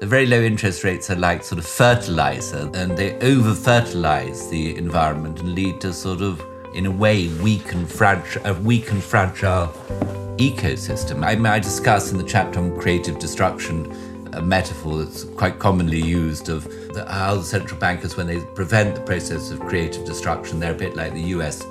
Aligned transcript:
The 0.00 0.06
very 0.06 0.24
low 0.24 0.40
interest 0.40 0.82
rates 0.82 1.10
are 1.10 1.16
like 1.16 1.44
sort 1.44 1.58
of 1.58 1.66
fertilizer, 1.66 2.70
and 2.72 2.96
they 2.96 3.18
over 3.18 3.54
fertilize 3.54 4.48
the 4.48 4.74
environment 4.78 5.40
and 5.40 5.54
lead 5.54 5.82
to 5.82 5.92
sort 5.92 6.22
of, 6.22 6.42
in 6.72 6.86
a 6.86 6.90
way, 6.90 7.28
weak 7.42 7.74
and 7.74 7.86
fragile, 7.86 8.40
a 8.46 8.54
weak 8.54 8.90
and 8.92 9.04
fragile 9.04 9.66
ecosystem. 10.38 11.22
I, 11.22 11.54
I 11.54 11.58
discuss 11.58 12.12
in 12.12 12.16
the 12.16 12.24
chapter 12.24 12.60
on 12.60 12.80
creative 12.80 13.18
destruction 13.18 13.94
a 14.32 14.40
metaphor 14.40 15.04
that's 15.04 15.24
quite 15.24 15.58
commonly 15.58 16.00
used 16.00 16.48
of 16.48 16.64
the, 16.94 17.04
how 17.06 17.34
the 17.34 17.44
central 17.44 17.78
bankers, 17.78 18.16
when 18.16 18.26
they 18.26 18.40
prevent 18.54 18.94
the 18.94 19.02
process 19.02 19.50
of 19.50 19.60
creative 19.60 20.06
destruction, 20.06 20.60
they're 20.60 20.72
a 20.72 20.78
bit 20.78 20.96
like 20.96 21.12
the 21.12 21.34
US 21.36 21.62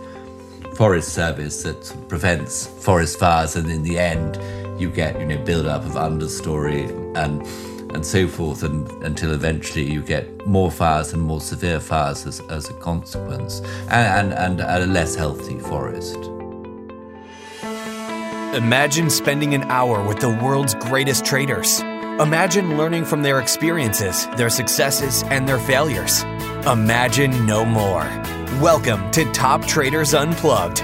Forest 0.75 1.13
Service 1.13 1.63
that 1.63 1.95
prevents 2.07 2.67
forest 2.67 3.17
fires, 3.17 3.55
and 3.55 3.71
in 3.71 3.81
the 3.81 3.97
end, 3.97 4.37
you 4.79 4.91
get 4.91 5.19
you 5.19 5.25
know 5.25 5.43
build 5.43 5.65
up 5.65 5.83
of 5.83 5.93
understory 5.93 6.87
and 7.17 7.43
and 7.93 8.05
so 8.05 8.27
forth, 8.27 8.63
and 8.63 8.89
until 9.03 9.33
eventually 9.33 9.83
you 9.83 10.01
get 10.01 10.45
more 10.45 10.71
fires 10.71 11.13
and 11.13 11.21
more 11.21 11.41
severe 11.41 11.79
fires 11.79 12.25
as, 12.25 12.39
as 12.49 12.69
a 12.69 12.73
consequence, 12.73 13.61
and, 13.89 14.33
and, 14.33 14.59
and 14.59 14.61
a 14.61 14.85
less 14.85 15.15
healthy 15.15 15.59
forest. 15.59 16.17
Imagine 18.55 19.09
spending 19.09 19.53
an 19.53 19.63
hour 19.63 20.05
with 20.07 20.19
the 20.19 20.29
world's 20.29 20.75
greatest 20.75 21.23
traders. 21.23 21.81
Imagine 22.19 22.77
learning 22.77 23.05
from 23.05 23.21
their 23.21 23.39
experiences, 23.39 24.27
their 24.37 24.49
successes, 24.49 25.23
and 25.23 25.47
their 25.47 25.59
failures. 25.59 26.23
Imagine 26.65 27.45
no 27.45 27.63
more. 27.63 28.03
Welcome 28.59 29.09
to 29.11 29.31
Top 29.31 29.65
Traders 29.65 30.13
Unplugged 30.13 30.83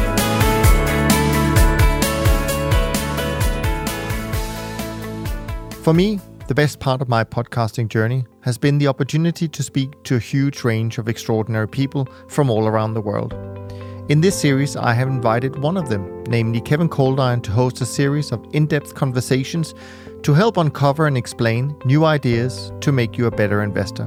For 5.81 5.95
me, 5.95 6.19
the 6.47 6.53
best 6.53 6.79
part 6.79 7.01
of 7.01 7.09
my 7.09 7.23
podcasting 7.23 7.87
journey 7.87 8.23
has 8.41 8.55
been 8.55 8.77
the 8.77 8.85
opportunity 8.85 9.47
to 9.47 9.63
speak 9.63 10.03
to 10.03 10.15
a 10.15 10.19
huge 10.19 10.63
range 10.63 10.99
of 10.99 11.09
extraordinary 11.09 11.67
people 11.67 12.07
from 12.27 12.51
all 12.51 12.67
around 12.67 12.93
the 12.93 13.01
world. 13.01 13.33
In 14.07 14.21
this 14.21 14.39
series, 14.39 14.75
I 14.75 14.93
have 14.93 15.07
invited 15.07 15.57
one 15.57 15.77
of 15.77 15.89
them, 15.89 16.23
namely 16.25 16.61
Kevin 16.61 16.87
Coldiron, 16.87 17.41
to 17.41 17.51
host 17.51 17.81
a 17.81 17.87
series 17.87 18.31
of 18.31 18.45
in 18.53 18.67
depth 18.67 18.93
conversations 18.93 19.73
to 20.21 20.35
help 20.35 20.57
uncover 20.57 21.07
and 21.07 21.17
explain 21.17 21.75
new 21.83 22.05
ideas 22.05 22.71
to 22.81 22.91
make 22.91 23.17
you 23.17 23.25
a 23.25 23.31
better 23.31 23.63
investor. 23.63 24.05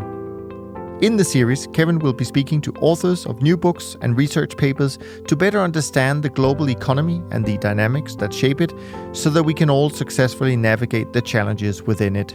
In 1.04 1.18
the 1.18 1.24
series, 1.24 1.66
Kevin 1.74 1.98
will 1.98 2.14
be 2.14 2.24
speaking 2.24 2.62
to 2.62 2.72
authors 2.76 3.26
of 3.26 3.42
new 3.42 3.58
books 3.58 3.94
and 4.00 4.16
research 4.16 4.56
papers 4.56 4.98
to 5.28 5.36
better 5.36 5.60
understand 5.60 6.22
the 6.22 6.30
global 6.30 6.70
economy 6.70 7.22
and 7.30 7.44
the 7.44 7.58
dynamics 7.58 8.14
that 8.14 8.32
shape 8.32 8.58
it 8.58 8.72
so 9.12 9.28
that 9.28 9.42
we 9.42 9.52
can 9.52 9.68
all 9.68 9.90
successfully 9.90 10.56
navigate 10.56 11.12
the 11.12 11.20
challenges 11.20 11.82
within 11.82 12.16
it. 12.16 12.32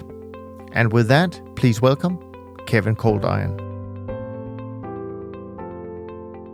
And 0.74 0.94
with 0.94 1.08
that, 1.08 1.42
please 1.56 1.82
welcome 1.82 2.20
Kevin 2.68 2.96
Coldiron. 2.96 3.60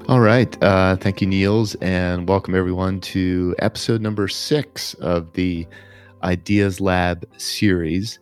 All 0.07 0.21
right. 0.21 0.63
Uh, 0.63 0.95
thank 0.95 1.19
you, 1.19 1.27
Niels, 1.27 1.75
and 1.81 2.29
welcome 2.29 2.55
everyone 2.55 3.01
to 3.01 3.53
episode 3.59 3.99
number 3.99 4.29
six 4.29 4.93
of 4.93 5.33
the 5.33 5.67
Ideas 6.23 6.79
Lab 6.79 7.27
series. 7.35 8.19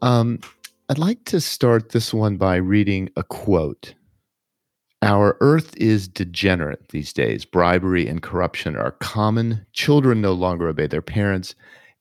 Um, 0.00 0.38
I'd 0.88 0.98
like 0.98 1.24
to 1.26 1.40
start 1.40 1.90
this 1.90 2.12
one 2.12 2.36
by 2.36 2.56
reading 2.56 3.08
a 3.16 3.22
quote. 3.22 3.94
Our 5.00 5.36
earth 5.40 5.76
is 5.76 6.08
degenerate 6.08 6.88
these 6.88 7.12
days. 7.12 7.44
Bribery 7.44 8.08
and 8.08 8.20
corruption 8.20 8.76
are 8.76 8.90
common. 8.92 9.64
Children 9.72 10.20
no 10.20 10.32
longer 10.32 10.68
obey 10.68 10.88
their 10.88 11.00
parents. 11.00 11.54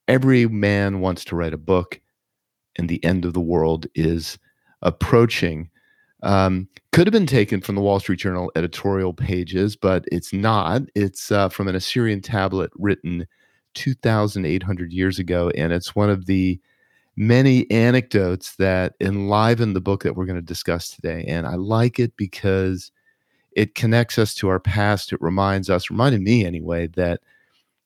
Every 0.07 0.47
man 0.47 0.99
wants 0.99 1.23
to 1.25 1.35
write 1.35 1.53
a 1.53 1.57
book, 1.57 2.01
and 2.77 2.89
the 2.89 3.03
end 3.05 3.23
of 3.23 3.33
the 3.33 3.39
world 3.39 3.85
is 3.93 4.39
approaching. 4.81 5.69
Um, 6.23 6.67
could 6.91 7.07
have 7.07 7.13
been 7.13 7.27
taken 7.27 7.61
from 7.61 7.75
the 7.75 7.81
Wall 7.81 7.99
Street 7.99 8.19
Journal 8.19 8.51
editorial 8.55 9.13
pages, 9.13 9.75
but 9.75 10.05
it's 10.11 10.33
not. 10.33 10.81
It's 10.95 11.31
uh, 11.31 11.49
from 11.49 11.67
an 11.67 11.75
Assyrian 11.75 12.21
tablet 12.21 12.71
written 12.75 13.27
2,800 13.75 14.91
years 14.91 15.19
ago, 15.19 15.49
and 15.51 15.71
it's 15.71 15.95
one 15.95 16.09
of 16.09 16.25
the 16.25 16.59
many 17.15 17.69
anecdotes 17.69 18.55
that 18.55 18.93
enliven 18.99 19.73
the 19.73 19.81
book 19.81 20.03
that 20.03 20.15
we're 20.15 20.25
going 20.25 20.35
to 20.37 20.41
discuss 20.41 20.89
today. 20.89 21.25
And 21.27 21.45
I 21.45 21.55
like 21.55 21.99
it 21.99 22.15
because 22.17 22.91
it 23.53 23.75
connects 23.75 24.17
us 24.17 24.33
to 24.35 24.47
our 24.47 24.59
past. 24.59 25.11
It 25.11 25.21
reminds 25.21 25.69
us, 25.69 25.89
reminded 25.89 26.21
me 26.21 26.45
anyway, 26.45 26.87
that 26.87 27.21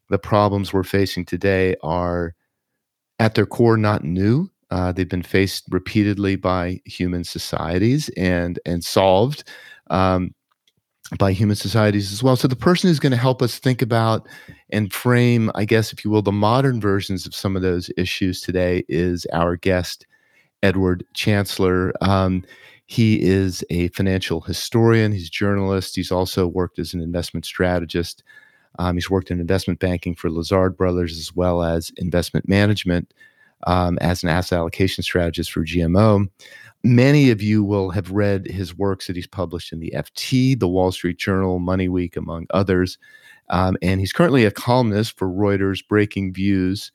the 0.09 0.19
problems 0.19 0.71
we're 0.71 0.83
facing 0.83 1.25
today 1.25 1.75
are 1.81 2.35
at 3.19 3.35
their 3.35 3.45
core 3.45 3.77
not 3.77 4.03
new. 4.03 4.49
Uh, 4.71 4.91
they've 4.91 5.09
been 5.09 5.23
faced 5.23 5.65
repeatedly 5.69 6.35
by 6.35 6.79
human 6.85 7.23
societies 7.23 8.09
and 8.17 8.59
and 8.65 8.83
solved. 8.83 9.43
Um, 9.89 10.33
by 11.17 11.31
human 11.31 11.55
societies 11.55 12.11
as 12.11 12.23
well. 12.23 12.35
So 12.35 12.47
the 12.47 12.55
person 12.55 12.89
who's 12.89 12.99
going 12.99 13.11
to 13.11 13.17
help 13.17 13.41
us 13.41 13.59
think 13.59 13.81
about 13.81 14.27
and 14.71 14.91
frame, 14.91 15.51
I 15.53 15.65
guess, 15.65 15.93
if 15.93 16.03
you 16.03 16.09
will, 16.09 16.23
the 16.23 16.31
modern 16.31 16.81
versions 16.81 17.25
of 17.25 17.35
some 17.35 17.55
of 17.55 17.61
those 17.61 17.91
issues 17.95 18.41
today 18.41 18.83
is 18.89 19.27
our 19.31 19.55
guest, 19.55 20.07
Edward 20.63 21.05
Chancellor. 21.13 21.93
Um, 22.01 22.43
he 22.87 23.21
is 23.21 23.63
a 23.69 23.89
financial 23.89 24.41
historian. 24.41 25.11
He's 25.11 25.27
a 25.27 25.31
journalist. 25.31 25.95
He's 25.95 26.11
also 26.11 26.47
worked 26.47 26.79
as 26.79 26.93
an 26.93 27.01
investment 27.01 27.45
strategist. 27.45 28.23
Um, 28.79 28.95
he's 28.95 29.09
worked 29.09 29.31
in 29.31 29.39
investment 29.39 29.79
banking 29.79 30.15
for 30.15 30.29
Lazard 30.29 30.75
Brothers 30.75 31.17
as 31.17 31.35
well 31.35 31.63
as 31.63 31.91
investment 31.97 32.47
management 32.49 33.13
um, 33.67 33.97
as 34.01 34.23
an 34.23 34.29
asset 34.29 34.59
allocation 34.59 35.03
strategist 35.03 35.51
for 35.51 35.63
GMO. 35.63 36.29
Many 36.85 37.31
of 37.31 37.41
you 37.41 37.63
will 37.63 37.89
have 37.89 38.11
read 38.11 38.45
his 38.45 38.77
works 38.77 39.07
that 39.07 39.15
he's 39.15 39.25
published 39.25 39.73
in 39.73 39.79
the 39.79 39.91
FT, 39.95 40.59
the 40.59 40.67
Wall 40.67 40.91
Street 40.91 41.17
Journal, 41.17 41.57
Money 41.57 41.89
Week, 41.89 42.15
among 42.15 42.45
others. 42.51 42.99
Um, 43.49 43.75
and 43.81 43.99
he's 43.99 44.13
currently 44.13 44.45
a 44.45 44.51
columnist 44.51 45.17
for 45.17 45.27
Reuters 45.27 45.79
Breaking 45.87 46.31
Views. 46.31 46.91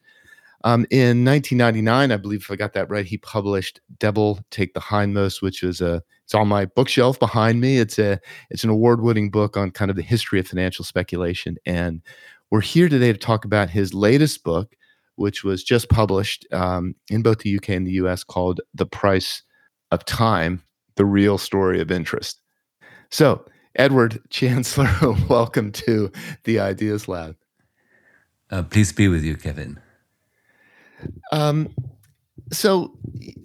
Um, 0.62 0.86
in 0.90 1.24
1999, 1.24 2.12
I 2.12 2.16
believe 2.18 2.42
if 2.42 2.52
I 2.52 2.54
got 2.54 2.72
that 2.74 2.88
right, 2.88 3.04
he 3.04 3.18
published 3.18 3.80
"Devil 3.98 4.38
Take 4.52 4.74
the 4.74 4.80
Hindmost," 4.80 5.42
which 5.42 5.64
is 5.64 5.80
a 5.80 6.00
it's 6.22 6.36
on 6.36 6.46
my 6.46 6.66
bookshelf 6.66 7.18
behind 7.18 7.60
me. 7.60 7.78
It's 7.78 7.98
a 7.98 8.20
it's 8.48 8.62
an 8.62 8.70
award-winning 8.70 9.32
book 9.32 9.56
on 9.56 9.72
kind 9.72 9.90
of 9.90 9.96
the 9.96 10.02
history 10.02 10.38
of 10.38 10.46
financial 10.46 10.84
speculation. 10.84 11.56
And 11.66 12.00
we're 12.52 12.60
here 12.60 12.88
today 12.88 13.12
to 13.12 13.18
talk 13.18 13.44
about 13.44 13.70
his 13.70 13.92
latest 13.92 14.44
book, 14.44 14.76
which 15.16 15.42
was 15.42 15.64
just 15.64 15.88
published 15.88 16.46
um, 16.52 16.94
in 17.10 17.22
both 17.22 17.40
the 17.40 17.56
UK 17.56 17.70
and 17.70 17.88
the 17.88 18.04
US, 18.04 18.22
called 18.22 18.60
"The 18.72 18.86
Price 18.86 19.42
of 19.90 20.04
time, 20.04 20.62
the 20.96 21.04
real 21.04 21.38
story 21.38 21.80
of 21.80 21.90
interest. 21.90 22.40
So, 23.10 23.44
Edward 23.76 24.20
Chancellor, 24.30 24.90
welcome 25.28 25.72
to 25.72 26.10
the 26.44 26.60
Ideas 26.60 27.08
Lab. 27.08 27.36
Uh, 28.50 28.62
please 28.62 28.92
be 28.92 29.08
with 29.08 29.22
you, 29.22 29.36
Kevin. 29.36 29.80
Um, 31.32 31.74
so, 32.52 32.96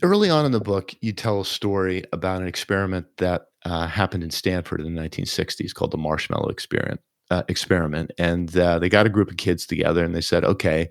early 0.02 0.30
on 0.30 0.46
in 0.46 0.52
the 0.52 0.60
book, 0.60 0.94
you 1.02 1.14
tell 1.14 1.42
a 1.42 1.46
story 1.46 2.04
about 2.12 2.42
an 2.42 2.48
experiment 2.48 3.06
that 3.18 3.48
uh, 3.66 3.88
happened 3.88 4.24
in 4.24 4.32
Stanford 4.32 4.82
in 4.82 4.96
the 4.96 5.02
1960s 5.02 5.74
called 5.74 5.92
the 5.92 5.98
Marshmallow 5.98 6.50
Experiment. 6.50 7.02
Uh, 7.32 7.42
experiment, 7.48 8.12
and 8.20 8.56
uh, 8.56 8.78
they 8.78 8.88
got 8.88 9.08
a 9.08 9.10
group 9.10 9.32
of 9.32 9.38
kids 9.38 9.66
together, 9.66 10.06
and 10.06 10.14
they 10.14 10.22
said, 10.22 10.46
"Okay, 10.46 10.88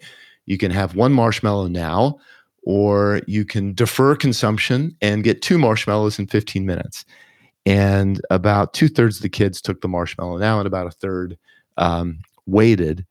you 0.46 0.58
can 0.58 0.72
have 0.72 0.96
one 0.96 1.12
marshmallow 1.12 1.68
now, 1.68 2.18
or 2.64 3.20
you 3.26 3.44
can 3.44 3.74
defer 3.74 4.16
consumption 4.16 4.96
and 5.00 5.24
get 5.24 5.42
two 5.42 5.58
marshmallows 5.58 6.18
in 6.18 6.26
15 6.26 6.64
minutes. 6.64 7.04
And 7.66 8.20
about 8.30 8.74
two 8.74 8.88
thirds 8.88 9.16
of 9.16 9.22
the 9.22 9.28
kids 9.28 9.62
took 9.62 9.80
the 9.80 9.88
marshmallow 9.88 10.38
now, 10.38 10.58
and 10.58 10.66
about 10.66 10.86
a 10.86 10.90
third 10.90 11.38
um, 11.76 12.18
waited. 12.46 13.06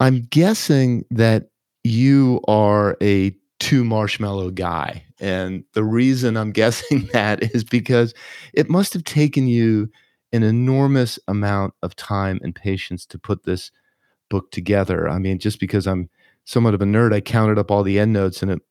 I'm 0.00 0.22
guessing 0.22 1.04
that 1.10 1.48
you 1.82 2.40
are 2.48 2.96
a 3.02 3.34
two 3.60 3.84
marshmallow 3.84 4.50
guy. 4.50 5.04
And 5.20 5.64
the 5.72 5.84
reason 5.84 6.36
I'm 6.36 6.52
guessing 6.52 7.06
that 7.12 7.54
is 7.54 7.64
because 7.64 8.14
it 8.52 8.68
must 8.68 8.92
have 8.94 9.04
taken 9.04 9.48
you 9.48 9.90
an 10.32 10.42
enormous 10.42 11.18
amount 11.28 11.74
of 11.82 11.94
time 11.94 12.40
and 12.42 12.54
patience 12.54 13.06
to 13.06 13.18
put 13.18 13.44
this 13.44 13.70
book 14.30 14.50
together. 14.50 15.08
I 15.08 15.18
mean, 15.18 15.38
just 15.38 15.60
because 15.60 15.86
I'm 15.86 16.08
somewhat 16.44 16.74
of 16.74 16.82
a 16.82 16.84
nerd, 16.84 17.14
I 17.14 17.20
counted 17.20 17.58
up 17.58 17.70
all 17.70 17.82
the 17.82 17.98
endnotes 17.98 18.42
and 18.42 18.50
it 18.50 18.62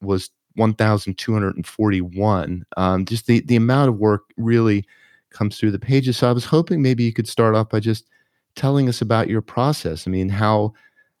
was 0.00 0.30
1,241. 0.56 2.66
Um, 2.76 3.04
just 3.04 3.26
the, 3.26 3.40
the 3.40 3.56
amount 3.56 3.88
of 3.88 3.98
work 3.98 4.22
really 4.36 4.86
comes 5.30 5.58
through 5.58 5.70
the 5.70 5.78
pages. 5.78 6.16
So 6.16 6.28
I 6.28 6.32
was 6.32 6.44
hoping 6.44 6.82
maybe 6.82 7.04
you 7.04 7.12
could 7.12 7.28
start 7.28 7.54
off 7.54 7.70
by 7.70 7.80
just 7.80 8.06
telling 8.56 8.88
us 8.88 9.00
about 9.00 9.28
your 9.28 9.42
process. 9.42 10.06
I 10.06 10.10
mean, 10.10 10.28
how 10.28 10.74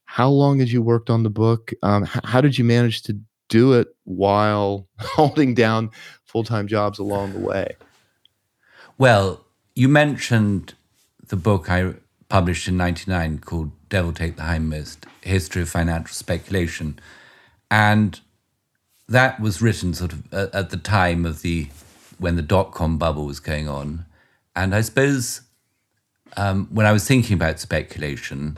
how 0.04 0.28
long 0.28 0.58
had 0.58 0.70
you 0.70 0.82
worked 0.82 1.08
on 1.08 1.22
the 1.22 1.30
book? 1.30 1.70
Um, 1.84 2.02
h- 2.02 2.24
how 2.24 2.40
did 2.40 2.58
you 2.58 2.64
manage 2.64 3.02
to 3.02 3.16
do 3.48 3.74
it 3.74 3.94
while 4.04 4.88
holding 4.98 5.54
down 5.54 5.90
full 6.24 6.42
time 6.42 6.66
jobs 6.66 6.98
along 6.98 7.32
the 7.32 7.38
way? 7.38 7.76
Well, 8.98 9.44
you 9.76 9.88
mentioned 9.88 10.74
the 11.28 11.36
book 11.36 11.70
I 11.70 11.94
published 12.28 12.68
in 12.68 12.76
99 12.76 13.38
called 13.38 13.70
Devil 13.88 14.12
Take 14.12 14.36
the 14.36 14.42
Hindmost 14.42 15.04
History 15.22 15.62
of 15.62 15.68
Financial 15.68 16.14
Speculation. 16.14 16.98
And 17.70 18.20
that 19.10 19.40
was 19.40 19.60
written 19.60 19.92
sort 19.92 20.12
of 20.12 20.32
at 20.32 20.70
the 20.70 20.76
time 20.76 21.26
of 21.26 21.42
the 21.42 21.68
when 22.18 22.36
the 22.36 22.42
dot 22.42 22.72
com 22.72 22.96
bubble 22.96 23.26
was 23.26 23.40
going 23.40 23.68
on. 23.68 24.06
And 24.54 24.74
I 24.74 24.80
suppose 24.82 25.42
um, 26.36 26.68
when 26.70 26.86
I 26.86 26.92
was 26.92 27.06
thinking 27.06 27.34
about 27.34 27.60
speculation, 27.60 28.56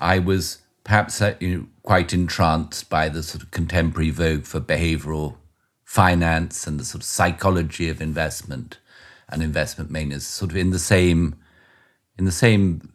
I 0.00 0.18
was 0.18 0.58
perhaps 0.84 1.20
uh, 1.20 1.34
you 1.40 1.56
know, 1.56 1.66
quite 1.82 2.12
entranced 2.12 2.88
by 2.90 3.08
the 3.08 3.22
sort 3.22 3.42
of 3.42 3.50
contemporary 3.50 4.10
vogue 4.10 4.44
for 4.44 4.60
behavioral 4.60 5.36
finance 5.84 6.66
and 6.66 6.80
the 6.80 6.84
sort 6.84 7.02
of 7.02 7.06
psychology 7.06 7.88
of 7.88 8.00
investment 8.00 8.78
and 9.28 9.42
investment 9.42 9.90
manias, 9.90 10.26
sort 10.26 10.50
of 10.50 10.56
in 10.56 10.70
the 10.70 10.78
same 10.78 11.36
in 12.18 12.24
the 12.24 12.32
same 12.32 12.92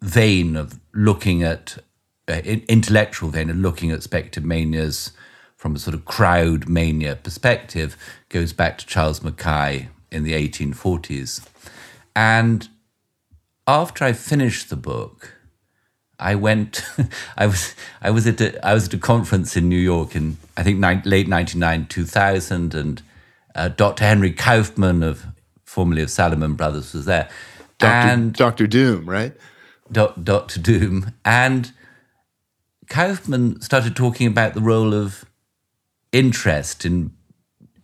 vein 0.00 0.56
of 0.56 0.80
looking 0.92 1.42
at 1.42 1.78
uh, 2.28 2.40
intellectual 2.68 3.30
vein 3.30 3.50
of 3.50 3.56
looking 3.56 3.90
at 3.90 4.02
speculative 4.02 4.44
manias 4.44 5.12
from 5.62 5.76
a 5.76 5.78
sort 5.78 5.94
of 5.94 6.04
crowd 6.04 6.68
mania 6.68 7.14
perspective 7.14 7.96
goes 8.30 8.52
back 8.52 8.78
to 8.78 8.84
Charles 8.84 9.22
Mackay 9.22 9.88
in 10.10 10.24
the 10.24 10.32
1840s. 10.32 11.46
And 12.16 12.68
after 13.68 14.04
I 14.04 14.12
finished 14.12 14.70
the 14.70 14.76
book, 14.76 15.36
I 16.18 16.34
went. 16.34 16.84
I 17.36 17.46
was 17.46 17.76
I 18.00 18.10
was 18.10 18.26
at 18.26 18.40
a, 18.40 18.66
I 18.66 18.74
was 18.74 18.88
at 18.88 18.94
a 18.94 18.98
conference 18.98 19.56
in 19.56 19.68
New 19.68 19.78
York 19.78 20.16
in 20.16 20.36
I 20.56 20.64
think 20.64 20.80
ni- 20.80 21.08
late 21.08 21.28
ninety 21.28 21.58
nine 21.58 21.86
two 21.86 22.06
thousand, 22.06 22.74
and 22.74 23.00
uh, 23.54 23.68
Dr. 23.68 24.04
Henry 24.04 24.32
Kaufman 24.32 25.04
of 25.04 25.24
formerly 25.64 26.02
of 26.02 26.10
Salomon 26.10 26.54
Brothers 26.54 26.92
was 26.92 27.04
there, 27.04 27.28
Dr. 27.78 27.92
and 27.92 28.32
Dr. 28.32 28.66
Doom, 28.66 29.08
right? 29.08 29.32
Dr. 29.92 30.58
Doom, 30.60 31.12
and 31.24 31.72
Kaufman 32.88 33.60
started 33.60 33.94
talking 33.94 34.26
about 34.26 34.54
the 34.54 34.60
role 34.60 34.92
of 34.92 35.24
interest 36.12 36.84
in 36.84 37.12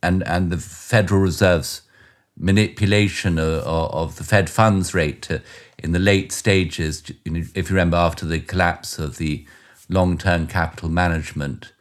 and 0.02 0.22
and 0.26 0.50
the 0.50 0.58
Federal 0.58 1.20
Reserve's 1.20 1.82
manipulation 2.36 3.38
of, 3.38 3.64
of 3.64 4.16
the 4.16 4.25
Fed 4.25 4.48
funds 4.48 4.94
rate 4.94 5.22
to 5.22 5.42
in 5.78 5.92
the 5.92 5.98
late 5.98 6.32
stages, 6.32 7.04
if 7.25 7.70
you 7.70 7.76
remember, 7.76 7.96
after 7.96 8.26
the 8.26 8.40
collapse 8.40 8.98
of 8.98 9.16
the 9.16 9.46
long-term 9.88 10.48
capital 10.48 10.88
management 10.88 11.72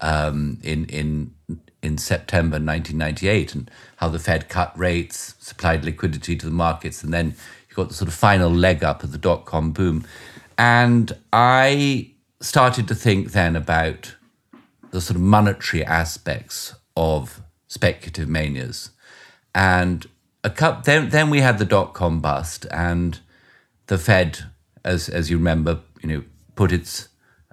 um, 0.00 0.58
in 0.62 0.86
in 0.86 1.34
in 1.82 1.98
September 1.98 2.54
1998, 2.54 3.54
and 3.54 3.70
how 3.96 4.08
the 4.08 4.18
Fed 4.18 4.48
cut 4.48 4.76
rates, 4.78 5.34
supplied 5.38 5.84
liquidity 5.84 6.34
to 6.36 6.46
the 6.46 6.52
markets, 6.52 7.04
and 7.04 7.12
then 7.12 7.34
you 7.68 7.76
got 7.76 7.88
the 7.88 7.94
sort 7.94 8.08
of 8.08 8.14
final 8.14 8.50
leg 8.50 8.82
up 8.82 9.02
of 9.02 9.12
the 9.12 9.18
dot-com 9.18 9.72
boom. 9.72 10.04
And 10.56 11.12
I 11.32 12.12
started 12.40 12.88
to 12.88 12.94
think 12.94 13.32
then 13.32 13.54
about 13.54 14.14
the 14.94 15.00
sort 15.00 15.16
of 15.16 15.22
monetary 15.22 15.84
aspects 15.84 16.74
of 16.96 17.42
speculative 17.66 18.28
manias, 18.28 18.90
and 19.52 20.06
a 20.44 20.50
couple, 20.50 20.82
then 20.84 21.08
then 21.10 21.30
we 21.30 21.40
had 21.40 21.58
the 21.58 21.64
dot-com 21.64 22.20
bust, 22.20 22.64
and 22.70 23.18
the 23.88 23.98
Fed, 23.98 24.44
as 24.84 25.08
as 25.08 25.30
you 25.30 25.36
remember, 25.36 25.80
you 26.00 26.08
know, 26.08 26.22
put 26.54 26.70
its 26.70 27.08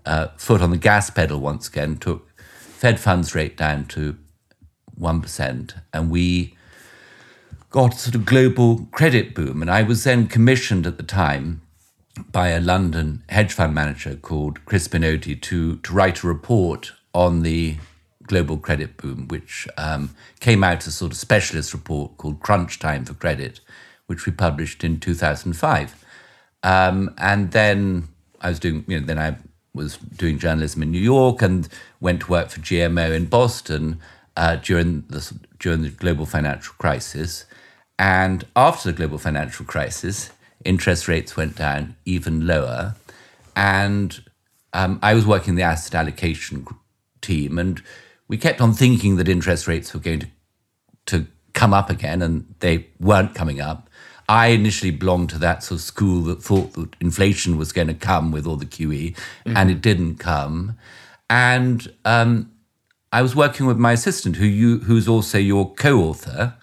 uh, 0.05 0.27
foot 0.37 0.61
on 0.61 0.69
the 0.69 0.77
gas 0.77 1.09
pedal 1.09 1.39
once 1.39 1.67
again, 1.67 1.97
took 1.97 2.29
Fed 2.81 2.99
funds 2.99 3.33
rate 3.33 3.57
down 3.57 3.85
to 3.85 4.15
one 4.95 5.19
percent, 5.19 5.73
and 5.91 6.11
we 6.11 6.55
got 7.71 7.95
a 7.95 7.97
sort 7.97 8.15
of 8.15 8.23
global 8.23 8.87
credit 8.91 9.33
boom. 9.33 9.63
And 9.63 9.71
I 9.71 9.81
was 9.81 10.03
then 10.03 10.27
commissioned 10.27 10.85
at 10.85 10.97
the 10.97 11.03
time 11.03 11.61
by 12.31 12.49
a 12.49 12.61
London 12.61 13.23
hedge 13.29 13.53
fund 13.53 13.73
manager 13.73 14.15
called 14.15 14.63
Chris 14.65 14.87
Benoti 14.87 15.41
to 15.41 15.77
to 15.77 15.93
write 15.93 16.21
a 16.21 16.27
report 16.27 16.91
on 17.13 17.41
the 17.43 17.77
global 18.27 18.57
credit 18.57 18.97
boom, 18.97 19.27
which 19.27 19.67
um, 19.77 20.15
came 20.39 20.63
out 20.63 20.77
as 20.77 20.87
a 20.87 20.91
sort 20.91 21.11
of 21.11 21.17
specialist 21.17 21.73
report 21.73 22.17
called 22.17 22.39
Crunch 22.39 22.79
Time 22.79 23.05
for 23.05 23.13
Credit, 23.13 23.59
which 24.07 24.25
we 24.25 24.31
published 24.31 24.83
in 24.83 24.99
2005. 24.99 26.05
Um, 26.63 27.13
and 27.17 27.51
then 27.51 28.07
I 28.39 28.49
was 28.49 28.59
doing, 28.59 28.85
you 28.87 28.99
know, 28.99 29.05
then 29.05 29.19
I 29.19 29.37
was 29.73 29.97
doing 29.97 30.37
journalism 30.37 30.83
in 30.83 30.91
New 30.91 30.99
York 30.99 31.41
and 31.41 31.67
went 31.99 32.21
to 32.21 32.31
work 32.31 32.49
for 32.49 32.59
GMO 32.59 33.13
in 33.15 33.25
Boston 33.25 33.99
uh, 34.35 34.57
during 34.57 35.01
the 35.09 35.33
during 35.59 35.81
the 35.81 35.89
global 35.89 36.25
financial 36.25 36.73
crisis. 36.77 37.45
And 37.97 38.45
after 38.55 38.91
the 38.91 38.97
global 38.97 39.17
financial 39.17 39.65
crisis, 39.65 40.31
interest 40.65 41.07
rates 41.07 41.37
went 41.37 41.55
down 41.55 41.95
even 42.05 42.47
lower, 42.47 42.95
and 43.55 44.23
um, 44.73 44.99
I 45.01 45.13
was 45.13 45.25
working 45.25 45.51
in 45.51 45.55
the 45.55 45.63
asset 45.63 45.95
allocation 45.95 46.65
team, 47.21 47.57
and 47.57 47.81
we 48.27 48.37
kept 48.37 48.61
on 48.61 48.73
thinking 48.73 49.17
that 49.17 49.27
interest 49.27 49.67
rates 49.67 49.93
were 49.93 49.99
going 49.99 50.21
to 50.21 50.27
to 51.07 51.25
come 51.53 51.73
up 51.73 51.89
again, 51.89 52.21
and 52.21 52.53
they 52.59 52.87
weren't 52.99 53.35
coming 53.35 53.59
up. 53.59 53.89
I 54.29 54.47
initially 54.47 54.91
belonged 54.91 55.29
to 55.31 55.37
that 55.39 55.63
sort 55.63 55.79
of 55.79 55.83
school 55.83 56.21
that 56.23 56.41
thought 56.41 56.73
that 56.73 56.95
inflation 57.01 57.57
was 57.57 57.73
going 57.73 57.87
to 57.87 57.93
come 57.93 58.31
with 58.31 58.47
all 58.47 58.55
the 58.55 58.65
QE, 58.65 59.13
mm-hmm. 59.13 59.57
and 59.57 59.69
it 59.69 59.81
didn't 59.81 60.15
come. 60.15 60.77
And 61.29 61.93
um, 62.05 62.51
I 63.11 63.21
was 63.21 63.35
working 63.35 63.65
with 63.65 63.77
my 63.77 63.91
assistant, 63.91 64.37
who 64.37 64.45
you, 64.45 64.79
who's 64.79 65.07
also 65.07 65.37
your 65.37 65.73
co-author, 65.73 66.55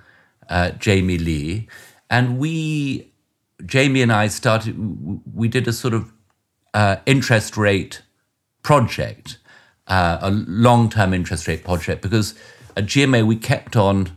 uh, 0.49 0.71
Jamie 0.73 1.19
Lee, 1.19 1.69
and 2.09 2.38
we, 2.38 3.12
Jamie 3.67 4.00
and 4.00 4.12
I 4.12 4.29
started. 4.29 4.75
We 5.35 5.49
did 5.49 5.69
a 5.69 5.73
sort 5.73 5.93
of 5.93 6.11
uh, 6.73 6.97
interest 7.05 7.57
rate 7.57 8.03
project, 8.62 9.38
uh, 9.88 10.18
a 10.21 10.30
long-term 10.30 11.14
interest 11.14 11.49
rate 11.49 11.64
project, 11.64 12.02
because 12.02 12.35
at 12.76 12.87
GMO 12.87 13.26
we 13.26 13.37
kept 13.37 13.76
on 13.76 14.16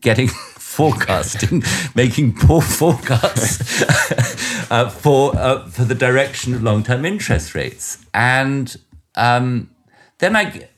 getting 0.00 0.28
forecasting, 0.58 1.62
making 1.94 2.34
poor 2.34 2.60
forecasts 2.60 3.82
uh, 4.70 4.88
for 4.88 5.36
uh, 5.36 5.66
for 5.68 5.84
the 5.84 5.94
direction 5.94 6.54
of 6.54 6.62
long 6.62 6.82
term 6.82 7.04
interest 7.04 7.54
rates, 7.54 8.04
and 8.14 8.76
um, 9.14 9.70
then 10.18 10.36
I 10.36 10.68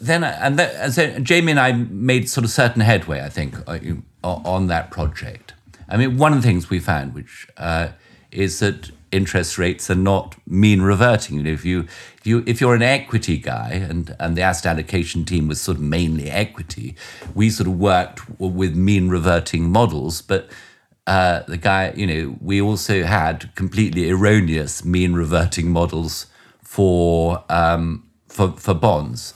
then 0.00 0.24
I, 0.24 0.30
and, 0.30 0.58
that, 0.58 0.74
and 0.76 0.92
so 0.92 1.18
Jamie 1.20 1.52
and 1.52 1.60
I 1.60 1.72
made 1.72 2.28
sort 2.28 2.44
of 2.44 2.50
certain 2.50 2.80
headway, 2.80 3.20
I 3.20 3.28
think, 3.28 3.56
uh, 3.66 3.78
on 4.22 4.66
that 4.68 4.90
project. 4.90 5.54
I 5.88 5.96
mean, 5.96 6.16
one 6.16 6.32
of 6.32 6.42
the 6.42 6.48
things 6.48 6.70
we 6.70 6.80
found, 6.80 7.14
which 7.14 7.46
uh, 7.56 7.88
is 8.30 8.60
that 8.60 8.90
interest 9.14 9.58
rates 9.58 9.88
are 9.90 9.94
not 9.94 10.34
mean 10.46 10.82
reverting. 10.82 11.36
You 11.38 11.42
know, 11.44 11.52
if 11.52 11.64
you 11.64 11.80
if 12.18 12.26
you 12.26 12.42
if 12.46 12.60
you're 12.60 12.74
an 12.74 12.82
equity 12.82 13.38
guy 13.38 13.70
and 13.72 14.14
and 14.18 14.36
the 14.36 14.42
asset 14.42 14.66
allocation 14.66 15.24
team 15.24 15.48
was 15.48 15.60
sort 15.60 15.76
of 15.76 15.82
mainly 15.82 16.30
equity, 16.30 16.96
we 17.34 17.50
sort 17.50 17.68
of 17.68 17.78
worked 17.78 18.20
with 18.38 18.74
mean 18.74 19.08
reverting 19.08 19.70
models, 19.70 20.20
but 20.20 20.48
uh, 21.06 21.42
the 21.46 21.58
guy, 21.58 21.92
you 21.94 22.06
know, 22.06 22.36
we 22.40 22.60
also 22.60 23.04
had 23.04 23.54
completely 23.54 24.10
erroneous 24.10 24.84
mean 24.84 25.12
reverting 25.12 25.70
models 25.70 26.26
for 26.62 27.44
um, 27.48 28.08
for 28.28 28.52
for 28.52 28.74
bonds, 28.74 29.34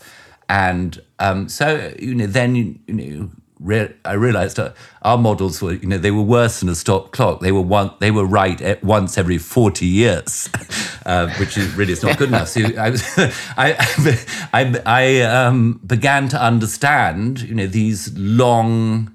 and 0.49 1.01
um, 1.19 1.49
so 1.49 1.93
you 1.99 2.15
know 2.15 2.27
then 2.27 2.55
you 2.57 2.79
know 2.89 3.31
re- 3.61 3.95
I 4.05 4.13
realized 4.13 4.59
our 5.03 5.19
models 5.19 5.61
were, 5.61 5.73
you 5.75 5.87
know, 5.87 5.99
they 5.99 6.11
were 6.11 6.23
worse 6.23 6.61
than 6.61 6.69
a 6.69 6.75
stop 6.75 7.13
clock. 7.13 7.41
They 7.41 7.53
were 7.53 7.63
one, 7.63 7.91
they 7.99 8.11
were 8.11 8.25
right 8.25 8.61
at 8.61 8.83
once 8.83 9.19
every 9.19 9.39
forty 9.39 9.87
years, 9.87 10.49
uh, 11.07 11.33
which 11.39 11.57
is 11.57 11.75
really 11.75 11.93
is 11.93 12.03
not 12.03 12.19
good 12.19 12.29
enough. 12.29 12.49
So 12.49 12.63
I 12.79 12.91
was, 12.91 13.03
I, 13.57 14.49
I, 14.53 14.83
I 14.87 15.21
um, 15.23 15.81
began 15.87 16.29
to 16.29 16.43
understand, 16.43 17.41
you 17.43 17.55
know, 17.55 17.67
these 17.67 18.17
long 18.17 19.15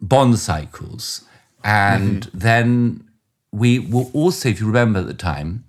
bond 0.00 0.38
cycles, 0.38 1.24
and 1.62 2.22
mm-hmm. 2.22 2.38
then 2.38 3.08
we 3.52 3.78
were 3.78 4.06
also, 4.12 4.48
if 4.48 4.60
you 4.60 4.66
remember 4.66 5.00
at 5.00 5.06
the 5.06 5.14
time, 5.14 5.64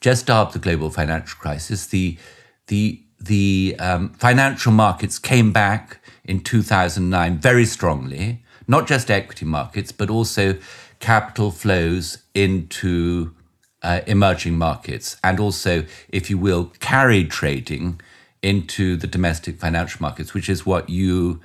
just 0.00 0.28
after 0.30 0.58
the 0.58 0.62
global 0.62 0.90
financial 0.90 1.38
crisis, 1.38 1.86
the 1.86 2.18
the 2.66 3.00
the 3.20 3.74
um, 3.78 4.10
financial 4.14 4.72
markets 4.72 5.18
came 5.18 5.52
back 5.52 6.00
in 6.24 6.40
2009 6.40 7.38
very 7.38 7.64
strongly, 7.64 8.42
not 8.66 8.86
just 8.86 9.10
equity 9.10 9.44
markets, 9.44 9.92
but 9.92 10.10
also 10.10 10.58
capital 11.00 11.50
flows 11.50 12.18
into 12.34 13.34
uh, 13.82 14.00
emerging 14.06 14.56
markets, 14.56 15.18
and 15.22 15.38
also, 15.38 15.84
if 16.08 16.30
you 16.30 16.38
will, 16.38 16.72
carry 16.80 17.24
trading 17.24 18.00
into 18.42 18.96
the 18.96 19.06
domestic 19.06 19.58
financial 19.58 20.00
markets, 20.00 20.32
which 20.32 20.48
is 20.48 20.64
what 20.64 20.88
you, 20.88 21.40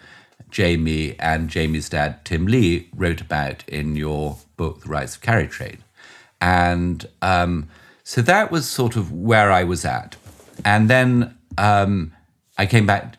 Jamie, 0.49 1.17
and 1.19 1.49
Jamie's 1.49 1.89
dad, 1.89 2.23
Tim 2.23 2.45
Lee, 2.45 2.89
wrote 2.95 3.19
about 3.19 3.67
in 3.67 3.97
your 3.97 4.37
book, 4.55 4.81
The 4.81 4.89
Rise 4.89 5.15
of 5.15 5.21
Carry 5.21 5.47
Trade. 5.47 5.79
And 6.39 7.05
um, 7.21 7.67
so 8.03 8.21
that 8.21 8.51
was 8.51 8.67
sort 8.67 8.95
of 8.95 9.11
where 9.11 9.51
I 9.51 9.65
was 9.65 9.83
at. 9.83 10.15
And 10.63 10.89
then 10.89 11.37
um, 11.57 12.13
I 12.57 12.65
came 12.65 12.85
back. 12.85 13.17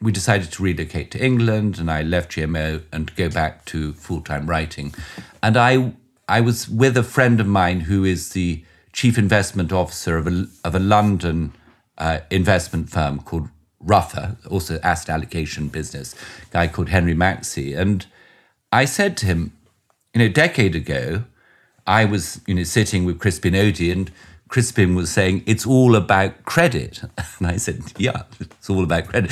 We 0.00 0.12
decided 0.12 0.52
to 0.52 0.62
relocate 0.62 1.10
to 1.12 1.24
England, 1.24 1.78
and 1.78 1.90
I 1.90 2.02
left 2.02 2.32
GMO 2.32 2.82
and 2.92 3.14
go 3.16 3.28
back 3.28 3.64
to 3.66 3.92
full 3.94 4.20
time 4.20 4.46
writing. 4.46 4.94
And 5.42 5.56
I 5.56 5.92
I 6.28 6.40
was 6.40 6.68
with 6.68 6.96
a 6.96 7.02
friend 7.02 7.40
of 7.40 7.46
mine 7.46 7.80
who 7.80 8.04
is 8.04 8.30
the 8.30 8.62
chief 8.92 9.16
investment 9.16 9.72
officer 9.72 10.16
of 10.16 10.26
a, 10.26 10.46
of 10.62 10.74
a 10.74 10.78
London 10.78 11.52
uh, 11.96 12.20
investment 12.30 12.90
firm 12.90 13.20
called 13.20 13.48
Ruffer, 13.80 14.36
also 14.50 14.78
asset 14.82 15.08
allocation 15.08 15.68
business, 15.68 16.14
guy 16.50 16.68
called 16.68 16.90
Henry 16.90 17.14
Maxey. 17.14 17.74
And 17.74 18.04
I 18.72 18.84
said 18.84 19.16
to 19.18 19.26
him, 19.26 19.52
you 20.12 20.20
know, 20.20 20.26
a 20.26 20.30
decade 20.30 20.74
ago, 20.74 21.24
I 21.86 22.04
was, 22.04 22.40
you 22.46 22.54
know, 22.54 22.64
sitting 22.64 23.04
with 23.04 23.18
Crispin 23.18 23.54
Odey 23.54 23.90
and 23.90 24.10
Crispin 24.48 24.94
was 24.94 25.10
saying, 25.10 25.44
it's 25.46 25.66
all 25.66 25.94
about 25.94 26.44
credit. 26.44 27.02
And 27.38 27.46
I 27.46 27.56
said, 27.56 27.80
yeah, 27.98 28.22
it's 28.40 28.68
all 28.68 28.82
about 28.82 29.06
credit. 29.06 29.30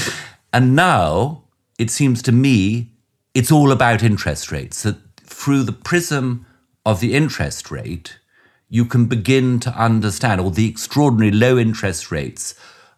And 0.53 0.75
now 0.75 1.45
it 1.79 1.91
seems 1.91 2.23
to 2.23 2.33
me 2.33 2.93
it's 3.35 3.53
all 3.53 3.71
about 3.71 4.03
interest 4.03 4.51
rates. 4.51 4.83
That 4.83 4.97
through 5.17 5.65
the 5.65 5.73
prism 5.73 6.47
of 6.85 7.01
the 7.01 7.15
interest 7.15 7.71
rate, 7.71 8.19
you 8.69 8.85
can 8.85 9.07
begin 9.07 9.61
to 9.61 9.71
understand, 9.71 10.41
or 10.41 10.51
the 10.51 10.69
extraordinary 10.69 11.31
low 11.31 11.59
interest 11.59 12.11
rates 12.11 12.55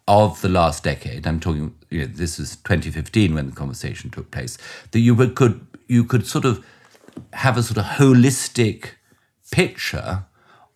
of 0.07 0.41
the 0.41 0.49
last 0.49 0.83
decade. 0.83 1.27
I'm 1.27 1.39
talking, 1.39 1.75
you 1.89 1.99
know, 1.99 2.05
this 2.05 2.39
is 2.39 2.55
2015 2.57 3.35
when 3.35 3.47
the 3.47 3.55
conversation 3.55 4.09
took 4.09 4.31
place. 4.31 4.57
That 4.91 4.99
you 4.99 5.15
could 5.15 5.67
you 5.87 6.03
could 6.03 6.25
sort 6.25 6.45
of 6.45 6.65
have 7.33 7.57
a 7.57 7.63
sort 7.63 7.77
of 7.77 7.85
holistic 7.85 8.91
picture 9.51 10.25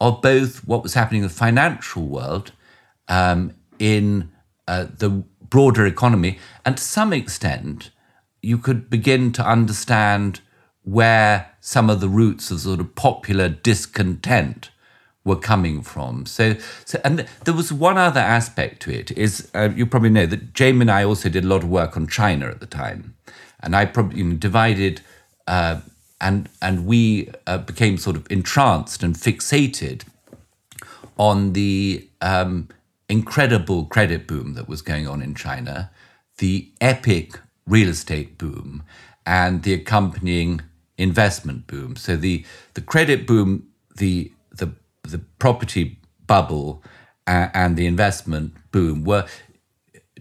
of 0.01 0.21
both 0.21 0.67
what 0.67 0.83
was 0.83 0.93
happening 0.93 1.21
in 1.21 1.27
the 1.27 1.33
financial 1.33 2.03
world, 2.03 2.51
um, 3.07 3.53
in 3.79 4.31
uh, 4.67 4.85
the 4.97 5.23
broader 5.53 5.85
economy, 5.85 6.39
and 6.65 6.77
to 6.77 6.83
some 6.83 7.13
extent, 7.13 7.91
you 8.41 8.57
could 8.57 8.89
begin 8.89 9.31
to 9.31 9.47
understand 9.47 10.41
where 10.81 11.51
some 11.61 11.91
of 11.91 12.01
the 12.01 12.09
roots 12.09 12.49
of 12.49 12.59
sort 12.59 12.79
of 12.79 12.95
popular 12.95 13.49
discontent 13.49 14.71
were 15.23 15.35
coming 15.35 15.83
from. 15.83 16.25
So, 16.25 16.55
so 16.85 16.99
and 17.03 17.19
th- 17.19 17.29
there 17.43 17.53
was 17.53 17.71
one 17.71 17.99
other 17.99 18.19
aspect 18.19 18.81
to 18.81 18.91
it 18.99 19.11
is 19.11 19.47
uh, 19.53 19.69
you 19.75 19.85
probably 19.85 20.09
know 20.09 20.25
that 20.25 20.55
Jamie 20.55 20.81
and 20.81 20.89
I 20.89 21.03
also 21.03 21.29
did 21.29 21.43
a 21.43 21.47
lot 21.47 21.61
of 21.61 21.69
work 21.69 21.95
on 21.95 22.07
China 22.07 22.47
at 22.47 22.59
the 22.59 22.65
time, 22.65 23.13
and 23.59 23.75
I 23.75 23.85
probably 23.85 24.17
you 24.17 24.23
know, 24.23 24.35
divided. 24.35 25.01
Uh, 25.45 25.81
and 26.19 26.49
and 26.63 26.87
we 26.87 27.29
uh, 27.45 27.59
became 27.59 27.97
sort 27.97 28.15
of 28.15 28.25
entranced 28.31 29.03
and 29.03 29.13
fixated 29.13 30.01
on 31.17 31.53
the 31.53 32.07
um, 32.21 32.69
incredible 33.13 33.85
credit 33.85 34.27
boom 34.27 34.55
that 34.55 34.67
was 34.67 34.81
going 34.81 35.07
on 35.07 35.21
in 35.21 35.35
China, 35.35 35.91
the 36.39 36.71
epic 36.81 37.39
real 37.67 37.89
estate 37.89 38.39
boom, 38.39 38.83
and 39.23 39.61
the 39.61 39.71
accompanying 39.71 40.61
investment 40.97 41.67
boom. 41.67 41.95
So 41.95 42.17
the 42.17 42.43
the 42.73 42.81
credit 42.81 43.27
boom, 43.27 43.67
the 43.95 44.31
the 44.51 44.73
the 45.03 45.19
property 45.37 45.99
bubble, 46.25 46.83
uh, 47.27 47.49
and 47.53 47.77
the 47.77 47.85
investment 47.85 48.55
boom 48.71 49.03
were 49.03 49.27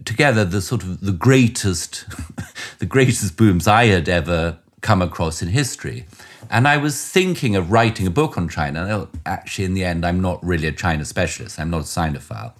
together 0.05 0.45
the 0.45 0.61
sort 0.61 0.83
of 0.83 1.01
the 1.01 1.11
greatest 1.11 2.05
the 2.77 2.85
greatest 2.85 3.35
booms 3.35 3.67
I 3.67 3.85
had 3.85 4.07
ever 4.07 4.59
come 4.81 5.01
across 5.01 5.41
in 5.41 5.47
history. 5.47 6.05
And 6.51 6.67
I 6.67 6.77
was 6.77 7.09
thinking 7.09 7.55
of 7.55 7.71
writing 7.71 8.05
a 8.05 8.11
book 8.11 8.37
on 8.37 8.47
China. 8.49 9.07
Actually, 9.25 9.65
in 9.65 9.73
the 9.73 9.83
end, 9.83 10.05
I'm 10.05 10.19
not 10.21 10.45
really 10.45 10.67
a 10.67 10.71
China 10.71 11.05
specialist, 11.05 11.59
I'm 11.59 11.71
not 11.71 11.81
a 11.81 11.91
Sinophile. 11.95 12.53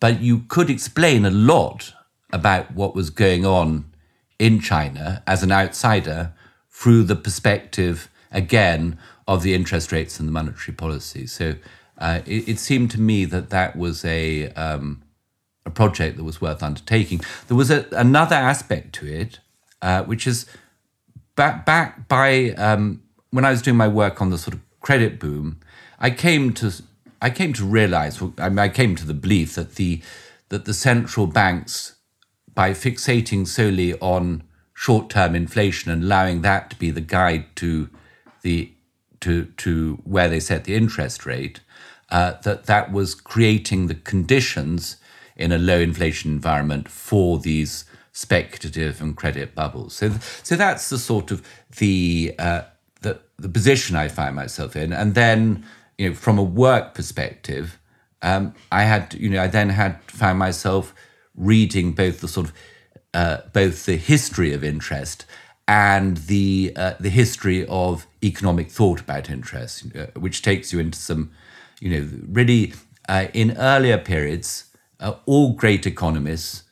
But 0.00 0.20
you 0.20 0.40
could 0.48 0.70
explain 0.70 1.24
a 1.24 1.30
lot 1.30 1.92
about 2.32 2.72
what 2.72 2.94
was 2.94 3.10
going 3.10 3.46
on 3.46 3.86
in 4.38 4.60
China 4.60 5.22
as 5.26 5.42
an 5.42 5.52
outsider 5.52 6.32
through 6.70 7.04
the 7.04 7.16
perspective, 7.16 8.10
again, 8.30 8.98
of 9.26 9.42
the 9.42 9.54
interest 9.54 9.92
rates 9.92 10.18
and 10.20 10.28
the 10.28 10.32
monetary 10.32 10.74
policy. 10.74 11.26
So 11.26 11.54
uh, 11.98 12.20
it, 12.26 12.48
it, 12.48 12.58
seemed 12.58 12.90
to 12.92 13.00
me 13.00 13.24
that 13.24 13.50
that 13.50 13.76
was 13.76 14.04
a, 14.04 14.50
um, 14.52 15.02
a 15.64 15.70
project 15.70 16.16
that 16.18 16.24
was 16.24 16.40
worth 16.40 16.62
undertaking. 16.62 17.22
There 17.48 17.56
was 17.56 17.70
a, 17.70 17.86
another 17.92 18.36
aspect 18.36 18.94
to 18.96 19.06
it, 19.06 19.40
uh, 19.80 20.02
which 20.04 20.26
is 20.26 20.46
back 21.34 21.64
back 21.64 22.08
by 22.08 22.50
um, 22.50 23.02
when 23.30 23.44
I 23.44 23.50
was 23.50 23.62
doing 23.62 23.76
my 23.76 23.88
work 23.88 24.20
on 24.20 24.30
the 24.30 24.38
sort 24.38 24.54
of 24.54 24.60
credit 24.80 25.18
boom, 25.18 25.60
I 25.98 26.10
came 26.10 26.52
to 26.54 26.72
I 27.20 27.30
came 27.30 27.52
to 27.54 27.64
realize 27.64 28.22
I, 28.38 28.48
mean, 28.48 28.58
I 28.58 28.68
came 28.68 28.96
to 28.96 29.06
the 29.06 29.14
belief 29.14 29.54
that 29.54 29.76
the 29.76 30.02
that 30.48 30.64
the 30.64 30.74
central 30.74 31.26
banks, 31.26 31.96
by 32.54 32.70
fixating 32.70 33.46
solely 33.46 33.98
on 33.98 34.44
short-term 34.74 35.34
inflation 35.34 35.90
and 35.90 36.04
allowing 36.04 36.42
that 36.42 36.70
to 36.70 36.76
be 36.76 36.90
the 36.90 37.00
guide 37.00 37.44
to 37.56 37.88
the 38.42 38.72
to 39.20 39.46
to 39.56 39.98
where 40.04 40.28
they 40.28 40.40
set 40.40 40.64
the 40.64 40.74
interest 40.74 41.26
rate, 41.26 41.60
uh, 42.10 42.34
that 42.42 42.66
that 42.66 42.92
was 42.92 43.14
creating 43.14 43.86
the 43.86 43.94
conditions 43.94 44.96
in 45.36 45.52
a 45.52 45.58
low 45.58 45.80
inflation 45.80 46.32
environment 46.32 46.88
for 46.88 47.38
these 47.38 47.84
speculative 48.12 49.02
and 49.02 49.14
credit 49.14 49.54
bubbles. 49.54 49.94
So, 49.94 50.10
so 50.42 50.56
that's 50.56 50.88
the 50.88 50.98
sort 50.98 51.30
of 51.30 51.46
the 51.76 52.34
uh, 52.38 52.62
the 53.02 53.20
the 53.36 53.48
position 53.48 53.96
I 53.96 54.08
find 54.08 54.34
myself 54.34 54.76
in, 54.76 54.92
and 54.92 55.14
then 55.14 55.64
you 55.98 56.08
know 56.08 56.14
from 56.14 56.38
a 56.38 56.42
work 56.42 56.94
perspective, 56.94 57.78
um, 58.22 58.54
I 58.70 58.82
had 58.82 59.14
you 59.14 59.28
know 59.30 59.42
I 59.42 59.46
then 59.46 59.70
had 59.70 60.00
found 60.02 60.38
myself 60.38 60.94
reading 61.34 61.92
both 61.92 62.20
the 62.20 62.28
sort 62.28 62.48
of 62.48 62.52
uh, 63.14 63.38
both 63.52 63.86
the 63.86 63.96
history 63.96 64.52
of 64.52 64.62
interest 64.62 65.24
and 65.68 66.18
the 66.18 66.72
uh, 66.76 66.94
the 67.00 67.08
history 67.08 67.66
of 67.66 68.06
economic 68.22 68.70
thought 68.70 69.00
about 69.00 69.30
interest, 69.30 69.86
uh, 69.96 70.06
which 70.18 70.42
takes 70.42 70.72
you 70.72 70.78
into 70.78 70.98
some, 70.98 71.30
you 71.80 71.90
know, 71.90 72.08
really 72.28 72.74
uh, 73.08 73.26
in 73.32 73.56
earlier 73.56 73.98
periods, 73.98 74.66
uh, 75.00 75.14
all 75.26 75.52
great 75.52 75.86
economists 75.86 76.64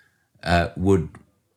uh, 0.42 0.68
would 0.76 1.08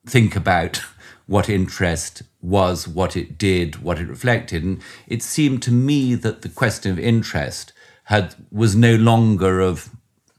think 0.06 0.36
about 0.36 0.78
what 1.28 1.50
interest 1.50 2.24
was, 2.42 2.88
what 2.88 3.18
it 3.18 3.38
did, 3.38 3.82
what 3.82 4.00
it 4.00 4.08
reflected. 4.08 4.64
And 4.64 4.82
it 5.08 5.22
seemed 5.24 5.62
to 5.64 5.72
me 5.72 6.16
that 6.16 6.42
the 6.42 6.50
question 6.50 6.92
of 6.92 7.00
interest 7.00 7.74
had 8.06 8.36
was 8.52 8.76
no 8.76 8.96
longer 8.96 9.60
of, 9.60 9.90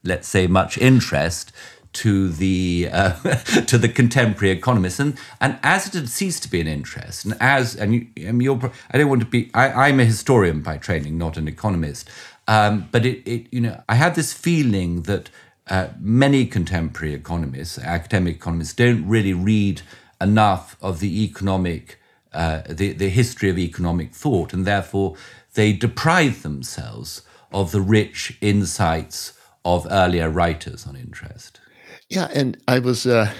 let's 0.02 0.28
say, 0.28 0.47
much 0.47 0.78
interest 0.78 1.52
to 1.95 2.28
the 2.28 2.88
uh, 2.93 3.12
to 3.67 3.78
the 3.78 3.88
contemporary 3.88 4.52
economists, 4.57 5.00
and 5.00 5.19
and 5.40 5.59
as 5.62 5.87
it 5.87 5.95
had 5.95 6.09
ceased 6.09 6.43
to 6.45 6.50
be 6.50 6.61
an 6.61 6.67
interest, 6.67 7.25
and 7.25 7.37
as 7.40 7.75
and 7.75 7.95
you, 7.95 8.07
I 8.19 8.33
mean, 8.33 8.43
you're, 8.43 8.73
I 8.90 8.99
don't 8.99 9.09
want 9.09 9.23
to 9.23 9.26
be. 9.26 9.50
I, 9.55 9.88
am 9.88 10.00
a 10.00 10.05
historian 10.05 10.61
by 10.61 10.78
training, 10.78 11.19
not 11.19 11.37
an 11.37 11.49
economist, 11.49 12.09
um, 12.47 12.88
but 12.93 13.05
it, 13.05 13.26
it 13.26 13.47
you 13.50 13.61
know 13.61 13.83
I 13.88 13.95
had 13.95 14.14
this 14.14 14.33
feeling 14.33 15.02
that 15.02 15.31
uh, 15.69 15.88
many 15.99 16.47
contemporary 16.47 17.14
economists, 17.14 17.78
academic 17.78 18.37
economists, 18.37 18.75
don't 18.75 19.07
really 19.07 19.33
read 19.33 19.83
enough 20.20 20.76
of 20.80 21.00
the 21.00 21.25
economic, 21.25 21.98
uh, 22.32 22.62
the, 22.68 22.92
the 22.92 23.08
history 23.08 23.50
of 23.50 23.58
economic 23.58 24.12
thought, 24.12 24.52
and 24.52 24.66
therefore 24.66 25.16
they 25.54 25.72
deprive 25.72 26.42
themselves 26.42 27.22
of 27.52 27.72
the 27.72 27.80
rich 27.80 28.37
insights 28.40 29.32
of 29.64 29.87
earlier 29.90 30.28
writers 30.28 30.87
on 30.87 30.96
interest. 30.96 31.60
Yeah, 32.08 32.28
and 32.34 32.56
I 32.68 32.78
was, 32.78 33.06
uh, 33.06 33.32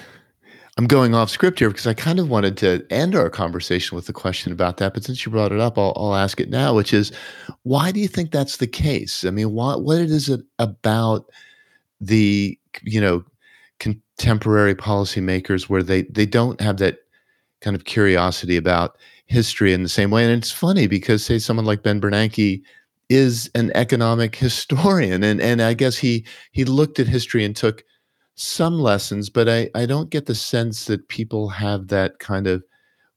I'm 0.77 0.87
going 0.87 1.15
off 1.15 1.31
script 1.31 1.59
here 1.59 1.69
because 1.69 1.87
I 1.87 1.95
kind 1.95 2.19
of 2.19 2.29
wanted 2.29 2.57
to 2.59 2.87
end 2.91 3.15
our 3.15 3.31
conversation 3.31 3.97
with 3.97 4.09
a 4.09 4.13
question 4.13 4.53
about 4.53 4.77
that, 4.79 4.95
but 4.95 5.05
since 5.05 5.25
you 5.25 5.33
brought 5.33 5.53
it 5.53 5.61
up, 5.61 5.79
I'll, 5.79 5.93
I'll 5.97 6.15
ask 6.15 6.41
it 6.41 6.51
now, 6.51 6.75
which 6.75 6.93
is, 6.93 7.13
why 7.63 7.93
do 7.93 8.01
you 8.01 8.09
think 8.09 8.31
that's 8.31 8.59
the 8.59 8.67
case? 8.67 9.25
I 9.25 9.31
mean, 9.31 9.53
what 9.53 9.83
what 9.83 9.99
is 9.99 10.29
it 10.29 10.43
about? 10.59 11.31
the 12.01 12.59
you 12.83 13.01
know 13.01 13.25
contemporary 14.19 14.75
policymakers 14.75 15.69
where 15.69 15.83
they 15.83 16.03
they 16.03 16.27
don't 16.27 16.61
have 16.61 16.79
that 16.79 16.99
kind 17.61 17.77
of 17.77 17.85
curiosity 17.85 18.57
about 18.57 18.97
history 19.27 19.73
in 19.73 19.83
the 19.83 19.89
same 19.89 20.11
way. 20.11 20.25
And 20.25 20.33
it's 20.33 20.51
funny 20.51 20.87
because 20.87 21.25
say 21.25 21.39
someone 21.39 21.67
like 21.67 21.83
Ben 21.83 22.01
Bernanke 22.01 22.63
is 23.09 23.51
an 23.55 23.71
economic 23.75 24.35
historian, 24.47 25.23
and 25.23 25.41
and 25.41 25.63
I 25.63 25.75
guess 25.75 25.97
he 25.97 26.27
he 26.53 26.65
looked 26.65 26.99
at 26.99 27.07
history 27.07 27.45
and 27.45 27.55
took 27.55 27.85
some 28.35 28.79
lessons, 28.79 29.31
but 29.31 29.49
I 29.49 29.71
I 29.75 29.87
don't 29.87 30.11
get 30.11 30.27
the 30.27 30.35
sense 30.35 30.87
that 30.87 31.09
people 31.09 31.49
have 31.49 31.89
that 31.89 32.19
kind 32.19 32.47
of 32.47 32.63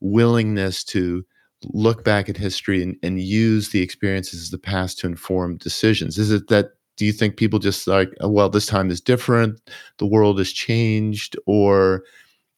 willingness 0.02 0.84
to 0.84 1.26
look 1.74 2.04
back 2.04 2.28
at 2.28 2.38
history 2.38 2.82
and, 2.82 2.96
and 3.04 3.22
use 3.22 3.70
the 3.70 3.82
experiences 3.82 4.46
of 4.46 4.52
the 4.52 4.58
past 4.58 4.98
to 5.00 5.08
inform 5.08 5.58
decisions? 5.58 6.18
Is 6.18 6.32
it 6.32 6.48
that 6.48 6.72
do 6.98 7.06
you 7.06 7.12
think 7.12 7.38
people 7.38 7.60
just 7.60 7.88
like, 7.88 8.14
oh, 8.22 8.30
well, 8.30 8.50
this 8.50 8.66
time 8.66 8.90
is 8.90 9.02
different, 9.02 9.60
the 9.98 10.06
world 10.06 10.38
has 10.38 10.52
changed, 10.52 11.36
or 11.46 12.04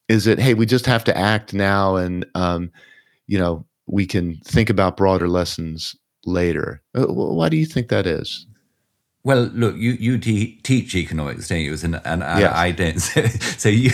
is 0.08 0.26
it, 0.26 0.38
hey, 0.38 0.54
we 0.54 0.66
just 0.66 0.86
have 0.86 1.04
to 1.04 1.16
act 1.16 1.54
now 1.54 1.96
and 1.96 2.26
um, 2.34 2.70
you 3.26 3.38
know 3.38 3.64
we 3.86 4.06
can 4.06 4.36
think 4.44 4.70
about 4.70 4.96
broader 4.96 5.28
lessons 5.28 5.96
later? 6.24 6.82
Uh, 6.94 7.06
why 7.06 7.48
do 7.48 7.56
you 7.56 7.66
think 7.66 7.88
that 7.88 8.06
is? 8.06 8.46
Well, 9.22 9.44
look, 9.54 9.76
you 9.76 9.92
you 9.92 10.18
te- 10.18 10.60
teach 10.62 10.94
economics, 10.94 11.48
don't 11.48 11.60
you? 11.60 11.72
And, 11.82 12.00
and 12.04 12.20
yes. 12.20 12.52
I, 12.52 12.66
I, 12.66 12.70
don't. 12.72 13.00
So, 13.00 13.26
so 13.56 13.68
you, 13.70 13.90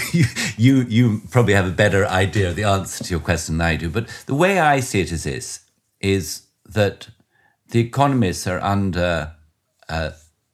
you 0.57 0.83
you 0.89 1.23
probably 1.31 1.55
have 1.55 1.69
a 1.69 1.73
better 1.73 2.05
idea 2.07 2.49
of 2.49 2.57
the 2.57 2.65
answer 2.65 3.05
to 3.05 3.11
your 3.11 3.21
question 3.21 3.59
than 3.59 3.67
I 3.67 3.77
do. 3.77 3.89
But 3.89 4.09
the 4.27 4.35
way 4.35 4.59
I 4.59 4.81
see 4.81 5.01
it 5.01 5.13
is 5.13 5.23
this: 5.23 5.61
is 6.01 6.49
that 6.65 7.09
the 7.69 7.79
economists 7.79 8.49
are 8.49 8.59
under 8.61 9.33
uh, 9.89 10.11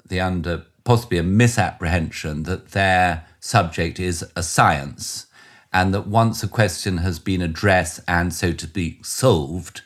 the 0.09 0.21
under 0.21 0.65
possibly 0.85 1.19
a 1.19 1.23
misapprehension 1.23 2.45
that 2.45 2.71
their 2.71 3.27
subject 3.41 3.99
is 3.99 4.25
a 4.37 4.43
science, 4.43 5.27
and 5.73 5.93
that 5.93 6.07
once 6.07 6.43
a 6.43 6.49
question 6.49 6.99
has 6.99 7.19
been 7.19 7.43
addressed 7.43 8.01
and 8.07 8.33
so 8.33 8.53
to 8.53 8.67
be 8.67 8.99
solved, 9.03 9.83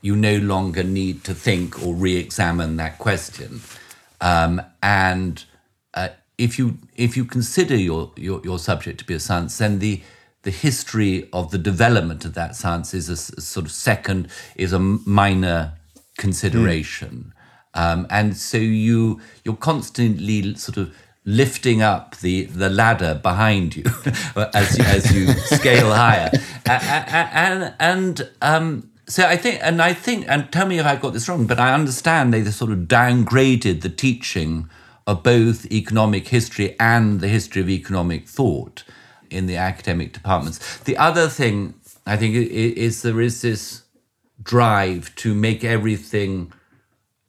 you 0.00 0.14
no 0.14 0.36
longer 0.36 0.82
need 0.82 1.24
to 1.24 1.34
think 1.34 1.82
or 1.84 1.94
re-examine 1.94 2.76
that 2.76 2.98
question. 2.98 3.60
Um, 4.20 4.62
and 4.82 5.44
uh, 5.94 6.08
if 6.38 6.58
you 6.58 6.78
if 6.96 7.16
you 7.16 7.24
consider 7.24 7.76
your, 7.76 8.12
your, 8.16 8.40
your 8.44 8.58
subject 8.58 8.98
to 8.98 9.04
be 9.04 9.14
a 9.14 9.20
science, 9.20 9.58
then 9.58 9.78
the 9.80 10.02
the 10.42 10.50
history 10.50 11.28
of 11.32 11.50
the 11.50 11.58
development 11.58 12.24
of 12.24 12.34
that 12.34 12.54
science 12.54 12.94
is 12.94 13.08
a, 13.08 13.14
a 13.38 13.40
sort 13.40 13.66
of 13.66 13.72
second 13.72 14.28
is 14.56 14.72
a 14.72 14.78
minor 14.78 15.72
consideration, 16.18 17.32
mm. 17.33 17.33
Um, 17.74 18.06
and 18.10 18.36
so 18.36 18.56
you 18.56 19.20
you're 19.44 19.56
constantly 19.56 20.54
sort 20.56 20.76
of 20.76 20.94
lifting 21.24 21.82
up 21.82 22.16
the 22.18 22.44
the 22.44 22.68
ladder 22.68 23.18
behind 23.22 23.76
you 23.76 23.84
as 24.54 24.78
you, 24.78 24.84
as 24.84 25.12
you 25.14 25.32
scale 25.58 25.92
higher, 25.92 26.30
and 26.66 27.74
and, 27.78 28.30
um, 28.42 28.90
so 29.06 29.26
I 29.26 29.36
think, 29.36 29.60
and 29.62 29.82
I 29.82 29.92
think, 29.92 30.24
and 30.28 30.50
tell 30.50 30.66
me 30.66 30.78
if 30.78 30.86
I 30.86 30.96
got 30.96 31.12
this 31.12 31.28
wrong, 31.28 31.46
but 31.46 31.58
I 31.58 31.74
understand 31.74 32.32
they 32.32 32.42
sort 32.44 32.72
of 32.72 32.80
downgraded 32.80 33.82
the 33.82 33.90
teaching 33.90 34.68
of 35.06 35.22
both 35.22 35.70
economic 35.70 36.28
history 36.28 36.74
and 36.80 37.20
the 37.20 37.28
history 37.28 37.60
of 37.60 37.68
economic 37.68 38.26
thought 38.26 38.82
in 39.30 39.46
the 39.46 39.56
academic 39.56 40.12
departments. 40.14 40.78
The 40.78 40.96
other 40.96 41.28
thing 41.28 41.74
I 42.06 42.16
think 42.16 42.34
is 42.34 43.02
there 43.02 43.20
is 43.20 43.42
this 43.42 43.82
drive 44.42 45.14
to 45.16 45.34
make 45.34 45.64
everything 45.64 46.52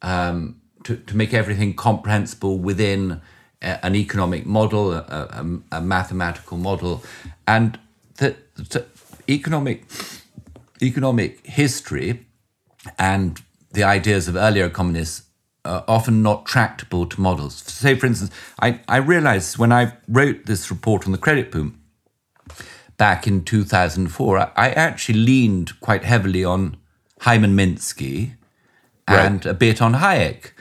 um, 0.06 0.60
to, 0.84 0.96
to 0.96 1.16
make 1.16 1.34
everything 1.34 1.74
comprehensible 1.74 2.58
within 2.58 3.20
a, 3.60 3.84
an 3.84 3.94
economic 3.96 4.46
model, 4.46 4.92
a, 4.92 4.98
a, 4.98 5.78
a 5.78 5.80
mathematical 5.82 6.56
model, 6.56 7.02
and 7.46 7.78
the, 8.16 8.36
economic 9.28 9.84
economic 10.80 11.44
history 11.46 12.26
and 12.98 13.42
the 13.72 13.82
ideas 13.82 14.28
of 14.28 14.36
earlier 14.36 14.66
economists 14.66 15.22
are 15.64 15.84
often 15.88 16.22
not 16.22 16.46
tractable 16.46 17.06
to 17.06 17.20
models. 17.20 17.56
Say, 17.56 17.96
for 17.96 18.06
instance, 18.06 18.30
I, 18.60 18.80
I 18.86 18.98
realized 18.98 19.58
when 19.58 19.72
I 19.72 19.94
wrote 20.06 20.46
this 20.46 20.70
report 20.70 21.06
on 21.06 21.12
the 21.12 21.18
credit 21.18 21.50
boom 21.50 21.80
back 22.96 23.26
in 23.26 23.42
2004, 23.42 24.38
I, 24.38 24.50
I 24.54 24.68
actually 24.70 25.18
leaned 25.18 25.80
quite 25.80 26.04
heavily 26.04 26.44
on 26.44 26.76
Hyman 27.22 27.56
Minsky 27.56 28.36
and 29.08 29.44
right. 29.44 29.46
a 29.46 29.54
bit 29.54 29.80
on 29.80 29.94
Hayek. 29.94 30.52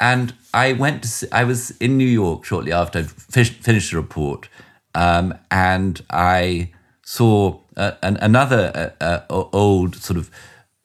And 0.00 0.34
I 0.52 0.72
went 0.72 1.02
to, 1.02 1.08
see, 1.08 1.28
I 1.32 1.44
was 1.44 1.70
in 1.72 1.96
New 1.96 2.08
York 2.08 2.44
shortly 2.44 2.72
after 2.72 3.00
I 3.00 3.02
finished 3.02 3.90
the 3.90 3.96
report, 3.96 4.48
um, 4.94 5.34
and 5.50 6.02
I 6.10 6.72
saw 7.04 7.60
uh, 7.76 7.92
an, 8.02 8.16
another 8.16 8.94
uh, 9.00 9.20
uh, 9.30 9.44
old 9.52 9.96
sort 9.96 10.18
of 10.18 10.30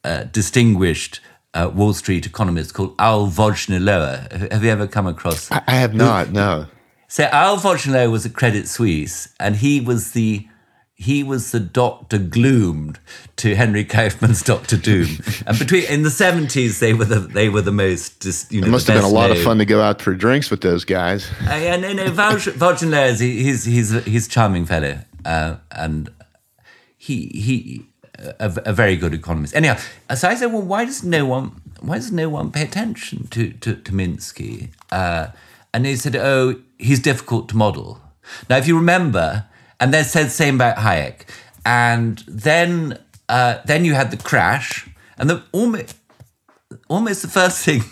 uh, 0.04 0.24
distinguished 0.24 1.20
uh, 1.54 1.70
Wall 1.74 1.92
Street 1.94 2.26
economist 2.26 2.74
called 2.74 2.94
Al 2.98 3.26
Wojnilower. 3.26 4.52
Have 4.52 4.62
you 4.64 4.70
ever 4.70 4.86
come 4.86 5.06
across? 5.06 5.50
I, 5.50 5.62
I 5.66 5.74
have 5.74 5.94
not. 5.94 6.30
No. 6.30 6.66
So 7.08 7.24
Al 7.24 7.56
Wojnilower 7.56 8.10
was 8.10 8.24
at 8.26 8.34
Credit 8.34 8.68
Suisse, 8.68 9.34
and 9.40 9.56
he 9.56 9.80
was 9.80 10.12
the 10.12 10.46
he 10.98 11.22
was 11.22 11.52
the 11.52 11.60
Doctor 11.60 12.18
Gloom 12.18 12.96
to 13.36 13.54
Henry 13.54 13.84
Kaufman's 13.84 14.42
Doctor 14.42 14.76
Doom. 14.76 15.06
and 15.46 15.56
between 15.56 15.84
in 15.84 16.02
the 16.02 16.10
seventies, 16.10 16.80
they 16.80 16.92
were 16.92 17.04
the 17.04 17.20
they 17.20 17.48
were 17.48 17.62
the 17.62 17.72
most. 17.72 18.20
Just, 18.20 18.52
you 18.52 18.60
know, 18.60 18.66
it 18.66 18.70
must 18.70 18.88
have 18.88 18.96
been 18.96 19.04
a 19.04 19.08
lot 19.08 19.28
known. 19.28 19.36
of 19.36 19.42
fun 19.44 19.58
to 19.58 19.64
go 19.64 19.80
out 19.80 20.02
for 20.02 20.12
drinks 20.12 20.50
with 20.50 20.60
those 20.60 20.84
guys. 20.84 21.30
Uh, 21.42 21.54
yeah, 21.54 21.76
no, 21.76 21.92
no. 21.92 22.10
Wojnilower, 22.10 23.20
he's 23.20 23.64
he's 23.64 24.04
he's 24.04 24.26
a 24.26 24.30
charming 24.30 24.66
fellow, 24.66 24.98
uh, 25.24 25.56
and 25.70 26.10
he 26.96 27.28
he 27.28 27.86
a, 28.18 28.52
a, 28.66 28.72
very 28.72 28.96
good 28.96 29.14
economist. 29.14 29.54
Anyhow, 29.54 29.78
so 30.16 30.28
I 30.28 30.34
said, 30.34 30.52
well, 30.52 30.62
why 30.62 30.84
does 30.84 31.04
no 31.04 31.24
one 31.24 31.62
why 31.80 31.94
does 31.94 32.10
no 32.10 32.28
one 32.28 32.50
pay 32.50 32.62
attention 32.62 33.28
to 33.28 33.52
to, 33.52 33.76
to 33.76 33.92
Minsky? 33.92 34.70
Uh, 34.90 35.28
and 35.72 35.86
he 35.86 35.94
said, 35.94 36.16
oh, 36.16 36.60
he's 36.76 36.98
difficult 36.98 37.48
to 37.50 37.56
model. 37.56 38.00
Now, 38.50 38.56
if 38.56 38.66
you 38.66 38.76
remember, 38.76 39.46
and 39.80 39.92
they 39.92 40.02
said 40.02 40.30
same 40.30 40.56
about 40.56 40.76
Hayek, 40.76 41.22
and 41.64 42.18
then 42.26 42.98
uh, 43.28 43.58
then 43.64 43.84
you 43.84 43.94
had 43.94 44.10
the 44.10 44.16
crash, 44.16 44.88
and 45.16 45.28
the 45.30 45.42
almost 45.52 45.96
almost 46.88 47.22
the 47.22 47.28
first 47.28 47.64
thing. 47.64 47.82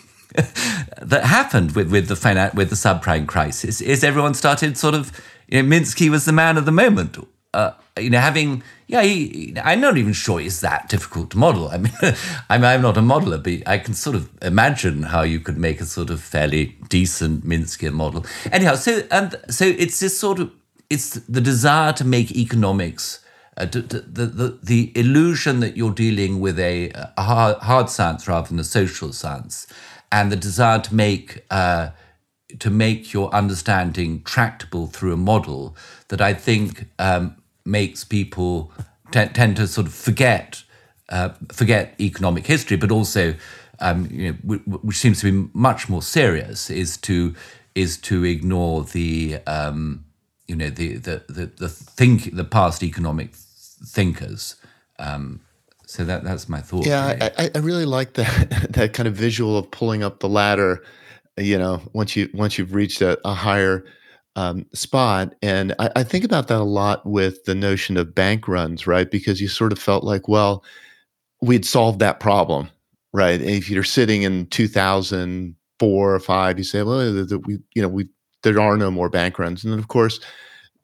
that 1.01 1.25
happened 1.25 1.75
with, 1.75 1.91
with 1.91 2.09
the 2.09 2.51
with 2.55 2.69
the 2.69 2.77
subprime 2.77 3.27
crisis 3.27 3.81
is 3.81 4.05
everyone 4.05 4.35
started 4.35 4.77
sort 4.77 4.95
of 4.95 5.11
you 5.49 5.63
know 5.63 5.67
Minsky 5.67 6.11
was 6.11 6.27
the 6.27 6.33
man 6.33 6.59
of 6.59 6.67
the 6.67 6.73
moment 6.73 7.17
uh, 7.57 7.73
you 7.99 8.11
know, 8.11 8.21
having 8.21 8.63
yeah, 8.87 9.03
he, 9.03 9.55
I'm 9.65 9.81
not 9.81 9.97
even 9.97 10.13
sure 10.13 10.41
it's 10.41 10.61
that 10.61 10.89
difficult 10.89 11.31
to 11.31 11.39
model. 11.39 11.69
I 11.69 11.79
mean, 11.79 11.93
I'm, 12.51 12.63
I'm 12.63 12.83
not 12.83 12.99
a 12.99 13.01
modeler, 13.01 13.43
but 13.43 13.69
I 13.69 13.79
can 13.79 13.95
sort 13.95 14.15
of 14.15 14.31
imagine 14.43 15.05
how 15.05 15.23
you 15.23 15.41
could 15.41 15.57
make 15.57 15.81
a 15.81 15.87
sort 15.87 16.11
of 16.11 16.21
fairly 16.21 16.77
decent 16.89 17.45
Minsky 17.45 17.91
model. 17.93 18.27
Anyhow, 18.53 18.75
so 18.75 19.03
and 19.11 19.35
so 19.49 19.65
it's 19.65 19.99
this 20.01 20.19
sort 20.19 20.39
of 20.39 20.53
it's 20.91 21.11
the 21.11 21.41
desire 21.41 21.93
to 21.95 22.05
make 22.05 22.33
economics. 22.33 23.21
Uh, 23.59 23.65
the, 23.65 23.81
the 23.81 24.59
the 24.63 24.93
illusion 24.95 25.61
that 25.61 25.77
you're 25.77 25.95
dealing 25.95 26.41
with 26.41 26.59
a, 26.59 26.91
a 27.17 27.23
hard, 27.23 27.57
hard, 27.59 27.89
science 27.89 28.29
rather 28.29 28.49
than 28.49 28.59
a 28.59 28.65
social 28.65 29.13
science, 29.15 29.67
and 30.13 30.31
the 30.31 30.37
desire 30.37 30.79
to 30.79 30.95
make 30.95 31.45
uh, 31.51 31.89
to 32.59 32.71
make 32.71 33.13
your 33.13 33.33
understanding 33.35 34.23
tractable 34.23 34.87
through 34.87 35.15
a 35.15 35.17
model 35.17 35.75
that 36.09 36.21
I 36.21 36.35
think 36.35 36.87
um, 36.99 37.37
makes 37.65 38.05
people 38.05 38.73
t- 39.11 39.27
tend 39.27 39.57
to 39.57 39.67
sort 39.67 39.87
of 39.87 39.95
forget 39.95 40.63
uh, 41.09 41.31
forget 41.53 41.95
economic 42.01 42.47
history, 42.47 42.77
but 42.77 42.91
also, 42.91 43.35
um, 43.81 44.09
you 44.11 44.33
know, 44.33 44.39
w- 44.43 44.63
which 44.83 44.97
seems 44.97 45.21
to 45.21 45.33
be 45.33 45.51
much 45.53 45.89
more 45.89 46.03
serious, 46.03 46.71
is 46.71 46.97
to 46.99 47.35
is 47.75 47.99
to 47.99 48.25
ignore 48.25 48.85
the 48.85 49.39
um, 49.47 50.06
you 50.49 50.57
know 50.57 50.71
the 50.71 50.97
the 50.97 51.25
the, 51.29 51.47
the 51.47 51.69
think 51.69 52.35
the 52.35 52.45
past 52.45 52.83
economic 52.83 53.35
thinkers. 53.35 54.57
Um, 54.99 55.41
so 55.87 56.05
that 56.05 56.25
that's 56.25 56.49
my 56.49 56.61
thought. 56.61 56.87
Yeah, 56.87 57.31
I, 57.39 57.51
I 57.55 57.59
really 57.59 57.85
like 57.85 58.15
that 58.15 58.69
that 58.71 58.93
kind 58.93 59.07
of 59.07 59.15
visual 59.15 59.57
of 59.59 59.71
pulling 59.71 60.03
up 60.03 60.21
the 60.21 60.29
ladder. 60.29 60.83
You 61.37 61.59
know, 61.59 61.83
once 61.93 62.17
you 62.17 62.31
once 62.33 62.59
you've 62.59 62.75
reached 62.75 63.03
a, 63.03 63.19
a 63.27 63.35
higher 63.35 63.85
um, 64.37 64.67
spot. 64.75 65.35
And 65.43 65.75
I, 65.79 65.91
I, 65.97 66.03
think 66.05 66.23
about 66.23 66.49
that 66.49 66.61
a 66.61 66.63
lot 66.63 67.07
with 67.07 67.43
the 67.45 67.55
notion 67.55 67.97
of 67.97 68.15
bank 68.15 68.47
runs, 68.47 68.87
right? 68.87 69.11
Because 69.11 69.41
you 69.41 69.49
sort 69.49 69.73
of 69.73 69.79
felt 69.79 70.05
like, 70.05 70.29
well, 70.29 70.63
we'd 71.41 71.65
solved 71.65 72.01
that 72.01 72.21
problem, 72.21 72.69
right? 73.15 73.41
If 73.41 73.71
you're 73.71 73.83
sitting 73.83 74.23
in 74.23 74.47
2004 74.49 76.15
or 76.15 76.21
five, 76.21 76.59
you 76.59 76.65
say, 76.65 76.83
well, 76.83 77.27
we, 77.47 77.59
you 77.75 77.81
know, 77.81 77.89
we 77.89 78.09
there 78.53 78.61
are 78.61 78.77
no 78.77 78.91
more 78.91 79.11
bank 79.11 79.39
runs, 79.39 79.65
and 79.65 79.73
then 79.73 79.81
of 79.81 79.89
course. 79.89 80.21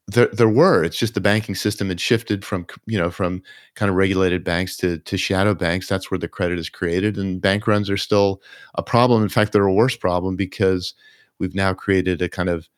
There, 0.09 0.27
there 0.33 0.49
were. 0.49 0.83
It's 0.83 0.99
just 0.99 1.15
the 1.15 1.21
banking 1.21 1.55
system 1.55 1.89
had 1.89 2.01
shifted 2.01 2.45
from, 2.45 2.67
you 2.87 2.99
know, 2.99 3.09
from 3.09 3.41
kind 3.77 3.89
of 3.89 3.95
regulated 3.95 4.43
banks 4.43 4.77
to 4.79 4.99
to 4.99 5.17
shadow 5.17 5.55
banks. 5.55 5.87
That's 5.87 6.11
where 6.11 6.19
the 6.19 6.27
credit 6.27 6.59
is 6.59 6.69
created, 6.69 7.17
and 7.17 7.41
bank 7.41 7.69
runs 7.69 7.89
are 7.89 7.97
still 7.97 8.43
a 8.75 8.83
problem. 8.83 9.23
In 9.23 9.29
fact, 9.29 9.53
they're 9.53 9.65
a 9.65 9.73
worse 9.73 9.97
problem 9.97 10.35
because 10.35 10.93
we've 11.39 11.55
now 11.55 11.73
created 11.73 12.21
a 12.21 12.29
kind 12.29 12.49
of 12.49 12.69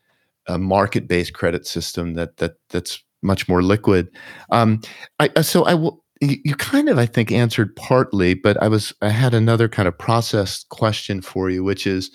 a 0.46 0.58
market-based 0.58 1.32
credit 1.32 1.66
system 1.66 2.14
that 2.14 2.36
that 2.36 2.56
that's 2.68 3.02
much 3.22 3.48
more 3.48 3.62
liquid. 3.62 4.10
Um, 4.50 4.82
I, 5.18 5.30
uh, 5.34 5.42
so 5.42 5.64
I 5.64 5.74
will. 5.74 6.04
You 6.20 6.54
kind 6.56 6.90
of, 6.90 6.98
I 6.98 7.06
think, 7.06 7.32
answered 7.32 7.74
partly, 7.74 8.34
but 8.34 8.62
I 8.62 8.68
was 8.68 8.92
I 9.00 9.08
had 9.08 9.32
another 9.32 9.68
kind 9.68 9.88
of 9.88 9.96
process 9.96 10.64
question 10.68 11.22
for 11.22 11.48
you, 11.48 11.64
which 11.64 11.86
is, 11.86 12.10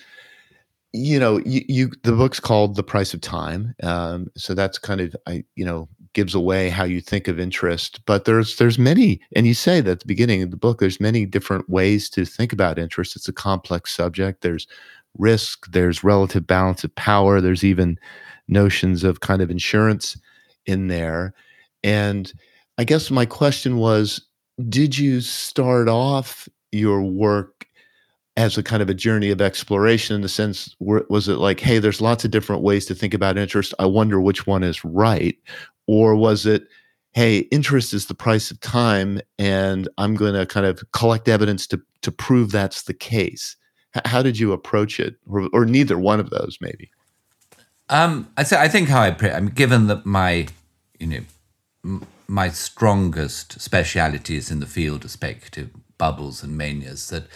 you 0.93 1.19
know, 1.19 1.37
you, 1.45 1.63
you 1.67 1.91
the 2.03 2.13
book's 2.13 2.39
called 2.39 2.75
The 2.75 2.83
Price 2.83 3.13
of 3.13 3.21
Time, 3.21 3.75
um, 3.83 4.27
so 4.35 4.53
that's 4.53 4.77
kind 4.77 5.01
of 5.01 5.15
I 5.27 5.43
you 5.55 5.65
know 5.65 5.87
gives 6.13 6.33
away 6.33 6.69
how 6.69 6.83
you 6.83 6.99
think 6.99 7.27
of 7.27 7.39
interest 7.39 8.03
but 8.07 8.25
there's 8.25 8.55
there's 8.57 8.79
many 8.79 9.21
and 9.35 9.45
you 9.45 9.53
say 9.53 9.79
that 9.79 9.91
at 9.91 9.99
the 9.99 10.07
beginning 10.07 10.41
of 10.41 10.49
the 10.49 10.57
book 10.57 10.79
there's 10.79 10.99
many 10.99 11.23
different 11.23 11.69
ways 11.69 12.09
to 12.09 12.25
think 12.25 12.51
about 12.51 12.79
interest. 12.79 13.15
It's 13.15 13.27
a 13.27 13.33
complex 13.33 13.93
subject 13.93 14.41
there's 14.41 14.65
risk 15.17 15.71
there's 15.71 16.03
relative 16.03 16.45
balance 16.45 16.83
of 16.83 16.93
power 16.95 17.41
there's 17.41 17.63
even 17.63 17.99
notions 18.47 19.03
of 19.03 19.19
kind 19.21 19.41
of 19.41 19.49
insurance 19.49 20.17
in 20.65 20.87
there 20.87 21.33
and 21.83 22.33
i 22.77 22.83
guess 22.83 23.09
my 23.09 23.25
question 23.25 23.77
was 23.77 24.21
did 24.67 24.97
you 24.97 25.21
start 25.21 25.87
off 25.87 26.47
your 26.71 27.01
work 27.01 27.65
as 28.39 28.57
a 28.57 28.63
kind 28.63 28.81
of 28.81 28.89
a 28.89 28.93
journey 28.93 29.31
of 29.31 29.41
exploration 29.41 30.15
in 30.15 30.21
the 30.21 30.29
sense 30.29 30.73
was 30.79 31.27
it 31.27 31.39
like 31.39 31.59
hey 31.59 31.77
there's 31.77 31.99
lots 31.99 32.23
of 32.23 32.31
different 32.31 32.61
ways 32.61 32.85
to 32.85 32.95
think 32.95 33.13
about 33.13 33.37
interest. 33.37 33.73
I 33.79 33.85
wonder 33.85 34.21
which 34.21 34.47
one 34.47 34.63
is 34.63 34.83
right. 34.85 35.37
Or 35.87 36.15
was 36.15 36.45
it 36.45 36.63
hey 37.11 37.39
interest 37.51 37.93
is 37.93 38.05
the 38.05 38.13
price 38.13 38.49
of 38.49 38.59
time 38.61 39.19
and 39.39 39.89
i'm 39.97 40.13
going 40.13 40.35
to 40.35 40.45
kind 40.45 40.65
of 40.65 40.79
collect 40.91 41.27
evidence 41.27 41.65
to 41.67 41.81
to 42.01 42.11
prove 42.13 42.51
that's 42.51 42.83
the 42.83 42.93
case? 42.93 43.57
H- 43.93 44.03
how 44.05 44.21
did 44.21 44.39
you 44.39 44.53
approach 44.53 45.01
it? 45.01 45.15
Or, 45.27 45.49
or 45.51 45.65
neither 45.65 45.99
one 45.99 46.21
of 46.21 46.29
those 46.29 46.57
maybe? 46.61 46.89
Um, 47.89 48.31
I, 48.37 48.43
th- 48.43 48.61
I 48.61 48.69
think 48.69 48.87
how 48.87 49.01
I, 49.01 49.11
pre- 49.11 49.31
I 49.31 49.39
mean, 49.39 49.49
given 49.49 49.87
that 49.87 50.05
my, 50.05 50.47
you 50.99 51.07
know, 51.07 51.21
m- 51.83 52.05
my 52.27 52.49
strongest 52.49 53.59
speciality 53.59 54.37
is 54.37 54.51
in 54.51 54.59
the 54.59 54.67
field 54.67 55.03
of 55.03 55.11
speculative 55.11 55.71
bubbles 55.99 56.41
and 56.41 56.57
manias, 56.57 57.09
that 57.09 57.27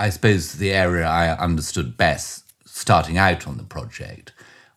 I 0.00 0.10
suppose 0.10 0.54
the 0.54 0.72
area 0.72 1.06
I 1.06 1.36
understood 1.38 1.96
best 1.96 2.52
starting 2.66 3.16
out 3.16 3.46
on 3.46 3.56
the 3.56 3.62
project 3.62 4.32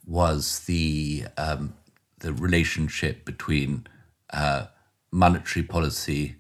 was 0.06 0.60
the 0.62 1.26
um, 1.38 1.74
the 2.20 2.34
relationship 2.34 3.26
between 3.26 3.88
uh, 4.32 4.68
monetary 5.12 5.64
policy 5.64 6.36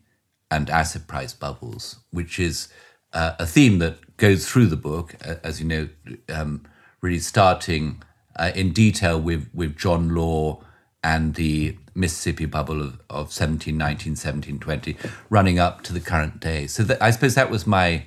and 0.52 0.69
asset 0.69 1.08
price 1.08 1.34
bubbles, 1.34 1.98
which 2.12 2.39
is 2.39 2.69
uh, 3.13 3.34
a 3.39 3.46
theme 3.46 3.80
that 3.80 4.17
goes 4.17 4.48
through 4.48 4.67
the 4.67 4.78
book, 4.78 5.15
as 5.43 5.60
you 5.60 5.67
know, 5.67 5.89
um, 6.30 6.63
really 7.02 7.19
starting 7.19 8.02
uh, 8.36 8.52
in 8.56 8.72
detail 8.72 9.19
with, 9.19 9.50
with 9.54 9.76
John 9.76 10.13
Law 10.15 10.63
and 11.04 11.36
the 11.36 11.78
Mississippi 11.94 12.46
bubble 12.46 12.82
of, 12.82 12.94
of 13.10 13.30
1719, 13.30 14.13
1720, 14.13 14.98
running 15.30 15.60
up 15.60 15.82
to 15.84 15.94
the 15.94 16.00
current 16.00 16.39
day. 16.39 16.66
So 16.68 16.84
that, 16.84 17.02
I 17.02 17.12
suppose 17.12 17.36
that 17.36 17.52
was 17.52 17.68
my, 17.68 18.06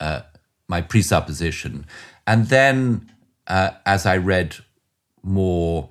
uh, 0.00 0.22
my 0.66 0.80
presupposition. 0.80 1.86
And 2.26 2.46
then 2.46 3.10
uh, 3.46 3.70
as 3.86 4.06
I 4.06 4.16
read 4.16 4.56
more 5.22 5.90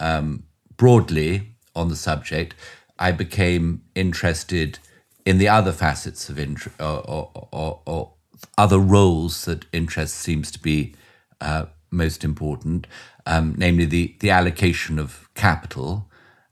um, 0.00 0.44
broadly 0.76 1.54
on 1.74 1.88
the 1.88 1.96
subject, 1.96 2.54
I 2.98 3.12
became 3.12 3.82
interested 3.94 4.78
in 5.24 5.38
the 5.38 5.48
other 5.48 5.72
facets 5.72 6.28
of 6.28 6.38
interest 6.38 6.80
or, 6.80 7.00
or, 7.08 7.30
or, 7.52 7.80
or, 7.86 8.12
other 8.58 8.78
roles 8.80 9.44
that 9.44 9.64
interest 9.72 10.16
seems 10.16 10.50
to 10.50 10.58
be 10.58 10.96
uh, 11.40 11.66
most 11.92 12.24
important, 12.24 12.88
um, 13.26 13.54
namely 13.56 13.84
the, 13.84 14.14
the 14.20 14.30
allocation 14.30 14.98
of 14.98 15.28
capital. 15.34 16.08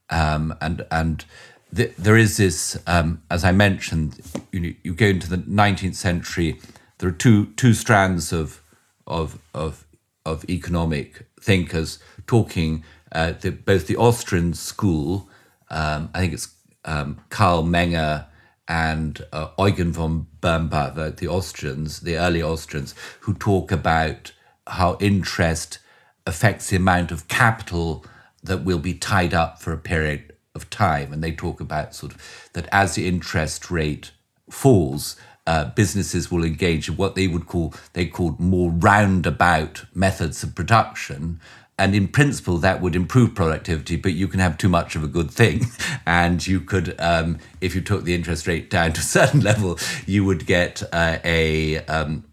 Um, 0.09 0.55
and 0.61 0.87
and 0.91 1.25
the, 1.73 1.93
there 1.99 2.17
is 2.17 2.37
this, 2.37 2.79
um, 2.87 3.23
as 3.31 3.45
I 3.45 3.53
mentioned, 3.53 4.21
you, 4.53 4.75
you 4.83 4.95
go 4.95 5.07
into 5.07 5.29
the 5.29 5.37
19th 5.37 5.95
century, 5.95 6.61
there 6.99 7.09
are 7.09 7.13
two, 7.13 7.47
two 7.55 7.75
strands 7.75 8.33
of, 8.33 8.63
of, 9.07 9.39
of, 9.55 9.87
of 10.27 10.49
economic 10.49 11.27
thinkers 11.41 11.99
talking, 12.27 12.85
uh, 13.13 13.33
the, 13.41 13.51
both 13.51 13.87
the 13.87 13.97
Austrian 13.97 14.55
school, 14.55 15.29
um, 15.71 16.11
I 16.13 16.21
think 16.21 16.33
it's 16.33 16.49
um, 16.85 17.21
Karl 17.31 17.63
Menger 17.63 18.27
and 18.67 19.25
uh, 19.33 19.49
Eugen 19.59 19.93
von 19.93 20.27
Böhm-Bawerk, 20.41 21.17
the 21.17 21.29
Austrians, 21.29 22.01
the 22.01 22.17
early 22.17 22.43
Austrians, 22.43 22.95
who 23.21 23.35
talk 23.35 23.73
about 23.73 24.33
how 24.67 24.97
interest 25.01 25.80
affects 26.27 26.71
the 26.71 26.77
amount 26.77 27.11
of 27.11 27.29
capital 27.29 28.05
that 28.43 28.65
will 28.65 28.79
be 28.79 28.95
tied 28.95 29.35
up 29.35 29.61
for 29.61 29.73
a 29.73 29.79
period 29.79 30.35
of 30.55 30.71
time. 30.71 31.13
And 31.13 31.23
they 31.23 31.33
talk 31.33 31.61
about 31.61 31.95
sort 31.95 32.13
of 32.13 32.51
that 32.53 32.69
as 32.73 32.95
the 32.95 33.07
interest 33.07 33.71
rate 33.71 34.13
falls, 34.49 35.17
uh, 35.47 35.67
businesses 35.71 36.31
will 36.31 36.45
engage 36.45 36.89
in 36.89 36.97
what 36.97 37.15
they 37.15 37.27
would 37.27 37.47
call 37.47 37.75
they 37.93 38.07
called 38.07 38.39
more 38.39 38.71
roundabout 38.71 39.85
methods 39.95 40.43
of 40.43 40.55
production. 40.55 41.41
And 41.79 41.95
in 41.95 42.09
principle, 42.09 42.59
that 42.59 42.83
would 42.83 42.95
improve 42.95 43.35
productivity, 43.35 43.97
but 43.97 44.13
you 44.13 44.29
can 44.29 44.39
have 44.39 44.59
too 44.59 44.69
much 44.69 44.97
of 44.97 45.03
a 45.03 45.09
good 45.09 45.31
thing. 45.31 45.67
And 46.07 46.45
you 46.45 46.61
could, 46.61 46.95
um, 46.99 47.39
if 47.61 47.75
you 47.75 47.81
took 47.81 48.03
the 48.05 48.15
interest 48.15 48.47
rate 48.47 48.69
down 48.69 48.93
to 48.95 49.01
a 49.01 49.05
certain 49.05 49.41
level, 49.51 49.79
you 50.07 50.25
would 50.25 50.45
get 50.45 50.83
uh, 50.93 51.19
a 51.25 51.79
um, 51.87 52.25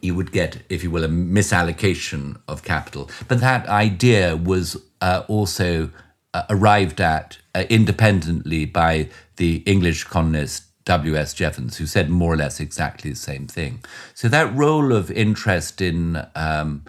you 0.00 0.14
would 0.14 0.32
get, 0.32 0.62
if 0.68 0.82
you 0.82 0.90
will, 0.90 1.04
a 1.04 1.08
misallocation 1.08 2.38
of 2.48 2.62
capital. 2.62 3.10
But 3.28 3.40
that 3.40 3.68
idea 3.68 4.36
was 4.36 4.76
uh, 5.00 5.22
also 5.28 5.90
uh, 6.34 6.42
arrived 6.50 7.00
at 7.00 7.38
uh, 7.54 7.64
independently 7.70 8.64
by 8.64 9.08
the 9.36 9.62
English 9.66 10.04
economist 10.04 10.64
W.S. 10.84 11.34
Jevons, 11.34 11.76
who 11.76 11.86
said 11.86 12.10
more 12.10 12.32
or 12.32 12.36
less 12.36 12.60
exactly 12.60 13.10
the 13.10 13.16
same 13.16 13.46
thing. 13.46 13.80
So 14.14 14.28
that 14.28 14.54
role 14.54 14.92
of 14.92 15.10
interest 15.10 15.80
in 15.80 16.24
um, 16.34 16.84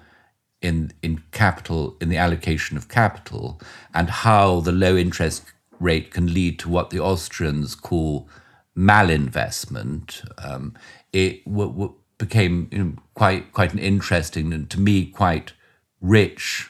in 0.62 0.92
in 1.02 1.24
capital, 1.32 1.98
in 2.02 2.10
the 2.10 2.18
allocation 2.18 2.78
of 2.78 2.90
capital, 2.90 3.60
and 3.94 4.10
how 4.10 4.60
the 4.60 4.72
low 4.72 4.96
interest 4.96 5.44
rate 5.80 6.12
can 6.12 6.34
lead 6.34 6.60
to 6.60 6.70
what 6.70 6.90
the 6.90 7.00
Austrians 7.00 7.76
call 7.76 8.28
malinvestment, 8.76 10.28
um, 10.44 10.76
it 11.12 11.44
w- 11.46 11.72
w- 11.72 11.96
became 12.18 12.68
you 12.72 12.78
know, 12.78 12.94
quite 13.14 13.54
quite 13.54 13.74
an 13.74 13.80
interesting 13.80 14.54
and 14.54 14.70
to 14.70 14.80
me 14.80 15.06
quite 15.06 15.54
rich 16.02 16.70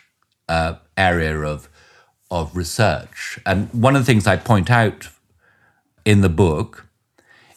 uh, 0.49 0.75
area 0.95 1.39
of 1.39 1.69
of 2.29 2.55
research. 2.55 3.39
And 3.45 3.69
one 3.73 3.95
of 3.95 4.01
the 4.01 4.05
things 4.05 4.27
I 4.27 4.35
point 4.35 4.69
out 4.69 5.09
in 6.05 6.21
the 6.21 6.29
book 6.29 6.87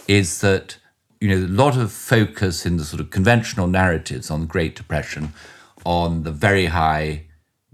is 0.06 0.40
that 0.40 0.76
you 1.20 1.28
know 1.28 1.46
a 1.46 1.48
lot 1.48 1.76
of 1.76 1.92
focus 1.92 2.64
in 2.64 2.76
the 2.76 2.84
sort 2.84 3.00
of 3.00 3.10
conventional 3.10 3.66
narratives 3.66 4.30
on 4.30 4.40
the 4.40 4.46
Great 4.46 4.74
Depression 4.76 5.32
on 5.84 6.22
the 6.24 6.32
very 6.32 6.66
high 6.66 7.24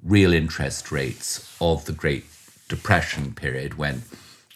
real 0.03 0.33
interest 0.33 0.93
rates 0.93 1.57
of 1.61 1.85
the 1.85 1.93
Great 1.93 2.25
Depression 2.69 3.33
period 3.33 3.75
when 3.75 4.03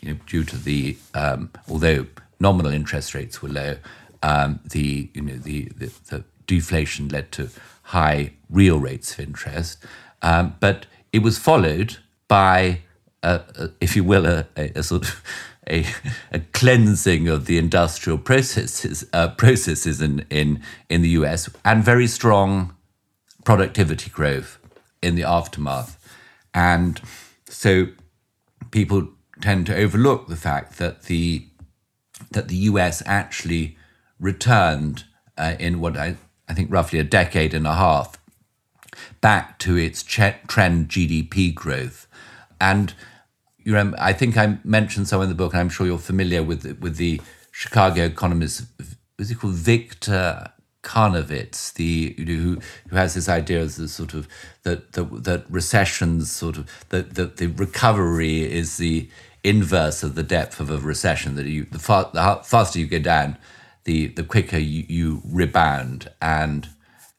you 0.00 0.10
know 0.10 0.18
due 0.26 0.44
to 0.44 0.56
the 0.56 0.96
um, 1.14 1.50
although 1.68 2.06
nominal 2.38 2.72
interest 2.72 3.14
rates 3.14 3.42
were 3.42 3.48
low 3.48 3.76
um, 4.22 4.60
the 4.64 5.10
you 5.14 5.22
know 5.22 5.36
the, 5.36 5.64
the, 5.76 5.92
the 6.08 6.24
deflation 6.46 7.08
led 7.08 7.32
to 7.32 7.50
high 7.84 8.32
real 8.48 8.78
rates 8.78 9.12
of 9.14 9.20
interest, 9.20 9.84
um, 10.22 10.56
but 10.60 10.86
it 11.12 11.20
was 11.22 11.38
followed 11.38 11.98
by, 12.28 12.80
a, 13.22 13.40
a, 13.56 13.70
if 13.80 13.96
you 13.96 14.04
will, 14.04 14.26
a, 14.26 14.46
a 14.56 14.82
sort 14.82 15.08
of 15.08 15.22
a, 15.68 15.86
a, 16.32 16.40
cleansing 16.52 17.28
of 17.28 17.46
the 17.46 17.58
industrial 17.58 18.18
processes 18.18 19.04
uh, 19.12 19.28
processes 19.28 20.00
in, 20.00 20.24
in 20.30 20.62
in 20.88 21.02
the 21.02 21.10
US 21.10 21.48
and 21.64 21.84
very 21.84 22.06
strong 22.06 22.74
productivity 23.44 24.10
growth 24.10 24.58
in 25.02 25.14
the 25.14 25.22
aftermath, 25.22 25.98
and 26.54 27.00
so 27.46 27.86
people 28.70 29.08
tend 29.40 29.66
to 29.66 29.76
overlook 29.76 30.28
the 30.28 30.36
fact 30.36 30.78
that 30.78 31.04
the 31.04 31.46
that 32.30 32.48
the 32.48 32.56
US 32.56 33.02
actually 33.06 33.76
returned 34.20 35.04
uh, 35.36 35.56
in 35.58 35.80
what 35.80 35.96
I, 35.96 36.16
I 36.48 36.54
think 36.54 36.70
roughly 36.70 36.98
a 36.98 37.04
decade 37.04 37.54
and 37.54 37.66
a 37.66 37.74
half 37.74 38.18
back 39.20 39.58
to 39.60 39.76
its 39.76 40.02
trend 40.02 40.88
GDP 40.88 41.54
growth. 41.54 42.06
And 42.60 42.94
you 43.58 43.72
know, 43.72 43.94
I 43.98 44.12
think 44.12 44.36
I 44.36 44.58
mentioned 44.64 45.08
some 45.08 45.22
in 45.22 45.28
the 45.28 45.34
book, 45.34 45.52
and 45.52 45.60
I'm 45.60 45.68
sure 45.68 45.86
you're 45.86 45.98
familiar 45.98 46.42
with 46.42 46.80
with 46.80 46.96
the 46.96 47.20
Chicago 47.52 48.04
economist, 48.04 48.64
was 49.18 49.28
he 49.28 49.34
called 49.34 49.54
Victor 49.54 50.50
Zarnowitz, 50.82 51.74
the 51.74 52.14
who 52.18 52.58
who 52.88 52.96
has 52.96 53.14
this 53.14 53.28
idea 53.28 53.60
as 53.60 53.76
the 53.76 53.88
sort 53.88 54.14
of 54.14 54.26
that 54.62 54.92
that, 54.94 55.24
that 55.24 55.44
recessions 55.50 56.32
sort 56.32 56.56
of 56.56 56.86
that 56.88 57.14
that 57.14 57.36
the 57.36 57.48
recovery 57.48 58.42
is 58.42 58.78
the 58.78 59.08
inverse 59.44 60.02
of 60.02 60.14
the 60.14 60.22
depth 60.22 60.60
of 60.60 60.70
a 60.70 60.78
recession. 60.78 61.36
That 61.36 61.46
you 61.46 61.64
the, 61.64 61.78
far, 61.78 62.10
the 62.12 62.40
faster 62.44 62.78
you 62.78 62.86
go 62.86 62.98
down, 62.98 63.36
the 63.84 64.08
the 64.08 64.24
quicker 64.24 64.58
you, 64.58 64.84
you 64.88 65.22
rebound. 65.24 66.10
And 66.20 66.68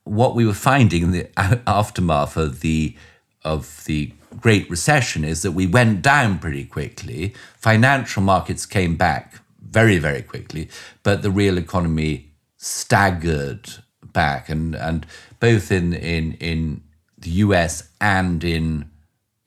what 0.03 0.35
we 0.35 0.45
were 0.45 0.53
finding 0.53 1.03
in 1.03 1.11
the 1.11 1.29
aftermath 1.67 2.37
of 2.37 2.61
the 2.61 2.95
of 3.43 3.83
the 3.85 4.13
Great 4.39 4.69
Recession 4.69 5.23
is 5.23 5.41
that 5.41 5.51
we 5.51 5.67
went 5.67 6.01
down 6.01 6.39
pretty 6.39 6.65
quickly. 6.65 7.33
Financial 7.57 8.21
markets 8.21 8.65
came 8.65 8.95
back 8.95 9.41
very 9.59 9.97
very 9.97 10.21
quickly, 10.21 10.69
but 11.03 11.21
the 11.21 11.31
real 11.31 11.57
economy 11.57 12.31
staggered 12.57 13.69
back, 14.13 14.49
and 14.49 14.75
and 14.75 15.05
both 15.39 15.71
in 15.71 15.93
in 15.93 16.33
in 16.33 16.83
the 17.17 17.29
U.S. 17.45 17.89
and 17.99 18.43
in 18.43 18.89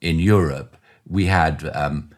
in 0.01 0.19
Europe, 0.19 0.77
we 1.09 1.27
had 1.27 1.71
um, 1.75 2.11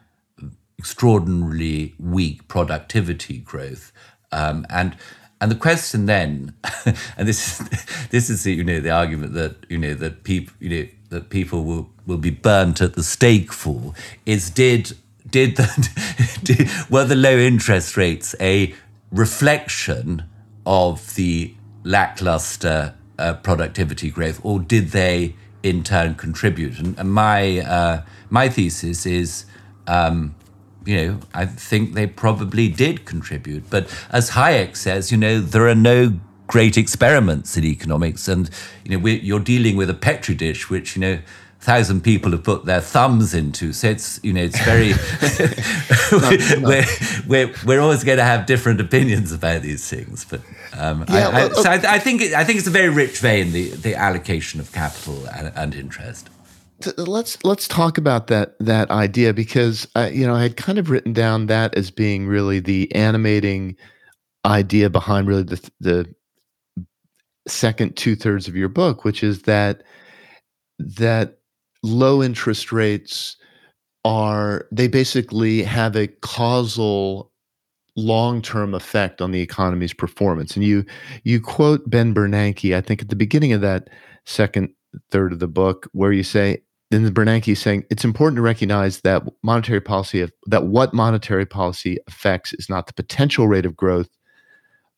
extraordinarily 0.77 1.95
weak 1.99 2.47
productivity 2.47 3.39
growth. 3.39 3.91
Um, 4.31 4.65
and 4.69 4.95
and 5.39 5.51
the 5.51 5.55
question 5.55 6.05
then, 6.05 6.53
and 7.17 7.27
this 7.27 7.61
is 7.61 8.07
this 8.09 8.29
is 8.29 8.45
you 8.45 8.63
know 8.63 8.79
the 8.79 8.91
argument 8.91 9.33
that 9.33 9.55
you 9.69 9.77
know 9.77 9.93
that 9.93 10.23
people 10.23 10.55
you 10.59 10.69
know 10.69 10.87
that 11.09 11.29
people 11.29 11.63
will 11.63 11.89
will 12.05 12.17
be 12.17 12.29
burnt 12.29 12.81
at 12.81 12.93
the 12.93 13.03
stake 13.03 13.51
for 13.51 13.93
is 14.25 14.49
did 14.49 14.93
did 15.29 15.55
the 15.57 16.39
did, 16.43 16.69
were 16.89 17.05
the 17.05 17.15
low 17.15 17.37
interest 17.37 17.97
rates 17.97 18.35
a 18.39 18.73
reflection 19.11 20.23
of 20.65 21.15
the 21.15 21.53
lackluster 21.83 22.93
uh, 23.19 23.33
productivity 23.35 24.11
growth, 24.11 24.39
or 24.43 24.59
did 24.59 24.89
they 24.89 25.35
in 25.63 25.83
turn 25.83 26.15
contribute? 26.15 26.77
And, 26.79 26.97
and 26.99 27.11
my 27.11 27.59
uh, 27.59 28.01
my 28.29 28.49
thesis 28.49 29.05
is. 29.05 29.45
Um, 29.87 30.35
you 30.87 30.95
know, 30.95 31.19
I 31.33 31.45
think 31.45 31.93
they 31.93 32.07
probably 32.07 32.69
did 32.69 33.05
contribute. 33.05 33.69
But 33.69 33.93
as 34.09 34.31
Hayek 34.31 34.77
says, 34.77 35.11
you 35.11 35.17
know, 35.17 35.41
there 35.41 35.67
are 35.67 35.75
no 35.75 36.13
great 36.47 36.77
experiments 36.77 37.57
in 37.57 37.65
economics, 37.65 38.27
and 38.27 38.49
you 38.85 38.97
know, 38.97 39.05
you're 39.07 39.41
dealing 39.41 39.75
with 39.75 39.89
a 39.89 39.93
petri 39.93 40.33
dish, 40.33 40.69
which 40.69 40.95
you 40.95 41.01
know, 41.01 41.19
thousand 41.59 42.01
people 42.01 42.31
have 42.31 42.43
put 42.43 42.63
their 42.63 42.79
thumbs 42.79 43.33
into. 43.33 43.73
So 43.73 43.89
it's 43.89 44.19
you 44.23 44.31
know, 44.31 44.41
it's 44.41 44.59
very 44.61 44.93
we're, 46.63 46.85
we're 47.27 47.53
we're 47.65 47.81
always 47.81 48.05
going 48.05 48.17
to 48.17 48.23
have 48.23 48.45
different 48.45 48.79
opinions 48.79 49.33
about 49.33 49.63
these 49.63 49.87
things. 49.89 50.23
But 50.23 50.41
um, 50.73 51.03
yeah, 51.09 51.27
I, 51.27 51.45
I, 51.45 51.49
so 51.49 51.69
I, 51.69 51.95
I, 51.95 51.99
think 51.99 52.21
it, 52.21 52.33
I 52.33 52.45
think 52.45 52.59
it's 52.59 52.67
a 52.67 52.71
very 52.71 52.89
rich 52.89 53.19
vein 53.19 53.51
the 53.51 53.71
the 53.71 53.95
allocation 53.95 54.61
of 54.61 54.71
capital 54.71 55.27
and, 55.27 55.51
and 55.55 55.75
interest 55.75 56.29
let's 56.97 57.43
let's 57.43 57.67
talk 57.67 57.97
about 57.97 58.27
that 58.27 58.55
that 58.59 58.89
idea 58.91 59.33
because 59.33 59.87
uh, 59.95 60.09
you 60.11 60.25
know 60.27 60.35
I 60.35 60.43
had 60.43 60.57
kind 60.57 60.77
of 60.77 60.89
written 60.89 61.13
down 61.13 61.47
that 61.47 61.75
as 61.75 61.91
being 61.91 62.27
really 62.27 62.59
the 62.59 62.93
animating 62.93 63.75
idea 64.45 64.89
behind 64.89 65.27
really 65.27 65.43
the 65.43 65.71
the 65.79 66.15
second 67.47 67.95
two 67.95 68.15
thirds 68.15 68.47
of 68.47 68.55
your 68.55 68.69
book, 68.69 69.03
which 69.03 69.23
is 69.23 69.43
that 69.43 69.83
that 70.79 71.37
low 71.83 72.21
interest 72.21 72.71
rates 72.71 73.37
are 74.05 74.67
they 74.71 74.87
basically 74.87 75.63
have 75.63 75.95
a 75.95 76.07
causal 76.07 77.31
long-term 77.95 78.75
effect 78.75 79.21
on 79.21 79.31
the 79.31 79.41
economy's 79.41 79.93
performance. 79.93 80.55
And 80.55 80.63
you 80.63 80.85
you 81.23 81.41
quote 81.41 81.89
ben 81.89 82.13
bernanke 82.13 82.75
i 82.75 82.81
think 82.81 83.01
at 83.01 83.09
the 83.09 83.15
beginning 83.15 83.53
of 83.53 83.61
that 83.61 83.89
second 84.25 84.69
third 85.09 85.33
of 85.33 85.39
the 85.39 85.47
book 85.47 85.89
where 85.93 86.11
you 86.11 86.23
say 86.23 86.61
then 86.89 87.03
the 87.03 87.11
Bernanke 87.11 87.49
is 87.49 87.59
saying 87.59 87.85
it's 87.89 88.05
important 88.05 88.37
to 88.37 88.41
recognize 88.41 89.01
that 89.01 89.23
monetary 89.43 89.81
policy 89.81 90.27
that 90.45 90.67
what 90.67 90.93
monetary 90.93 91.45
policy 91.45 91.97
affects 92.07 92.53
is 92.53 92.69
not 92.69 92.87
the 92.87 92.93
potential 92.93 93.47
rate 93.47 93.65
of 93.65 93.75
growth, 93.75 94.09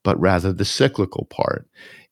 but 0.03 0.19
rather 0.19 0.53
the 0.53 0.65
cyclical 0.65 1.25
part. 1.25 1.67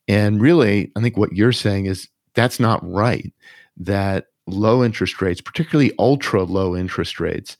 And 0.08 0.42
really, 0.42 0.92
I 0.96 1.02
think 1.02 1.18
what 1.18 1.34
you're 1.34 1.52
saying 1.52 1.86
is 1.86 2.08
that's 2.34 2.60
not 2.60 2.80
right. 2.90 3.32
That 3.76 4.28
low 4.48 4.84
interest 4.84 5.22
rates, 5.22 5.42
particularly 5.42 5.92
ultra 6.00 6.44
low 6.44 6.76
interest 6.76 7.20
rates, 7.20 7.58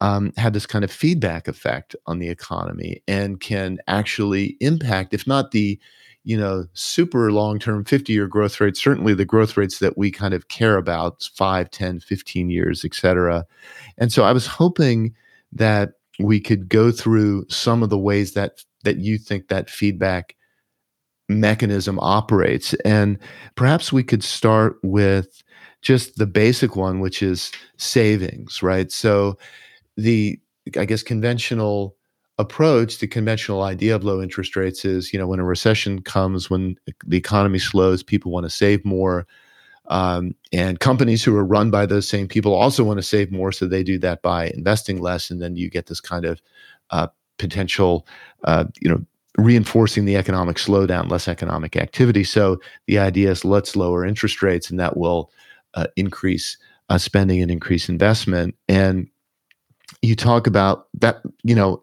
um, 0.00 0.32
had 0.36 0.52
this 0.52 0.66
kind 0.66 0.84
of 0.84 0.90
feedback 0.90 1.48
effect 1.48 1.96
on 2.06 2.18
the 2.18 2.28
economy 2.28 3.02
and 3.08 3.40
can 3.40 3.78
actually 3.88 4.56
impact, 4.60 5.14
if 5.14 5.26
not 5.26 5.50
the 5.50 5.80
you 6.26 6.36
know, 6.36 6.66
super 6.72 7.30
long 7.30 7.60
term 7.60 7.84
50 7.84 8.12
year 8.12 8.26
growth 8.26 8.60
rates, 8.60 8.82
certainly 8.82 9.14
the 9.14 9.24
growth 9.24 9.56
rates 9.56 9.78
that 9.78 9.96
we 9.96 10.10
kind 10.10 10.34
of 10.34 10.48
care 10.48 10.76
about 10.76 11.22
5, 11.34 11.70
10, 11.70 12.00
15 12.00 12.50
years, 12.50 12.84
et 12.84 12.94
cetera. 12.94 13.46
And 13.96 14.12
so 14.12 14.24
I 14.24 14.32
was 14.32 14.44
hoping 14.44 15.14
that 15.52 15.92
we 16.18 16.40
could 16.40 16.68
go 16.68 16.90
through 16.90 17.46
some 17.48 17.80
of 17.84 17.90
the 17.90 17.98
ways 17.98 18.34
that 18.34 18.64
that 18.82 18.98
you 18.98 19.18
think 19.18 19.46
that 19.48 19.70
feedback 19.70 20.34
mechanism 21.28 21.98
operates 22.00 22.74
and 22.84 23.18
perhaps 23.54 23.92
we 23.92 24.02
could 24.02 24.22
start 24.22 24.76
with 24.82 25.42
just 25.82 26.16
the 26.16 26.26
basic 26.26 26.76
one 26.76 27.00
which 27.00 27.20
is 27.20 27.50
savings 27.78 28.62
right 28.62 28.92
so 28.92 29.36
the 29.96 30.38
i 30.78 30.84
guess 30.84 31.02
conventional 31.02 31.95
approach, 32.38 32.98
the 32.98 33.06
conventional 33.06 33.62
idea 33.62 33.94
of 33.94 34.04
low 34.04 34.20
interest 34.20 34.56
rates 34.56 34.84
is, 34.84 35.12
you 35.12 35.18
know, 35.18 35.26
when 35.26 35.40
a 35.40 35.44
recession 35.44 36.02
comes, 36.02 36.50
when 36.50 36.76
the 37.06 37.16
economy 37.16 37.58
slows, 37.58 38.02
people 38.02 38.30
want 38.30 38.44
to 38.44 38.50
save 38.50 38.84
more. 38.84 39.26
Um, 39.88 40.34
and 40.52 40.80
companies 40.80 41.22
who 41.24 41.34
are 41.36 41.44
run 41.44 41.70
by 41.70 41.86
those 41.86 42.08
same 42.08 42.28
people 42.28 42.52
also 42.52 42.84
want 42.84 42.98
to 42.98 43.02
save 43.02 43.30
more, 43.32 43.52
so 43.52 43.66
they 43.66 43.82
do 43.82 43.98
that 44.00 44.20
by 44.20 44.48
investing 44.48 45.00
less, 45.00 45.30
and 45.30 45.40
then 45.40 45.56
you 45.56 45.70
get 45.70 45.86
this 45.86 46.00
kind 46.00 46.24
of 46.24 46.42
uh, 46.90 47.06
potential, 47.38 48.06
uh, 48.44 48.64
you 48.80 48.88
know, 48.88 49.00
reinforcing 49.38 50.04
the 50.04 50.16
economic 50.16 50.56
slowdown, 50.56 51.10
less 51.10 51.28
economic 51.28 51.76
activity. 51.76 52.24
So 52.24 52.60
the 52.86 52.98
idea 52.98 53.30
is 53.30 53.44
let's 53.44 53.76
lower 53.76 54.04
interest 54.04 54.42
rates, 54.42 54.70
and 54.70 54.80
that 54.80 54.96
will 54.96 55.30
uh, 55.74 55.86
increase 55.96 56.58
uh, 56.88 56.98
spending 56.98 57.40
and 57.40 57.50
increase 57.50 57.88
investment. 57.88 58.56
And 58.68 59.08
you 60.02 60.16
talk 60.16 60.46
about 60.46 60.88
that, 60.94 61.22
you 61.42 61.54
know 61.54 61.82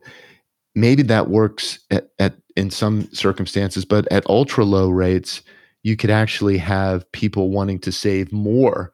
maybe 0.75 1.03
that 1.03 1.29
works 1.29 1.79
at, 1.91 2.09
at 2.19 2.35
in 2.55 2.69
some 2.69 3.11
circumstances, 3.13 3.85
but 3.85 4.11
at 4.11 4.27
ultra 4.29 4.63
low 4.63 4.89
rates, 4.89 5.41
you 5.81 5.95
could 5.95 6.09
actually 6.09 6.57
have 6.57 7.09
people 7.11 7.49
wanting 7.49 7.79
to 7.79 7.91
save 7.91 8.31
more 8.31 8.91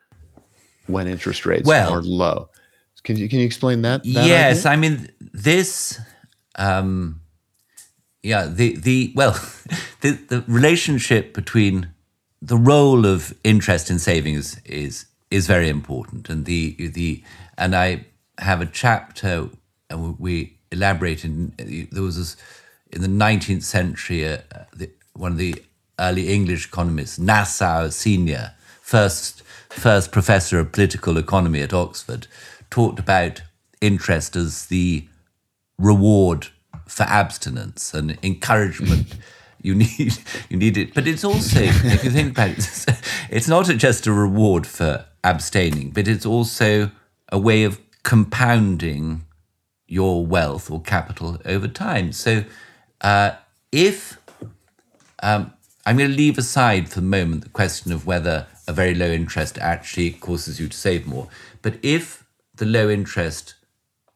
when 0.87 1.07
interest 1.07 1.45
rates 1.45 1.67
well, 1.67 1.93
are 1.93 2.01
low. 2.01 2.49
Can 3.03 3.15
you 3.15 3.29
can 3.29 3.39
you 3.39 3.45
explain 3.45 3.83
that? 3.83 4.03
that 4.03 4.25
yes, 4.25 4.65
idea? 4.65 4.71
I 4.71 4.75
mean 4.75 5.09
this. 5.19 5.99
Um, 6.55 7.21
yeah, 8.23 8.47
the 8.47 8.75
the 8.75 9.13
well, 9.15 9.31
the 10.01 10.11
the 10.11 10.43
relationship 10.47 11.33
between 11.33 11.89
the 12.41 12.57
role 12.57 13.05
of 13.05 13.33
interest 13.43 13.89
in 13.89 13.99
savings 13.99 14.59
is 14.65 15.05
is 15.31 15.47
very 15.47 15.69
important, 15.69 16.29
and 16.29 16.45
the 16.45 16.89
the 16.89 17.23
and 17.57 17.75
I 17.75 18.05
have 18.39 18.61
a 18.61 18.65
chapter, 18.65 19.49
and 19.89 20.19
we 20.19 20.58
elaborated. 20.71 21.57
There 21.91 22.03
was 22.03 22.17
this, 22.17 22.37
in 22.91 23.01
the 23.01 23.07
19th 23.07 23.63
century, 23.63 24.25
uh, 24.27 24.39
the, 24.75 24.89
one 25.13 25.33
of 25.33 25.37
the 25.37 25.61
early 25.99 26.29
English 26.29 26.67
economists, 26.67 27.19
Nassau 27.19 27.89
Senior, 27.89 28.53
first 28.81 29.43
first 29.69 30.11
professor 30.11 30.59
of 30.59 30.71
political 30.71 31.17
economy 31.17 31.61
at 31.61 31.73
Oxford, 31.73 32.27
talked 32.71 32.99
about 32.99 33.41
interest 33.81 34.35
as 34.35 34.65
the 34.65 35.07
reward 35.77 36.47
for 36.87 37.03
abstinence 37.03 37.93
and 37.93 38.17
encouragement. 38.23 39.15
you 39.61 39.75
need 39.75 40.17
you 40.49 40.57
need 40.57 40.77
it, 40.77 40.93
but 40.93 41.07
it's 41.07 41.23
also 41.23 41.59
if 41.61 42.03
you 42.03 42.09
think 42.09 42.31
about 42.31 42.51
it, 42.51 42.85
it's 43.29 43.47
not 43.47 43.65
just 43.65 44.07
a 44.07 44.11
reward 44.11 44.65
for 44.65 45.05
abstaining, 45.23 45.91
but 45.91 46.07
it's 46.07 46.25
also 46.25 46.91
a 47.31 47.37
way 47.37 47.63
of 47.63 47.79
compounding 48.03 49.23
your 49.89 50.25
wealth 50.25 50.69
or 50.71 50.81
capital 50.81 51.37
over 51.45 51.67
time. 51.67 52.11
So, 52.13 52.45
uh, 53.01 53.31
if 53.71 54.19
um, 55.21 55.53
I'm 55.85 55.97
going 55.97 56.11
to 56.11 56.15
leave 56.15 56.37
aside 56.37 56.89
for 56.89 57.01
the 57.01 57.05
moment 57.05 57.43
the 57.43 57.49
question 57.49 57.91
of 57.91 58.05
whether 58.05 58.47
a 58.67 58.73
very 58.73 58.93
low 58.93 59.07
interest 59.07 59.57
actually 59.57 60.11
causes 60.11 60.59
you 60.59 60.67
to 60.67 60.77
save 60.77 61.07
more, 61.07 61.27
but 61.61 61.77
if 61.81 62.25
the 62.55 62.65
low 62.65 62.89
interest 62.89 63.55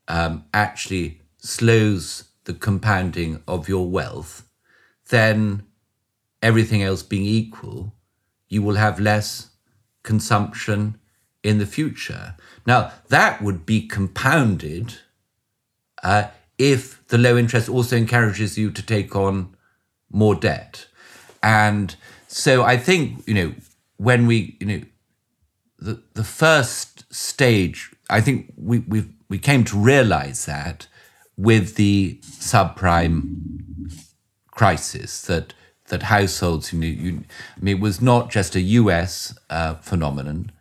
um, 0.08 0.46
actually 0.54 1.22
slows 1.38 2.26
the 2.44 2.54
compounding 2.54 3.42
of 3.48 3.68
your 3.68 3.90
wealth, 3.90 4.48
then 5.10 5.64
everything 6.42 6.84
else 6.84 7.02
being 7.04 7.26
equal, 7.26 7.94
you 8.50 8.62
will 8.62 8.76
have 8.76 9.00
less 9.00 9.50
consumption 10.04 10.98
in 11.42 11.58
the 11.58 11.66
future. 11.66 12.36
Now, 12.68 12.92
that 13.10 13.42
would 13.42 13.66
be 13.66 13.88
compounded 13.88 14.96
uh, 16.04 16.26
if 16.58 17.06
the 17.08 17.18
low 17.18 17.38
interest 17.38 17.70
also 17.70 17.96
encourages 17.98 18.58
you 18.58 18.70
to 18.72 18.82
take 18.82 19.16
on 19.16 19.56
more 20.12 20.36
debt. 20.36 20.86
And 21.42 21.96
so 22.28 22.64
I 22.64 22.78
think, 22.78 23.28
you 23.28 23.34
know, 23.34 23.54
when 23.98 24.28
we, 24.28 24.58
you 24.60 24.66
know, 24.66 24.82
the, 25.80 26.02
the 26.14 26.24
first 26.24 27.14
stage, 27.14 27.92
I 28.10 28.22
think 28.22 28.54
we, 28.56 28.80
we, 28.80 29.06
we 29.30 29.40
came 29.40 29.64
to 29.66 29.78
realize 29.78 30.46
that 30.46 30.88
with 31.36 31.76
the 31.76 32.20
subprime 32.22 33.92
crisis 34.52 35.22
that 35.24 35.54
that 35.88 36.04
households, 36.04 36.72
you 36.72 36.80
know, 36.80 36.88
you, 36.88 37.24
I 37.58 37.60
mean, 37.60 37.78
it 37.78 37.82
was 37.82 38.02
not 38.02 38.32
just 38.32 38.56
a 38.56 38.62
U.S. 38.62 39.38
Uh, 39.50 39.76
phenomenon. 39.76 40.52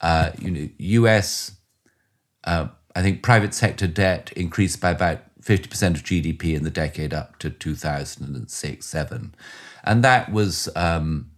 Uh, 0.00 0.30
you 0.38 0.50
know, 0.50 0.68
U.S. 0.78 1.52
Uh, 2.44 2.68
I 2.96 3.02
think 3.02 3.22
private 3.22 3.54
sector 3.54 3.86
debt 3.86 4.32
increased 4.34 4.80
by 4.80 4.90
about 4.90 5.20
50% 5.42 5.94
of 5.94 6.02
GDP 6.02 6.56
in 6.56 6.64
the 6.64 6.70
decade 6.70 7.14
up 7.14 7.38
to 7.38 7.50
2006 7.50 8.86
7. 8.86 9.34
And 9.84 10.02
that 10.02 10.32
was 10.32 10.68
um, 10.74 11.30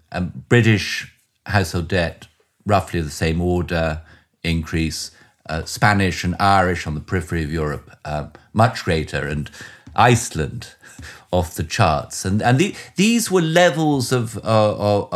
British 0.48 1.12
household 1.44 1.88
debt, 1.88 2.28
roughly 2.64 3.00
the 3.00 3.10
same 3.10 3.40
order 3.40 4.00
increase. 4.42 5.10
uh, 5.48 5.64
Spanish 5.64 6.24
and 6.24 6.36
Irish 6.38 6.86
on 6.86 6.94
the 6.94 7.00
periphery 7.00 7.42
of 7.42 7.52
Europe, 7.52 7.90
uh, 8.04 8.28
much 8.52 8.84
greater, 8.84 9.26
and 9.26 9.50
Iceland 9.96 10.74
off 11.32 11.54
the 11.54 11.64
charts. 11.64 12.24
And 12.24 12.42
and 12.42 12.58
the, 12.58 12.74
these 12.96 13.30
were 13.30 13.40
levels 13.40 14.12
of 14.12 14.36
uh, 14.38 14.40
of, 14.76 15.08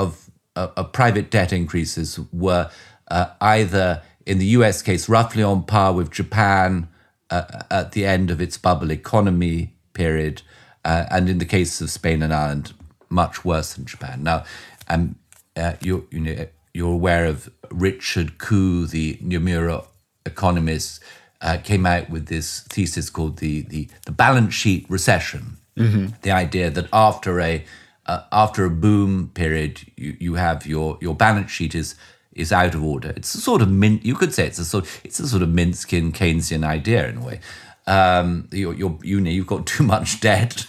of, 0.57 0.73
of 0.77 0.93
private 0.93 1.31
debt 1.31 1.53
increases 1.53 2.19
were 2.33 2.71
uh, 3.09 3.27
either 3.41 4.03
in 4.27 4.39
the 4.39 4.47
U.S. 4.47 4.83
case 4.83 5.09
roughly 5.09 5.43
on 5.43 5.65
par 5.65 5.93
with 5.93 6.11
Japan 6.11 6.89
uh, 7.31 7.63
at 7.71 7.93
the 7.93 8.05
end 8.05 8.31
of 8.31 8.41
its 8.41 8.59
bubble 8.59 8.91
economy 8.91 9.75
period, 9.95 10.43
uh, 10.85 11.07
and 11.11 11.29
in 11.29 11.39
the 11.39 11.45
case 11.45 11.81
of 11.81 11.91
Spain 11.91 12.23
and 12.23 12.33
Ireland, 12.33 12.73
much 13.09 13.45
worse 13.45 13.75
than 13.75 13.85
Japan. 13.85 14.23
Now, 14.23 14.45
um, 14.89 15.17
uh, 15.57 15.75
you 15.81 16.07
you 16.11 16.21
know 16.21 16.47
you're 16.75 16.93
aware 16.93 17.27
of 17.27 17.51
Richard 17.71 18.39
Koo, 18.39 18.87
the 18.87 19.17
Nomura 19.17 19.87
economist, 20.25 21.03
uh, 21.41 21.59
came 21.63 21.87
out 21.87 22.09
with 22.09 22.27
this 22.27 22.61
thesis 22.71 23.11
called 23.11 23.39
the 23.39 23.63
the, 23.63 23.89
the 24.07 24.13
balance 24.13 24.55
sheet 24.55 24.87
recession. 24.89 25.59
Mm-hmm. 25.77 26.15
The 26.23 26.31
idea 26.31 26.71
that 26.71 26.89
after 26.93 27.41
a 27.41 27.65
uh, 28.07 28.23
after 28.31 28.65
a 28.65 28.71
boom 28.71 29.31
period, 29.35 29.81
you, 29.97 30.17
you 30.19 30.35
have 30.35 30.67
your 30.67 30.99
your 31.01 31.15
balance 31.15 31.51
sheet 31.51 31.75
is 31.75 31.95
is 32.35 32.53
out 32.53 32.75
of 32.75 32.83
order. 32.83 33.13
It's 33.17 33.35
a 33.35 33.41
sort 33.41 33.63
of 33.63 33.71
min. 33.71 34.01
You 34.03 34.15
could 34.15 34.33
say 34.35 34.47
it's 34.47 34.59
a 34.59 34.65
sort. 34.65 34.87
It's 35.05 35.21
a 35.21 35.29
sort 35.29 35.43
of 35.43 35.49
Minskian 35.49 36.13
Keynesian 36.13 36.65
idea 36.65 37.09
in 37.09 37.19
a 37.19 37.25
way 37.25 37.41
um, 37.87 38.49
you're, 38.53 38.75
you're, 38.75 38.99
you 39.03 39.21
know, 39.21 39.31
you've 39.31 39.47
got 39.47 39.67
too 39.67 39.83
much 39.83 40.21
debt 40.21 40.67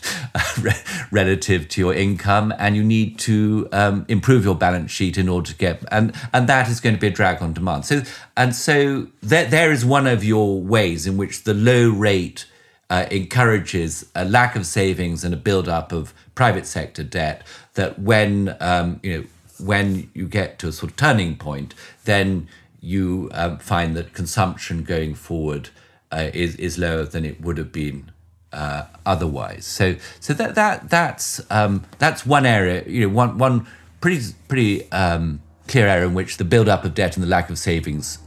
relative 1.11 1.67
to 1.69 1.81
your 1.81 1.93
income, 1.93 2.53
and 2.57 2.75
you 2.75 2.83
need 2.83 3.19
to 3.19 3.67
um, 3.71 4.05
improve 4.07 4.43
your 4.43 4.55
balance 4.55 4.91
sheet 4.91 5.17
in 5.17 5.29
order 5.29 5.51
to 5.51 5.57
get, 5.57 5.83
and 5.91 6.13
and 6.33 6.47
that 6.47 6.69
is 6.69 6.79
going 6.79 6.95
to 6.95 7.01
be 7.01 7.07
a 7.07 7.11
drag 7.11 7.41
on 7.41 7.53
demand. 7.53 7.85
So, 7.85 8.01
and 8.35 8.55
so 8.55 9.07
there, 9.21 9.45
there 9.45 9.71
is 9.71 9.85
one 9.85 10.07
of 10.07 10.23
your 10.23 10.59
ways 10.59 11.05
in 11.05 11.17
which 11.17 11.43
the 11.43 11.53
low 11.53 11.89
rate 11.89 12.47
uh, 12.89 13.05
encourages 13.11 14.09
a 14.15 14.25
lack 14.25 14.55
of 14.55 14.65
savings 14.65 15.23
and 15.23 15.33
a 15.33 15.37
build-up 15.37 15.91
of 15.91 16.13
private 16.33 16.65
sector 16.65 17.03
debt. 17.03 17.43
That 17.75 17.99
when 17.99 18.55
um, 18.59 18.99
you 19.03 19.17
know 19.17 19.23
when 19.59 20.09
you 20.13 20.27
get 20.27 20.59
to 20.59 20.67
a 20.67 20.71
sort 20.71 20.91
of 20.91 20.97
turning 20.97 21.35
point, 21.37 21.73
then 22.05 22.47
you 22.79 23.29
um, 23.33 23.57
find 23.59 23.95
that 23.95 24.13
consumption 24.13 24.83
going 24.83 25.15
forward 25.15 25.69
uh, 26.11 26.29
is 26.33 26.55
is 26.57 26.77
lower 26.77 27.03
than 27.03 27.25
it 27.25 27.41
would 27.41 27.57
have 27.57 27.71
been 27.71 28.11
uh, 28.51 28.83
otherwise. 29.05 29.65
So 29.65 29.95
so 30.19 30.33
that 30.33 30.55
that 30.55 30.89
that's 30.89 31.41
um, 31.49 31.85
that's 31.97 32.25
one 32.25 32.45
area. 32.45 32.83
You 32.85 33.07
know, 33.07 33.13
one 33.13 33.37
one 33.37 33.67
pretty 34.01 34.33
pretty 34.47 34.91
um, 34.91 35.41
clear 35.67 35.87
area 35.87 36.07
in 36.07 36.13
which 36.13 36.37
the 36.37 36.43
build 36.43 36.69
up 36.69 36.83
of 36.83 36.93
debt 36.93 37.15
and 37.15 37.23
the 37.23 37.29
lack 37.29 37.49
of 37.49 37.57
savings 37.57 38.19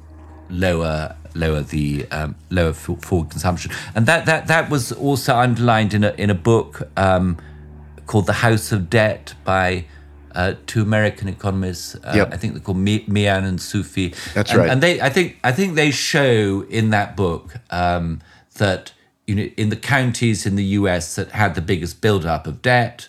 lower 0.48 1.16
lower 1.34 1.60
the 1.60 2.06
um, 2.10 2.34
lower 2.50 2.72
forward 2.72 3.30
consumption, 3.30 3.70
and 3.94 4.06
that 4.06 4.26
that 4.26 4.46
that 4.48 4.70
was 4.70 4.92
also 4.92 5.36
underlined 5.36 5.94
in 5.94 6.02
a 6.04 6.12
in 6.18 6.30
a 6.30 6.34
book 6.34 6.88
um, 6.96 7.36
called 8.06 8.26
The 8.26 8.34
House 8.34 8.72
of 8.72 8.88
Debt 8.88 9.34
by 9.44 9.84
uh, 10.36 10.54
two 10.66 10.82
American 10.82 11.28
economists. 11.28 11.96
Uh, 11.96 12.12
yep. 12.14 12.32
I 12.32 12.36
think 12.36 12.52
they're 12.52 12.62
called 12.62 12.78
Mian 12.78 13.44
and 13.44 13.60
Sufi. 13.60 14.14
That's 14.34 14.50
and, 14.50 14.60
right. 14.60 14.70
And 14.70 14.82
they, 14.82 15.00
I 15.00 15.08
think, 15.08 15.38
I 15.42 15.50
think 15.50 15.74
they 15.74 15.90
show 15.90 16.64
in 16.68 16.90
that 16.90 17.16
book 17.16 17.56
um, 17.70 18.20
that 18.58 18.92
you 19.26 19.34
know, 19.34 19.48
in 19.56 19.70
the 19.70 19.76
counties 19.76 20.46
in 20.46 20.56
the 20.56 20.64
U.S. 20.80 21.16
that 21.16 21.30
had 21.30 21.54
the 21.54 21.60
biggest 21.60 22.00
buildup 22.00 22.46
of 22.46 22.62
debt, 22.62 23.08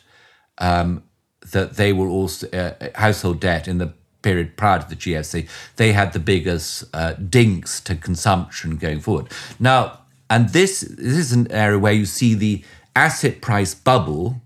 um, 0.58 1.04
that 1.52 1.76
they 1.76 1.94
were 1.94 2.08
also 2.08 2.50
uh, 2.50 2.90
household 2.96 3.40
debt 3.40 3.68
in 3.68 3.78
the 3.78 3.94
period 4.22 4.58
prior 4.58 4.80
to 4.80 4.90
the 4.90 4.96
GFC. 4.96 5.48
They 5.76 5.92
had 5.92 6.14
the 6.14 6.20
biggest 6.20 6.84
uh, 6.94 7.14
dinks 7.14 7.80
to 7.82 7.96
consumption 7.96 8.78
going 8.78 9.00
forward. 9.00 9.32
Now, 9.60 10.00
and 10.30 10.50
this 10.50 10.82
this 10.82 11.18
is 11.18 11.32
an 11.34 11.52
area 11.52 11.80
where 11.80 11.94
you 11.94 12.06
see 12.06 12.34
the 12.34 12.64
asset 12.96 13.42
price 13.42 13.74
bubble. 13.76 14.42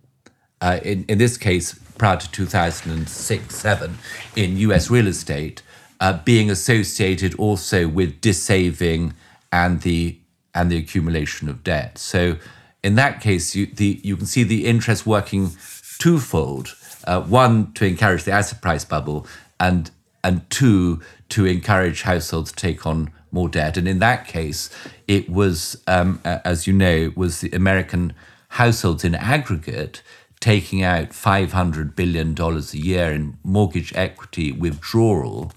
Uh, 0.60 0.80
in 0.84 1.06
in 1.06 1.18
this 1.18 1.38
case, 1.38 1.80
prior 2.02 2.18
to 2.18 2.32
2006 2.32 3.56
7 3.56 3.98
in 4.36 4.58
US 4.58 4.90
real 4.90 5.06
estate 5.06 5.62
uh, 6.00 6.18
being 6.26 6.50
associated 6.50 7.36
also 7.36 7.88
with 7.88 8.20
dissaving 8.22 9.14
and 9.52 9.82
the 9.82 10.18
and 10.56 10.72
the 10.72 10.78
accumulation 10.78 11.48
of 11.48 11.64
debt. 11.64 12.00
So 12.00 12.38
in 12.82 12.96
that 12.96 13.22
case, 13.22 13.56
you, 13.56 13.68
the, 13.68 14.02
you 14.04 14.18
can 14.18 14.26
see 14.26 14.42
the 14.42 14.66
interest 14.66 15.06
working 15.06 15.52
twofold. 16.00 16.76
Uh, 17.04 17.22
one, 17.22 17.72
to 17.74 17.86
encourage 17.86 18.24
the 18.24 18.32
asset 18.32 18.64
price 18.64 18.84
bubble, 18.84 19.28
and 19.60 19.92
and 20.24 20.50
two, 20.50 21.02
to 21.30 21.46
encourage 21.46 22.02
households 22.02 22.52
to 22.52 22.56
take 22.58 22.88
on 22.88 23.12
more 23.32 23.48
debt. 23.48 23.78
And 23.78 23.88
in 23.88 24.00
that 24.00 24.28
case, 24.28 24.72
it 25.08 25.30
was, 25.30 25.80
um, 25.86 26.20
as 26.24 26.66
you 26.66 26.74
know, 26.74 27.14
was 27.16 27.42
the 27.42 27.52
American 27.52 28.14
households 28.50 29.04
in 29.04 29.14
aggregate 29.14 30.02
taking 30.42 30.84
out 30.84 31.12
$500 31.12 31.96
billion 31.96 32.36
a 32.38 32.78
year 32.78 33.12
in 33.12 33.38
mortgage 33.44 33.94
equity 33.96 34.52
withdrawal 34.52 35.54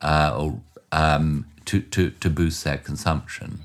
uh, 0.00 0.34
or, 0.36 0.60
um, 0.90 1.46
to, 1.66 1.80
to, 1.80 2.10
to 2.10 2.28
boost 2.28 2.64
their 2.64 2.78
consumption. 2.78 3.60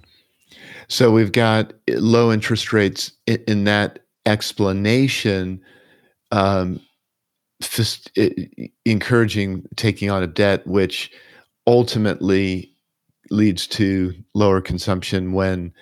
So 0.89 1.12
we've 1.12 1.32
got 1.32 1.73
low 1.89 2.32
interest 2.32 2.71
rates 2.71 3.12
in, 3.25 3.63
that 3.63 3.99
explanation, 4.25 5.62
um, 6.32 6.82
encouraging 8.86 9.65
taking 9.75 10.10
on 10.10 10.21
a 10.21 10.27
debt, 10.27 10.67
which 10.67 11.12
ultimately 11.65 12.71
leads 13.30 13.67
to 13.67 14.13
lower 14.34 14.62
consumption 14.62 15.34
when 15.34 15.73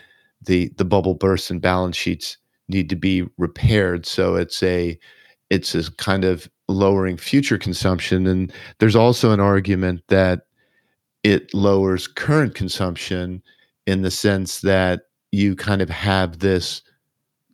the 0.41 0.71
the 0.77 0.85
bubble 0.85 1.13
bursts 1.13 1.51
and 1.51 1.61
balance 1.61 1.95
sheets 1.95 2.37
need 2.67 2.89
to 2.89 2.95
be 2.95 3.27
repaired. 3.37 4.05
So 4.05 4.35
it's 4.35 4.61
a 4.63 4.97
it's 5.49 5.75
a 5.75 5.91
kind 5.93 6.25
of 6.25 6.49
lowering 6.67 7.17
future 7.17 7.57
consumption. 7.57 8.25
And 8.25 8.51
there's 8.79 8.95
also 8.95 9.31
an 9.31 9.39
argument 9.39 10.01
that 10.09 10.41
it 11.23 11.53
lowers 11.53 12.07
current 12.07 12.55
consumption 12.55 13.41
in 13.85 14.01
the 14.01 14.11
sense 14.11 14.61
that 14.61 15.01
you 15.31 15.55
kind 15.55 15.81
of 15.81 15.89
have 15.89 16.39
this 16.39 16.81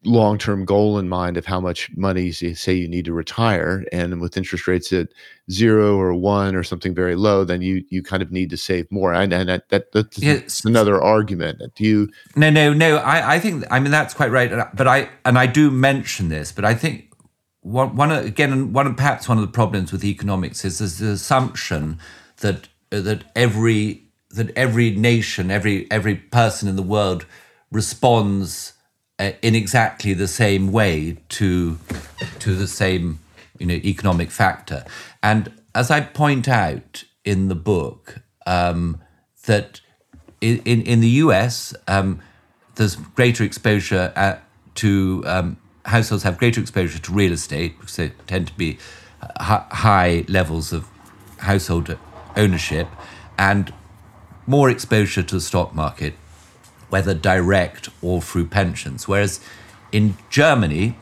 long 0.03 0.37
term 0.37 0.65
goal 0.65 0.97
in 0.97 1.07
mind 1.07 1.37
of 1.37 1.45
how 1.45 1.59
much 1.59 1.89
money 1.95 2.23
you 2.23 2.55
say 2.55 2.73
you 2.73 2.87
need 2.87 3.05
to 3.05 3.13
retire. 3.13 3.85
And 3.91 4.19
with 4.19 4.37
interest 4.37 4.67
rates 4.67 4.91
at 4.93 5.09
zero 5.49 5.97
or 5.97 6.13
one 6.13 6.55
or 6.55 6.63
something 6.63 6.95
very 6.95 7.15
low, 7.15 7.43
then 7.43 7.61
you 7.61 7.83
you 7.89 8.01
kind 8.01 8.23
of 8.23 8.31
need 8.31 8.49
to 8.49 8.57
save 8.57 8.91
more. 8.91 9.13
And, 9.13 9.33
and 9.33 9.49
that, 9.49 9.69
that 9.69 9.91
that's 9.91 10.19
yes. 10.19 10.65
another 10.65 11.01
argument. 11.01 11.61
Do 11.75 11.83
you? 11.83 12.09
No, 12.35 12.49
no, 12.49 12.73
no. 12.73 12.97
I, 12.97 13.35
I 13.35 13.39
think 13.39 13.63
I 13.69 13.79
mean 13.79 13.91
that's 13.91 14.13
quite 14.13 14.31
right. 14.31 14.51
But 14.75 14.87
I 14.87 15.09
and 15.25 15.37
I 15.37 15.45
do 15.45 15.71
mention 15.71 16.29
this, 16.29 16.51
but 16.51 16.65
I 16.65 16.73
think 16.73 17.13
one 17.61 17.95
one 17.95 18.11
again 18.11 18.73
one 18.73 18.93
perhaps 18.95 19.29
one 19.29 19.37
of 19.37 19.43
the 19.43 19.51
problems 19.51 19.91
with 19.91 20.03
economics 20.03 20.65
is 20.65 20.79
there's 20.79 20.97
the 20.97 21.09
assumption 21.11 21.99
that 22.37 22.67
that 22.89 23.23
every 23.35 24.03
that 24.31 24.55
every 24.57 24.91
nation, 24.91 25.51
every 25.51 25.89
every 25.91 26.15
person 26.15 26.67
in 26.67 26.75
the 26.75 26.81
world 26.81 27.25
responds 27.71 28.73
in 29.41 29.55
exactly 29.55 30.13
the 30.13 30.27
same 30.27 30.71
way 30.71 31.17
to 31.29 31.77
to 32.39 32.55
the 32.55 32.67
same 32.67 33.19
you 33.59 33.65
know 33.65 33.75
economic 33.75 34.31
factor. 34.31 34.85
And 35.21 35.51
as 35.75 35.91
I 35.91 36.01
point 36.01 36.47
out 36.47 37.03
in 37.23 37.47
the 37.47 37.55
book, 37.55 38.21
um, 38.45 39.01
that 39.45 39.81
in, 40.41 40.59
in, 40.59 41.01
the 41.01 41.09
US, 41.25 41.73
um, 41.87 42.19
there's 42.75 42.95
greater 42.95 43.43
exposure 43.43 44.11
at, 44.15 44.43
to 44.75 45.23
um, 45.27 45.57
households 45.85 46.23
have 46.23 46.37
greater 46.37 46.59
exposure 46.59 46.97
to 46.99 47.11
real 47.11 47.31
estate 47.31 47.79
because 47.79 47.95
they 47.95 48.09
tend 48.25 48.47
to 48.47 48.53
be 48.53 48.79
uh, 49.21 49.63
high 49.69 50.25
levels 50.27 50.73
of 50.73 50.87
household 51.37 51.95
ownership 52.35 52.87
and 53.37 53.73
more 54.47 54.69
exposure 54.69 55.23
to 55.23 55.35
the 55.35 55.41
stock 55.41 55.75
market 55.75 56.13
whether 56.91 57.13
direct 57.13 57.89
or 58.01 58.21
through 58.21 58.45
pensions. 58.45 59.07
Whereas 59.07 59.39
in 59.91 60.17
Germany, 60.29 60.95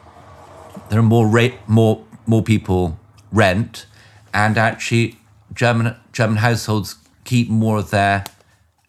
there 0.89 0.99
are 0.99 1.03
more 1.03 1.51
more 1.67 2.05
more 2.25 2.43
people 2.43 2.99
rent, 3.31 3.85
and 4.33 4.57
actually 4.57 5.17
German 5.53 5.95
German 6.13 6.37
households 6.37 6.95
keep 7.23 7.49
more 7.49 7.79
of 7.79 7.89
their 7.89 8.23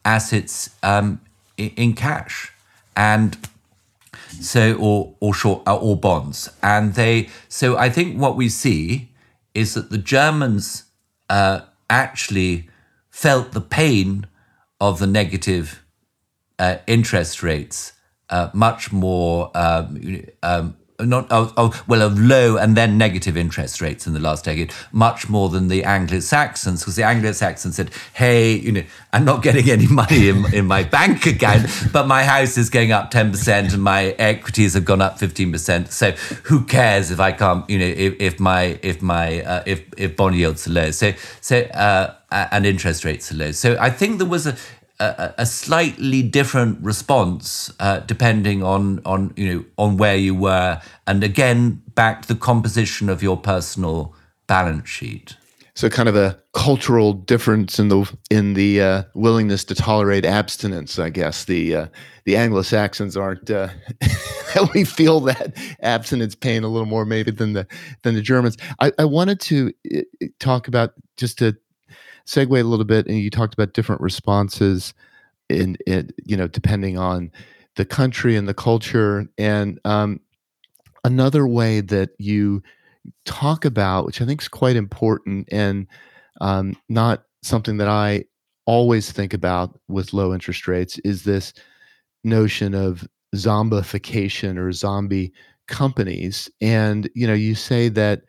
assets 0.05 0.71
um, 0.83 1.21
in, 1.57 1.71
in, 1.77 1.93
cash, 1.95 2.53
and 2.95 3.37
so 4.41 4.75
or 4.75 5.15
or 5.21 5.35
short 5.35 5.63
uh, 5.67 5.77
or 5.77 5.97
bonds, 5.97 6.49
and 6.63 6.95
they. 6.95 7.29
So 7.49 7.77
I 7.77 7.91
think 7.91 8.21
what 8.21 8.37
we 8.37 8.49
see 8.49 9.09
is 9.55 9.75
that 9.75 9.91
the 9.91 9.99
Germans 9.99 10.85
uh, 11.29 11.61
actually 11.89 12.69
felt 13.11 13.53
the 13.53 13.61
pain 13.61 14.27
of 14.81 14.99
the 14.99 15.07
negative 15.07 15.83
uh, 16.61 16.77
interest 16.87 17.43
rates 17.43 17.93
uh, 18.29 18.49
much 18.53 18.93
more 18.93 19.51
um, 19.55 20.23
um, 20.43 20.77
not 21.07 21.33
of, 21.33 21.53
of, 21.57 21.89
well 21.89 22.03
of 22.03 22.19
low 22.19 22.57
and 22.57 22.77
then 22.77 22.99
negative 22.99 23.37
interest 23.37 23.81
rates 23.81 24.07
in 24.07 24.13
the 24.13 24.21
last 24.21 24.45
decade, 24.45 24.73
much 24.93 25.29
more 25.29 25.49
than 25.49 25.69
the 25.69 25.83
Anglo-Saxons, 25.85 26.81
because 26.81 26.97
the 26.97 27.05
Anglo-Saxons 27.05 27.75
said, 27.77 27.91
"Hey, 28.13 28.53
you 28.67 28.73
know, 28.73 28.83
I'm 29.13 29.25
not 29.25 29.43
getting 29.43 29.71
any 29.71 29.87
money 29.87 30.29
in, 30.29 30.55
in 30.55 30.67
my 30.67 30.83
bank 30.83 31.27
account, 31.27 31.67
but 31.93 32.07
my 32.07 32.25
house 32.25 32.59
is 32.59 32.71
going 32.71 32.93
up 32.93 33.11
ten 33.11 33.31
percent 33.31 33.73
and 33.73 33.83
my 33.83 34.15
equities 34.19 34.75
have 34.75 34.85
gone 34.85 35.01
up 35.01 35.19
fifteen 35.19 35.51
percent. 35.53 35.91
So 35.91 36.13
who 36.49 36.65
cares 36.65 37.11
if 37.11 37.21
I 37.21 37.33
can't, 37.33 37.69
you 37.71 37.79
know, 37.79 37.93
if, 38.07 38.13
if 38.21 38.41
my 38.41 38.79
if 38.83 39.01
my 39.01 39.43
uh, 39.43 39.63
if 39.67 39.79
if 39.97 40.17
bond 40.17 40.37
yields 40.37 40.67
are 40.69 40.73
low, 40.73 40.91
so 40.91 41.13
so 41.41 41.57
uh, 41.57 42.15
and 42.31 42.67
interest 42.67 43.05
rates 43.05 43.33
are 43.33 43.37
low. 43.37 43.53
So 43.53 43.77
I 43.81 43.91
think 43.91 44.19
there 44.19 44.29
was 44.29 44.47
a 44.47 44.55
a, 45.39 45.47
slightly 45.47 46.23
different 46.23 46.83
response 46.83 47.73
uh, 47.81 48.01
depending 48.01 48.63
on 48.63 49.01
on 49.05 49.33
you 49.37 49.55
know 49.55 49.65
on 49.79 49.97
where 49.97 50.17
you 50.17 50.35
were, 50.35 50.81
and 51.07 51.25
again 51.25 51.83
back 51.95 52.23
to 52.23 52.29
the 52.29 52.35
composition 52.39 53.09
of 53.09 53.23
your 53.23 53.37
personal 53.37 54.15
balance 54.47 54.89
sheet. 54.89 55.37
So, 55.75 55.89
kind 55.89 56.09
of 56.09 56.17
a 56.17 56.39
cultural 56.53 57.15
difference 57.15 57.79
in 57.79 57.89
the 57.89 58.13
in 58.31 58.55
the 58.55 58.83
uh, 58.83 59.03
willingness 59.15 59.65
to 59.65 59.75
tolerate 59.75 60.27
abstinence. 60.27 60.99
I 60.99 61.09
guess 61.09 61.45
the 61.45 61.75
uh, 61.75 61.87
the 62.25 62.37
Anglo 62.37 62.63
Saxons 62.63 63.17
aren't. 63.17 63.51
Uh, 63.51 63.69
we 64.75 64.85
feel 64.85 65.21
that 65.21 65.57
abstinence 65.83 66.35
pain 66.35 66.65
a 66.65 66.69
little 66.69 66.87
more 66.87 67.07
maybe 67.07 67.31
than 67.31 67.55
the 67.55 67.67
than 68.03 68.15
the 68.15 68.21
Germans. 68.21 68.57
I, 68.81 68.93
I 68.99 69.07
wanted 69.07 69.41
to 69.41 69.73
uh, 69.95 70.27
talk 70.39 70.69
about 70.69 70.93
just 71.17 71.39
to 71.39 71.57
segue 72.31 72.61
a 72.61 72.65
little 72.65 72.85
bit, 72.85 73.07
and 73.07 73.19
you 73.19 73.31
talked 73.31 73.55
about 73.55 73.73
different 73.73 74.01
responses 74.01 74.95
in 75.49 75.77
it, 75.87 76.13
you 76.25 76.37
know, 76.37 76.47
depending 76.47 76.97
on 76.97 77.33
the 77.75 77.85
country 77.85 78.37
and 78.37 78.49
the 78.49 78.55
culture. 78.55 79.27
And 79.37 79.81
um, 79.85 80.21
another 81.03 81.47
way 81.47 81.81
that 81.81 82.11
you 82.19 82.63
talk 83.25 83.65
about, 83.65 84.07
which 84.07 84.23
I 84.23 84.27
think 84.27 84.43
is 84.43 84.49
quite 84.49 84.77
important 84.77 85.49
and 85.51 85.89
um, 86.41 86.77
not 86.89 87.25
something 87.43 87.79
that 87.79 87.89
I 87.89 88.25
always 88.65 89.11
think 89.11 89.35
about 89.35 89.79
with 89.89 90.13
low 90.13 90.33
interest 90.33 90.69
rates, 90.69 90.99
is 91.01 91.25
this 91.25 91.53
notion 92.23 92.75
of 92.75 93.09
zombification 93.35 94.57
or 94.57 94.71
zombie 94.71 95.33
companies. 95.67 96.49
And 96.61 97.11
you 97.15 97.27
know, 97.27 97.35
you 97.35 97.57
say 97.57 97.89
that 97.89 98.23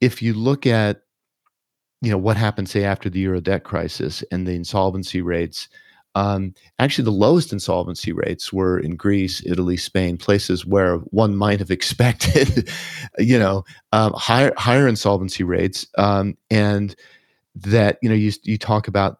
if 0.00 0.20
you 0.20 0.34
look 0.34 0.66
at 0.66 1.02
you 2.02 2.10
know 2.10 2.18
what 2.18 2.36
happened 2.36 2.68
say 2.68 2.84
after 2.84 3.10
the 3.10 3.20
euro 3.20 3.40
debt 3.40 3.64
crisis 3.64 4.24
and 4.30 4.46
the 4.46 4.52
insolvency 4.54 5.20
rates 5.20 5.68
um, 6.16 6.52
actually 6.80 7.04
the 7.04 7.12
lowest 7.12 7.52
insolvency 7.52 8.12
rates 8.12 8.52
were 8.52 8.78
in 8.78 8.96
greece 8.96 9.42
italy 9.46 9.76
spain 9.76 10.16
places 10.16 10.66
where 10.66 10.96
one 10.96 11.36
might 11.36 11.58
have 11.58 11.70
expected 11.78 12.68
you 13.18 13.38
know 13.38 13.64
um, 13.92 14.12
higher 14.14 14.52
higher 14.56 14.88
insolvency 14.88 15.44
rates 15.44 15.86
um, 15.98 16.36
and 16.50 16.96
that 17.54 17.98
you 18.02 18.08
know 18.08 18.14
you, 18.14 18.32
you 18.42 18.56
talk 18.58 18.88
about 18.88 19.18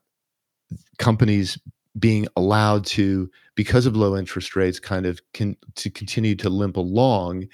companies 0.98 1.58
being 1.98 2.26
allowed 2.36 2.84
to 2.86 3.30
because 3.56 3.86
of 3.86 3.96
low 3.96 4.16
interest 4.16 4.54
rates 4.54 4.78
kind 4.78 5.06
of 5.06 5.20
can 5.32 5.56
to 5.74 5.90
continue 5.90 6.34
to 6.36 6.48
limp 6.48 6.76
along. 6.76 7.46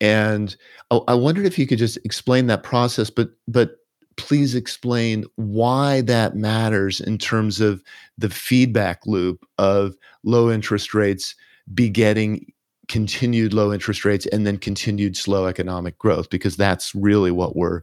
And 0.00 0.54
I, 0.90 1.00
I 1.08 1.14
wondered 1.14 1.46
if 1.46 1.58
you 1.58 1.66
could 1.66 1.78
just 1.78 1.98
explain 2.04 2.46
that 2.48 2.62
process 2.62 3.10
but 3.10 3.30
but 3.46 3.77
please 4.18 4.54
explain 4.54 5.24
why 5.36 6.02
that 6.02 6.36
matters 6.36 7.00
in 7.00 7.16
terms 7.16 7.60
of 7.60 7.82
the 8.18 8.28
feedback 8.28 9.06
loop 9.06 9.46
of 9.56 9.96
low 10.24 10.50
interest 10.50 10.92
rates 10.92 11.34
begetting 11.72 12.52
continued 12.88 13.54
low 13.54 13.72
interest 13.72 14.04
rates 14.04 14.26
and 14.26 14.46
then 14.46 14.58
continued 14.58 15.16
slow 15.16 15.46
economic 15.46 15.96
growth 15.98 16.28
because 16.30 16.56
that's 16.56 16.94
really 16.94 17.30
what 17.30 17.56
we're 17.56 17.82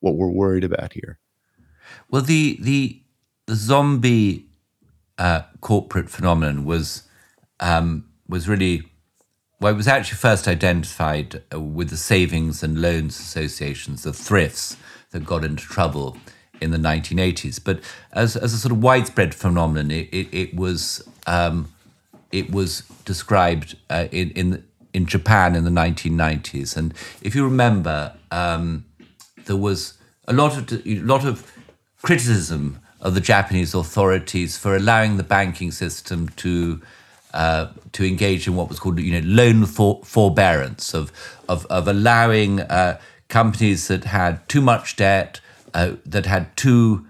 what 0.00 0.16
we're 0.16 0.30
worried 0.30 0.64
about 0.64 0.92
here. 0.92 1.18
Well 2.10 2.22
the 2.22 2.58
the 2.60 3.00
the 3.46 3.54
zombie 3.54 4.46
uh, 5.18 5.42
corporate 5.60 6.10
phenomenon 6.10 6.64
was 6.64 7.04
um, 7.60 8.04
was 8.28 8.48
really 8.48 8.82
well, 9.60 9.72
it 9.72 9.76
was 9.76 9.88
actually 9.88 10.18
first 10.18 10.46
identified 10.48 11.42
uh, 11.54 11.60
with 11.60 11.88
the 11.88 11.96
savings 11.96 12.62
and 12.62 12.82
loans 12.82 13.18
associations, 13.18 14.02
the 14.02 14.12
thrifts, 14.12 14.76
that 15.12 15.24
got 15.24 15.44
into 15.44 15.64
trouble 15.64 16.16
in 16.60 16.70
the 16.70 16.78
1980s. 16.78 17.62
But 17.62 17.80
as, 18.12 18.36
as 18.36 18.52
a 18.52 18.58
sort 18.58 18.72
of 18.72 18.82
widespread 18.82 19.34
phenomenon, 19.34 19.90
it, 19.90 20.08
it, 20.12 20.28
it 20.32 20.54
was 20.54 21.06
um, 21.26 21.72
it 22.32 22.50
was 22.50 22.82
described 23.04 23.76
uh, 23.90 24.08
in, 24.10 24.30
in 24.30 24.64
in 24.92 25.06
Japan 25.06 25.54
in 25.54 25.64
the 25.64 25.70
1990s. 25.70 26.76
And 26.76 26.94
if 27.20 27.34
you 27.34 27.44
remember, 27.44 28.14
um, 28.30 28.86
there 29.44 29.56
was 29.56 29.98
a 30.26 30.32
lot 30.32 30.56
of 30.56 30.86
a 30.86 31.00
lot 31.00 31.24
of 31.24 31.52
criticism 32.02 32.80
of 33.00 33.14
the 33.14 33.20
Japanese 33.20 33.74
authorities 33.74 34.56
for 34.56 34.74
allowing 34.74 35.16
the 35.16 35.22
banking 35.22 35.70
system 35.70 36.28
to 36.30 36.80
uh, 37.34 37.68
to 37.92 38.04
engage 38.04 38.46
in 38.46 38.56
what 38.56 38.68
was 38.68 38.78
called 38.78 38.98
you 38.98 39.20
know 39.20 39.26
loan 39.26 39.66
for, 39.66 40.00
forbearance 40.04 40.94
of 40.94 41.12
of 41.48 41.66
of 41.66 41.86
allowing 41.88 42.60
uh, 42.60 42.98
companies 43.28 43.88
that 43.88 44.04
had 44.04 44.48
too 44.48 44.60
much 44.60 44.96
debt, 44.96 45.40
uh, 45.74 45.92
that 46.04 46.26
had 46.26 46.56
too 46.56 47.06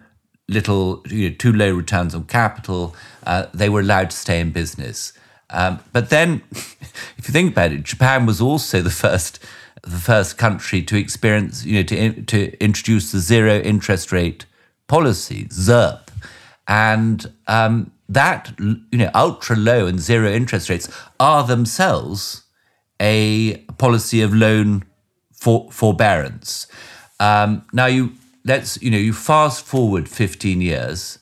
little, 0.48 1.02
you 1.08 1.28
know, 1.30 1.36
too 1.36 1.52
low 1.52 1.72
returns 1.72 2.14
on 2.14 2.24
capital, 2.24 2.94
uh, 3.24 3.46
they 3.52 3.68
were 3.68 3.80
allowed 3.80 4.10
to 4.10 4.16
stay 4.16 4.40
in 4.40 4.50
business. 4.50 5.12
Um, 5.50 5.80
but 5.92 6.10
then, 6.10 6.42
if 6.50 7.24
you 7.26 7.32
think 7.32 7.52
about 7.52 7.72
it, 7.72 7.82
Japan 7.84 8.26
was 8.26 8.40
also 8.40 8.80
the 8.80 8.90
first, 8.90 9.38
the 9.82 9.90
first 9.90 10.38
country 10.38 10.82
to 10.82 10.96
experience, 10.96 11.64
you 11.64 11.76
know, 11.76 11.82
to 11.84 12.22
to 12.22 12.62
introduce 12.62 13.12
the 13.12 13.20
zero 13.20 13.58
interest 13.60 14.12
rate 14.12 14.46
policy, 14.88 15.44
ZIRP, 15.44 16.08
and 16.66 17.32
um, 17.46 17.92
that 18.08 18.52
you 18.58 18.98
know 18.98 19.10
ultra 19.14 19.56
low 19.56 19.86
and 19.86 20.00
zero 20.00 20.30
interest 20.30 20.68
rates 20.68 20.88
are 21.18 21.44
themselves 21.44 22.44
a 23.00 23.58
policy 23.78 24.22
of 24.22 24.34
loan 24.34 24.84
for, 25.46 25.70
forbearance. 25.70 26.66
Um, 27.20 27.64
now 27.72 27.86
you 27.86 28.14
let's 28.44 28.82
you 28.82 28.90
know 28.90 28.98
you 28.98 29.12
fast 29.12 29.64
forward 29.64 30.08
15 30.08 30.60
years, 30.60 31.20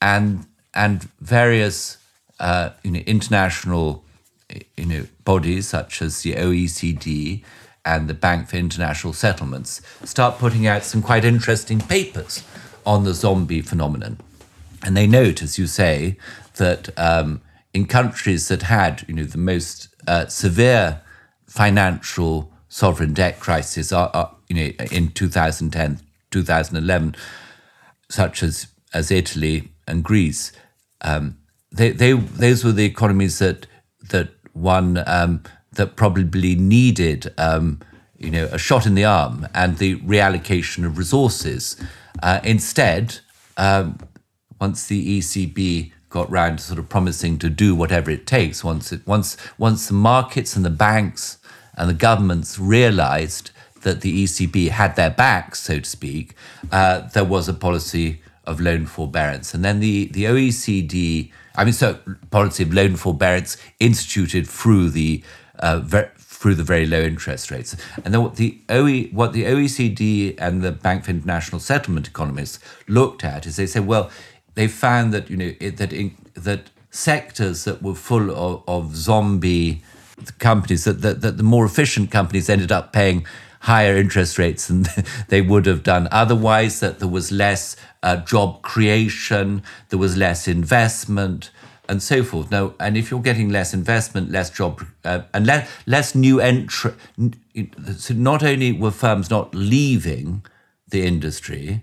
and 0.00 0.46
and 0.72 1.02
various 1.20 1.98
uh, 2.40 2.70
you 2.82 2.90
know 2.90 3.00
international 3.00 4.02
you 4.78 4.86
know 4.86 5.06
bodies 5.24 5.68
such 5.68 6.00
as 6.00 6.22
the 6.22 6.32
OECD 6.32 7.42
and 7.84 8.08
the 8.08 8.14
Bank 8.14 8.48
for 8.48 8.56
International 8.56 9.12
Settlements 9.12 9.82
start 10.04 10.38
putting 10.38 10.66
out 10.66 10.82
some 10.82 11.02
quite 11.02 11.24
interesting 11.24 11.78
papers 11.78 12.42
on 12.86 13.04
the 13.04 13.12
zombie 13.12 13.60
phenomenon, 13.60 14.18
and 14.82 14.96
they 14.96 15.06
note, 15.06 15.42
as 15.42 15.58
you 15.58 15.66
say, 15.66 16.16
that 16.56 16.88
um, 16.98 17.42
in 17.74 17.84
countries 17.84 18.48
that 18.48 18.62
had 18.62 19.04
you 19.06 19.14
know 19.14 19.24
the 19.24 19.44
most 19.52 19.88
uh, 20.08 20.24
severe 20.28 21.02
financial 21.46 22.50
sovereign 22.68 23.14
debt 23.14 23.40
crisis 23.40 23.92
are, 23.92 24.10
are, 24.14 24.34
you 24.48 24.56
know, 24.56 24.84
in 24.90 25.10
2010, 25.10 26.00
2011, 26.30 27.16
such 28.08 28.42
as, 28.42 28.68
as 28.92 29.10
Italy 29.10 29.70
and 29.86 30.04
Greece, 30.04 30.52
um, 31.02 31.38
they, 31.72 31.90
they, 31.90 32.12
those 32.12 32.64
were 32.64 32.72
the 32.72 32.84
economies 32.84 33.38
that, 33.38 33.66
that 34.10 34.30
one 34.52 35.02
um, 35.06 35.42
that 35.72 35.96
probably 35.96 36.54
needed 36.54 37.32
um, 37.38 37.80
you 38.18 38.30
know, 38.30 38.48
a 38.50 38.58
shot 38.58 38.86
in 38.86 38.94
the 38.94 39.04
arm 39.04 39.46
and 39.54 39.78
the 39.78 39.96
reallocation 40.00 40.84
of 40.84 40.98
resources. 40.98 41.76
Uh, 42.22 42.40
instead, 42.44 43.18
um, 43.56 43.98
once 44.60 44.86
the 44.86 45.18
ECB 45.18 45.92
got 46.08 46.30
round 46.30 46.58
to 46.58 46.64
sort 46.64 46.78
of 46.78 46.88
promising 46.88 47.38
to 47.38 47.50
do 47.50 47.74
whatever 47.74 48.10
it 48.10 48.26
takes, 48.26 48.64
once 48.64 48.92
it, 48.92 49.06
once 49.06 49.36
once 49.58 49.88
the 49.88 49.94
markets 49.94 50.56
and 50.56 50.64
the 50.64 50.70
banks 50.70 51.38
and 51.76 51.88
the 51.88 51.94
governments 51.94 52.58
realized 52.58 53.50
that 53.82 54.00
the 54.00 54.24
ECB 54.24 54.70
had 54.70 54.96
their 54.96 55.10
back, 55.10 55.54
so 55.54 55.78
to 55.78 55.88
speak, 55.88 56.34
uh, 56.72 57.00
there 57.08 57.24
was 57.24 57.48
a 57.48 57.54
policy 57.54 58.20
of 58.44 58.60
loan 58.60 58.86
forbearance. 58.86 59.54
And 59.54 59.64
then 59.64 59.80
the, 59.80 60.06
the 60.06 60.24
OECD, 60.24 61.30
I 61.54 61.64
mean, 61.64 61.72
so 61.72 61.98
policy 62.30 62.62
of 62.62 62.72
loan 62.72 62.96
forbearance 62.96 63.56
instituted 63.80 64.46
through 64.46 64.90
the 64.90 65.22
uh, 65.58 65.80
ver- 65.80 66.12
through 66.18 66.54
the 66.54 66.62
very 66.62 66.86
low 66.86 67.00
interest 67.00 67.50
rates. 67.50 67.74
And 68.04 68.12
then 68.12 68.22
what 68.22 68.36
the 68.36 68.58
OE, 68.68 69.04
what 69.04 69.32
the 69.32 69.44
OECD 69.44 70.34
and 70.38 70.62
the 70.62 70.70
Bank 70.72 71.04
for 71.04 71.10
International 71.10 71.58
Settlement 71.60 72.06
economists 72.06 72.58
looked 72.86 73.24
at 73.24 73.46
is 73.46 73.56
they 73.56 73.66
said, 73.66 73.86
well, 73.86 74.10
they 74.54 74.68
found 74.68 75.14
that 75.14 75.30
you 75.30 75.36
know 75.36 75.52
it, 75.60 75.78
that 75.78 75.92
in, 75.92 76.14
that 76.34 76.70
sectors 76.90 77.64
that 77.64 77.82
were 77.82 77.94
full 77.94 78.30
of, 78.30 78.62
of 78.68 78.94
zombie 78.96 79.82
companies 80.38 80.84
that, 80.84 81.02
that, 81.02 81.20
that 81.20 81.36
the 81.36 81.42
more 81.42 81.64
efficient 81.64 82.10
companies 82.10 82.48
ended 82.48 82.72
up 82.72 82.92
paying 82.92 83.26
higher 83.60 83.96
interest 83.96 84.38
rates 84.38 84.68
than 84.68 84.86
they 85.28 85.42
would 85.42 85.66
have 85.66 85.82
done 85.82 86.08
otherwise, 86.10 86.80
that 86.80 86.98
there 86.98 87.08
was 87.08 87.32
less 87.32 87.76
uh, 88.02 88.16
job 88.16 88.62
creation, 88.62 89.62
there 89.88 89.98
was 89.98 90.16
less 90.16 90.46
investment, 90.46 91.50
and 91.88 92.02
so 92.02 92.22
forth. 92.22 92.50
No, 92.50 92.74
and 92.80 92.96
if 92.96 93.10
you're 93.10 93.20
getting 93.20 93.48
less 93.48 93.72
investment, 93.72 94.30
less 94.30 94.50
job, 94.50 94.84
uh, 95.04 95.22
and 95.32 95.46
less 95.46 95.68
less 95.86 96.14
new 96.14 96.40
entry, 96.40 96.92
so 97.96 98.14
not 98.14 98.42
only 98.42 98.72
were 98.72 98.90
firms 98.90 99.30
not 99.30 99.54
leaving 99.54 100.44
the 100.88 101.04
industry, 101.06 101.82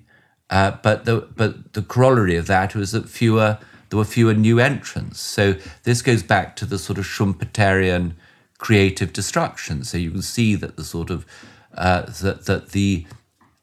uh, 0.49 0.71
but 0.83 1.05
the 1.05 1.27
but 1.35 1.73
the 1.73 1.81
corollary 1.81 2.35
of 2.35 2.47
that 2.47 2.75
was 2.75 2.91
that 2.91 3.09
fewer 3.09 3.59
there 3.89 3.97
were 3.97 4.05
fewer 4.05 4.33
new 4.33 4.59
entrants. 4.59 5.19
So 5.19 5.55
this 5.83 6.01
goes 6.01 6.23
back 6.23 6.55
to 6.57 6.65
the 6.65 6.79
sort 6.79 6.97
of 6.97 7.05
Schumpeterian 7.05 8.13
creative 8.63 9.11
destruction. 9.11 9.83
So 9.83 9.97
you 9.97 10.09
can 10.09 10.21
see 10.21 10.55
that 10.55 10.77
the 10.77 10.85
sort 10.85 11.09
of 11.09 11.25
uh, 11.75 12.03
that 12.21 12.45
that 12.45 12.69
the 12.69 13.05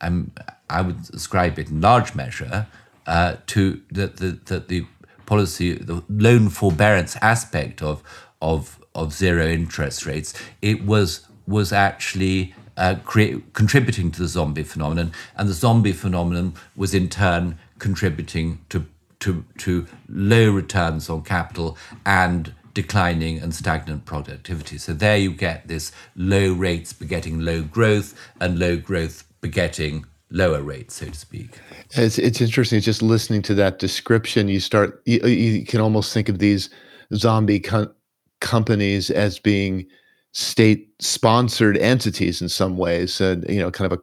um, 0.02 0.30
I 0.68 0.82
would 0.82 1.00
ascribe 1.14 1.58
it 1.58 1.70
in 1.70 1.80
large 1.80 2.14
measure 2.14 2.66
uh, 3.06 3.36
to 3.46 3.80
that 3.92 4.18
the 4.18 4.38
that 4.50 4.68
the 4.68 4.84
policy, 5.24 5.72
the 5.74 6.02
loan 6.08 6.50
forbearance 6.50 7.16
aspect 7.22 7.82
of 7.82 8.02
of 8.42 8.78
of 8.94 9.14
zero 9.14 9.46
interest 9.46 10.04
rates, 10.04 10.34
it 10.60 10.84
was 10.84 11.26
was 11.46 11.72
actually 11.72 12.54
uh, 12.76 12.96
create, 13.04 13.54
contributing 13.54 14.10
to 14.10 14.20
the 14.20 14.28
zombie 14.28 14.62
phenomenon, 14.62 15.12
and 15.36 15.48
the 15.48 15.54
zombie 15.54 15.92
phenomenon 15.92 16.52
was 16.76 16.92
in 16.92 17.08
turn 17.08 17.58
contributing 17.78 18.58
to 18.68 18.84
to 19.20 19.44
to 19.58 19.86
low 20.08 20.50
returns 20.50 21.08
on 21.08 21.22
capital 21.22 21.78
and 22.04 22.52
declining 22.74 23.38
and 23.38 23.54
stagnant 23.54 24.04
productivity. 24.04 24.78
So 24.78 24.92
there 24.92 25.16
you 25.16 25.32
get 25.32 25.68
this 25.68 25.92
low 26.16 26.52
rates 26.52 26.92
begetting 26.92 27.40
low 27.40 27.62
growth 27.62 28.14
and 28.40 28.58
low 28.58 28.76
growth 28.76 29.24
begetting 29.40 30.04
lower 30.30 30.62
rates, 30.62 30.94
so 30.94 31.06
to 31.06 31.14
speak. 31.14 31.58
It's, 31.92 32.18
it's 32.18 32.40
interesting. 32.40 32.80
Just 32.80 33.02
listening 33.02 33.42
to 33.42 33.54
that 33.54 33.78
description, 33.78 34.48
you 34.48 34.60
start, 34.60 35.02
you, 35.04 35.20
you 35.26 35.64
can 35.64 35.80
almost 35.80 36.12
think 36.14 36.28
of 36.28 36.38
these 36.38 36.70
zombie 37.14 37.60
co- 37.60 37.92
companies 38.40 39.10
as 39.10 39.38
being 39.38 39.86
state 40.32 40.88
sponsored 41.00 41.76
entities 41.78 42.40
in 42.40 42.48
some 42.48 42.76
ways. 42.76 43.20
And, 43.20 43.44
you 43.48 43.58
know, 43.58 43.70
kind 43.70 43.92
of 43.92 43.98
a, 43.98 44.02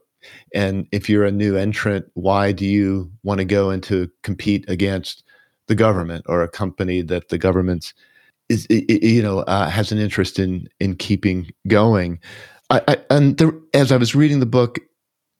and 0.53 0.86
if 0.91 1.09
you're 1.09 1.24
a 1.24 1.32
new 1.32 1.55
entrant, 1.55 2.05
why 2.15 2.51
do 2.51 2.65
you 2.65 3.09
want 3.24 3.38
to 3.38 3.45
go 3.45 3.70
into 3.70 4.09
compete 4.24 4.65
against 4.68 5.24
the 5.68 5.76
government 5.76 6.26
or 6.28 6.41
a 6.41 6.49
company 6.49 7.01
that 7.03 7.30
the 7.30 7.38
government's 7.38 7.93
is 8.50 8.68
you 8.70 9.22
know 9.22 9.39
uh, 9.39 9.70
has 9.70 9.91
an 9.91 9.98
interest 9.98 10.39
in 10.39 10.68
in 10.80 10.95
keeping 10.95 11.52
going? 11.68 12.20
I, 12.70 12.82
I, 12.88 12.98
and 13.10 13.38
there, 13.38 13.54
as 13.74 13.91
I 13.91 13.98
was 13.98 14.16
reading 14.16 14.39
the 14.39 14.45
book, 14.45 14.80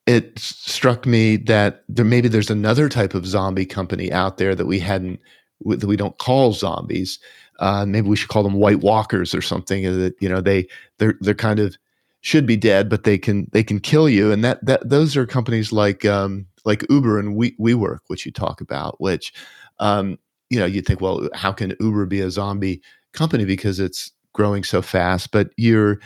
it 0.06 0.40
struck 0.40 1.06
me 1.06 1.36
that 1.38 1.84
there 1.90 2.06
maybe 2.06 2.28
there's 2.28 2.50
another 2.50 2.90
type 2.90 3.14
of 3.14 3.26
zombie 3.26 3.66
company 3.66 4.12
out 4.12 4.38
there 4.38 4.56
that 4.56 4.66
we 4.66 4.80
hadn't 4.80 5.20
that 5.66 5.88
we 5.88 5.98
don't 5.98 6.18
call 6.18 6.54
zombies. 6.54 7.20
Uh, 7.60 7.86
maybe 7.86 8.08
we 8.08 8.16
should 8.16 8.30
call 8.30 8.44
them 8.44 8.54
White 8.54 8.82
Walkers 8.82 9.34
or 9.34 9.42
something. 9.42 9.84
That 9.84 10.16
you 10.20 10.30
know 10.30 10.42
they 10.42 10.68
they're 10.98 11.16
they're 11.20 11.34
kind 11.34 11.60
of 11.60 11.78
should 12.22 12.46
be 12.46 12.58
dead, 12.58 12.90
but 12.90 13.04
they 13.04 13.18
can 13.18 13.50
they 13.52 13.64
can 13.64 13.80
kill 13.80 14.08
you. 14.08 14.32
And 14.32 14.44
that 14.44 14.66
that 14.66 14.88
those 14.90 15.18
are 15.18 15.26
companies 15.26 15.72
like 15.72 16.06
um, 16.06 16.46
like 16.66 16.86
Uber 16.90 17.20
and 17.20 17.36
we 17.36 17.52
WeWork, 17.54 18.00
which 18.08 18.26
you 18.26 18.32
talk 18.32 18.62
about. 18.62 19.00
Which 19.02 19.34
um, 19.80 20.18
you 20.50 20.60
know 20.60 20.66
you 20.66 20.82
think, 20.82 21.02
well, 21.02 21.28
how 21.34 21.52
can 21.52 21.76
Uber 21.80 22.06
be 22.06 22.22
a 22.22 22.32
zombie 22.32 22.82
company 23.14 23.46
because 23.46 23.80
it's 23.80 24.12
growing 24.34 24.64
so 24.64 24.82
fast? 24.82 25.32
But 25.32 25.52
you're 25.58 26.00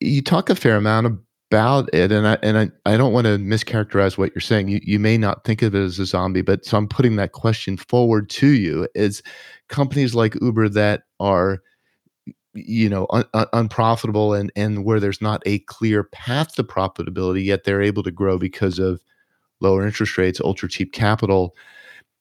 you 0.00 0.22
talk 0.22 0.50
a 0.50 0.54
fair 0.54 0.76
amount 0.76 1.06
about 1.06 1.88
it 1.94 2.10
and 2.10 2.26
I 2.26 2.38
and 2.42 2.58
I, 2.58 2.70
I 2.84 2.96
don't 2.96 3.12
want 3.12 3.26
to 3.26 3.38
mischaracterize 3.38 4.18
what 4.18 4.34
you're 4.34 4.40
saying. 4.40 4.68
You 4.68 4.80
you 4.82 4.98
may 4.98 5.16
not 5.16 5.44
think 5.44 5.62
of 5.62 5.74
it 5.74 5.82
as 5.82 5.98
a 5.98 6.06
zombie, 6.06 6.42
but 6.42 6.64
so 6.64 6.76
I'm 6.76 6.88
putting 6.88 7.16
that 7.16 7.32
question 7.32 7.76
forward 7.76 8.28
to 8.30 8.48
you 8.48 8.88
is 8.94 9.22
companies 9.68 10.14
like 10.14 10.40
Uber 10.40 10.68
that 10.70 11.04
are 11.20 11.60
you 12.54 12.88
know 12.88 13.06
un, 13.10 13.24
un, 13.34 13.46
unprofitable 13.52 14.32
and 14.32 14.50
and 14.56 14.84
where 14.84 15.00
there's 15.00 15.20
not 15.20 15.42
a 15.44 15.58
clear 15.60 16.04
path 16.04 16.54
to 16.54 16.64
profitability 16.64 17.44
yet 17.44 17.64
they're 17.64 17.82
able 17.82 18.02
to 18.02 18.12
grow 18.12 18.38
because 18.38 18.78
of 18.78 19.02
lower 19.60 19.84
interest 19.84 20.16
rates 20.16 20.40
ultra 20.40 20.68
cheap 20.68 20.92
capital 20.92 21.54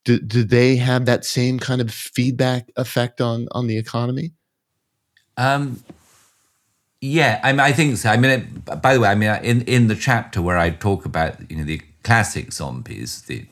do, 0.05 0.19
do 0.19 0.43
they 0.43 0.75
have 0.75 1.05
that 1.05 1.25
same 1.25 1.59
kind 1.59 1.81
of 1.81 1.91
feedback 1.91 2.69
effect 2.75 3.21
on 3.21 3.47
on 3.51 3.67
the 3.67 3.77
economy 3.77 4.33
um 5.37 5.81
yeah, 7.05 7.41
I 7.43 7.51
mean, 7.51 7.59
I 7.59 7.73
think 7.73 7.97
so. 7.97 8.09
I 8.09 8.15
mean, 8.15 8.31
it, 8.31 8.81
by 8.81 8.93
the 8.93 9.01
way, 9.01 9.09
I 9.09 9.15
mean, 9.15 9.29
in 9.43 9.63
in 9.63 9.87
the 9.87 9.95
chapter 9.95 10.41
where 10.41 10.57
I 10.57 10.69
talk 10.69 11.03
about 11.03 11.35
you 11.51 11.57
know 11.57 11.65
the 11.65 11.81
classic 12.03 12.53
zombies, 12.53 13.23
they 13.23 13.47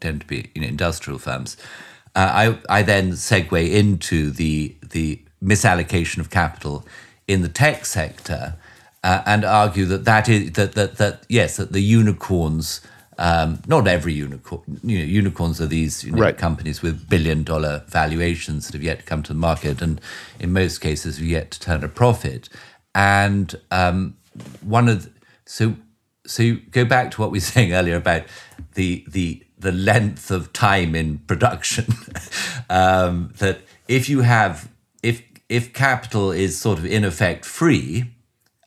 tend 0.00 0.22
to 0.22 0.26
be 0.26 0.50
you 0.54 0.62
know 0.62 0.68
industrial 0.68 1.18
firms. 1.18 1.58
Uh, 2.14 2.56
I 2.70 2.78
I 2.78 2.82
then 2.82 3.12
segue 3.12 3.70
into 3.70 4.30
the 4.30 4.74
the 4.90 5.20
misallocation 5.42 6.18
of 6.18 6.30
capital 6.30 6.86
in 7.28 7.42
the 7.42 7.48
tech 7.50 7.84
sector, 7.84 8.56
uh, 9.02 9.20
and 9.26 9.44
argue 9.44 9.84
that 9.84 10.06
that 10.06 10.26
is 10.30 10.52
that 10.52 10.72
that 10.72 10.96
that 10.96 11.26
yes, 11.28 11.58
that 11.58 11.72
the 11.72 11.82
unicorns. 11.82 12.80
Um, 13.16 13.62
not 13.66 13.86
every 13.86 14.12
unicorn. 14.12 14.62
You 14.82 14.98
know, 14.98 15.04
unicorns 15.04 15.60
are 15.60 15.66
these 15.66 16.02
you 16.02 16.12
know, 16.12 16.18
right. 16.18 16.36
companies 16.36 16.82
with 16.82 17.08
billion-dollar 17.08 17.84
valuations 17.86 18.66
that 18.66 18.74
have 18.74 18.82
yet 18.82 19.00
to 19.00 19.04
come 19.04 19.22
to 19.22 19.32
the 19.32 19.38
market, 19.38 19.80
and 19.80 20.00
in 20.40 20.52
most 20.52 20.78
cases, 20.78 21.18
have 21.18 21.26
yet 21.26 21.50
to 21.52 21.60
turn 21.60 21.84
a 21.84 21.88
profit 21.88 22.48
and 22.94 23.54
um, 23.70 24.16
one 24.62 24.88
of 24.88 25.04
the, 25.04 25.10
so 25.46 25.74
so 26.26 26.42
you 26.42 26.56
go 26.56 26.84
back 26.84 27.10
to 27.10 27.20
what 27.20 27.30
we 27.30 27.36
were 27.36 27.40
saying 27.54 27.72
earlier 27.72 27.96
about 27.96 28.22
the 28.74 29.04
the 29.08 29.42
the 29.58 29.72
length 29.72 30.30
of 30.30 30.52
time 30.52 30.94
in 30.94 31.18
production 31.18 31.86
um, 32.70 33.32
that 33.38 33.60
if 33.88 34.08
you 34.08 34.20
have 34.20 34.70
if 35.02 35.22
if 35.48 35.72
capital 35.72 36.30
is 36.30 36.58
sort 36.58 36.78
of 36.78 36.86
in 36.86 37.04
effect 37.04 37.44
free 37.44 38.04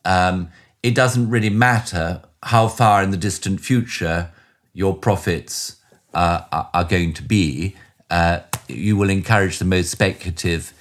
um, 0.04 0.50
it 0.82 0.94
doesn't 0.94 1.28
really 1.30 1.50
matter 1.50 2.22
how 2.44 2.68
far 2.68 3.02
in 3.02 3.10
the 3.10 3.16
distant 3.16 3.60
future 3.60 4.30
your 4.78 4.94
profits 4.94 5.76
uh, 6.14 6.40
are 6.72 6.84
going 6.84 7.12
to 7.12 7.22
be 7.22 7.74
uh, 8.10 8.38
you 8.68 8.96
will 8.96 9.10
encourage 9.10 9.58
the 9.58 9.64
most 9.64 9.90
speculative 9.90 10.72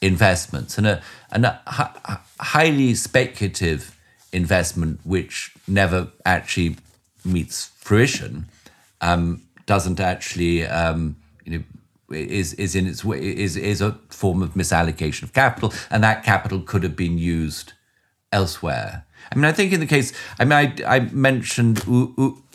investments 0.00 0.78
and 0.78 0.86
a, 0.86 1.02
and 1.30 1.44
a, 1.44 2.20
highly 2.38 2.94
speculative 2.94 3.96
investment, 4.32 5.00
which 5.04 5.52
never 5.66 6.08
actually 6.24 6.76
meets 7.24 7.66
fruition, 7.76 8.46
um, 9.00 9.42
doesn't 9.66 10.00
actually, 10.00 10.64
um, 10.66 11.16
you 11.44 11.58
know, 11.58 11.64
is 12.16 12.54
is 12.54 12.74
in 12.74 12.86
its 12.86 13.04
way 13.04 13.18
is 13.20 13.56
is 13.56 13.80
a 13.80 13.92
form 14.08 14.42
of 14.42 14.54
misallocation 14.54 15.24
of 15.24 15.32
capital, 15.32 15.72
and 15.90 16.02
that 16.02 16.24
capital 16.24 16.60
could 16.60 16.82
have 16.82 16.96
been 16.96 17.18
used 17.18 17.72
elsewhere. 18.32 19.04
I 19.32 19.36
mean, 19.36 19.44
I 19.44 19.52
think 19.52 19.72
in 19.72 19.80
the 19.80 19.86
case, 19.86 20.12
I 20.38 20.44
mean, 20.44 20.52
I, 20.52 20.96
I 20.96 21.00
mentioned, 21.00 21.82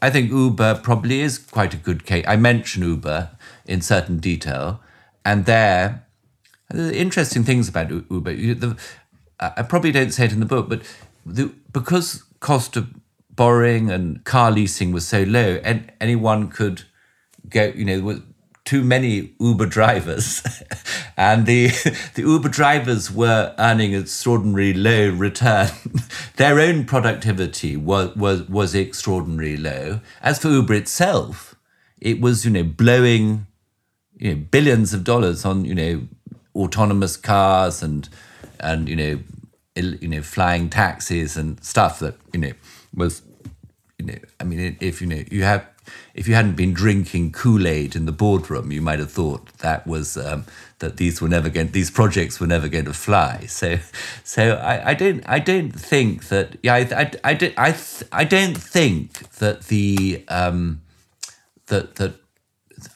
I 0.02 0.10
think 0.10 0.32
Uber 0.32 0.82
probably 0.84 1.22
is 1.22 1.38
quite 1.38 1.74
a 1.74 1.78
good 1.78 2.06
case. 2.06 2.26
I 2.28 2.36
mentioned 2.36 2.86
Uber 2.86 3.32
in 3.66 3.82
certain 3.82 4.18
detail, 4.20 4.82
and 5.24 5.46
there, 5.46 6.06
the 6.70 6.96
interesting 6.98 7.44
things 7.44 7.70
about 7.70 7.90
Uber. 7.90 8.34
The, 8.34 8.78
I 9.40 9.64
probably 9.64 9.92
don't 9.92 10.12
say 10.12 10.26
it 10.26 10.34
in 10.34 10.40
the 10.40 10.46
book, 10.46 10.70
but 10.70 10.82
the, 11.26 11.54
because 11.72 12.24
cost 12.40 12.76
of 12.78 12.88
borrowing 13.30 13.92
and 13.92 14.24
car 14.24 14.52
leasing 14.52 14.92
was 14.92 15.08
so 15.08 15.24
low, 15.24 15.60
and 15.64 15.92
anyone 16.00 16.50
could 16.50 16.84
go, 17.50 17.72
you 17.76 17.86
know, 17.86 18.22
too 18.66 18.84
many 18.84 19.34
Uber 19.40 19.68
drivers, 19.68 20.44
and 21.18 21.46
the 21.46 21.68
the 22.16 22.24
Uber 22.24 22.50
drivers 22.50 23.12
were 23.12 23.56
earning 23.58 23.94
extraordinarily 23.94 24.74
low 24.74 25.10
return. 25.12 25.70
Their 26.36 26.60
own 26.60 26.86
productivity 26.86 27.78
was 27.78 28.16
was 28.16 28.50
was 28.50 28.76
extraordinarily 28.76 29.58
low. 29.58 30.02
As 30.22 30.40
for 30.40 30.50
Uber 30.50 30.74
itself, 30.74 31.56
it 32.02 32.20
was 32.20 32.46
you 32.46 32.52
know 32.52 32.64
blowing 32.64 33.48
you 34.18 34.34
know 34.34 34.42
billions 34.52 34.94
of 34.94 35.04
dollars 35.04 35.46
on 35.46 35.66
you 35.66 35.76
know 35.76 36.02
autonomous 36.56 37.18
cars 37.18 37.84
and 37.84 38.10
and 38.60 38.90
you 38.90 38.96
know, 38.96 39.20
you 39.76 40.08
know, 40.08 40.22
flying 40.22 40.70
taxis 40.70 41.38
and 41.38 41.62
stuff 41.64 42.00
that 42.00 42.16
you 42.34 42.40
know 42.40 42.52
was, 42.94 43.22
you 44.00 44.06
know, 44.06 44.16
I 44.40 44.44
mean, 44.44 44.78
if 44.80 45.02
you 45.02 45.08
know 45.08 45.24
you 45.30 45.44
have, 45.44 45.68
if 46.16 46.30
you 46.30 46.34
hadn't 46.34 46.56
been 46.56 46.74
drinking 46.74 47.34
Kool 47.34 47.68
Aid 47.68 47.94
in 47.94 48.06
the 48.06 48.14
boardroom, 48.14 48.72
you 48.72 48.82
might 48.82 49.00
have 49.00 49.12
thought 49.12 49.46
that 49.58 49.86
was 49.86 50.16
um, 50.16 50.46
that 50.80 50.96
these 50.96 51.22
were 51.22 51.28
never 51.28 51.50
going, 51.50 51.72
these 51.72 51.92
projects 51.92 52.40
were 52.40 52.48
never 52.48 52.70
going 52.70 52.86
to 52.86 52.94
fly. 52.94 53.46
So, 53.48 53.80
so 54.24 54.54
I, 54.54 54.92
I 54.92 54.94
don't, 54.94 55.24
I 55.28 55.40
don't 55.40 55.72
think 55.72 56.30
that, 56.30 56.58
yeah, 56.64 56.76
I, 56.76 56.80
I, 56.80 57.12
I, 57.26 57.34
don't, 57.34 57.54
I, 57.58 57.78
I 58.14 58.24
don't 58.24 58.58
think 58.58 59.30
that 59.36 59.64
the, 59.64 60.24
um, 60.30 60.82
that 61.68 61.96
that 61.96 62.14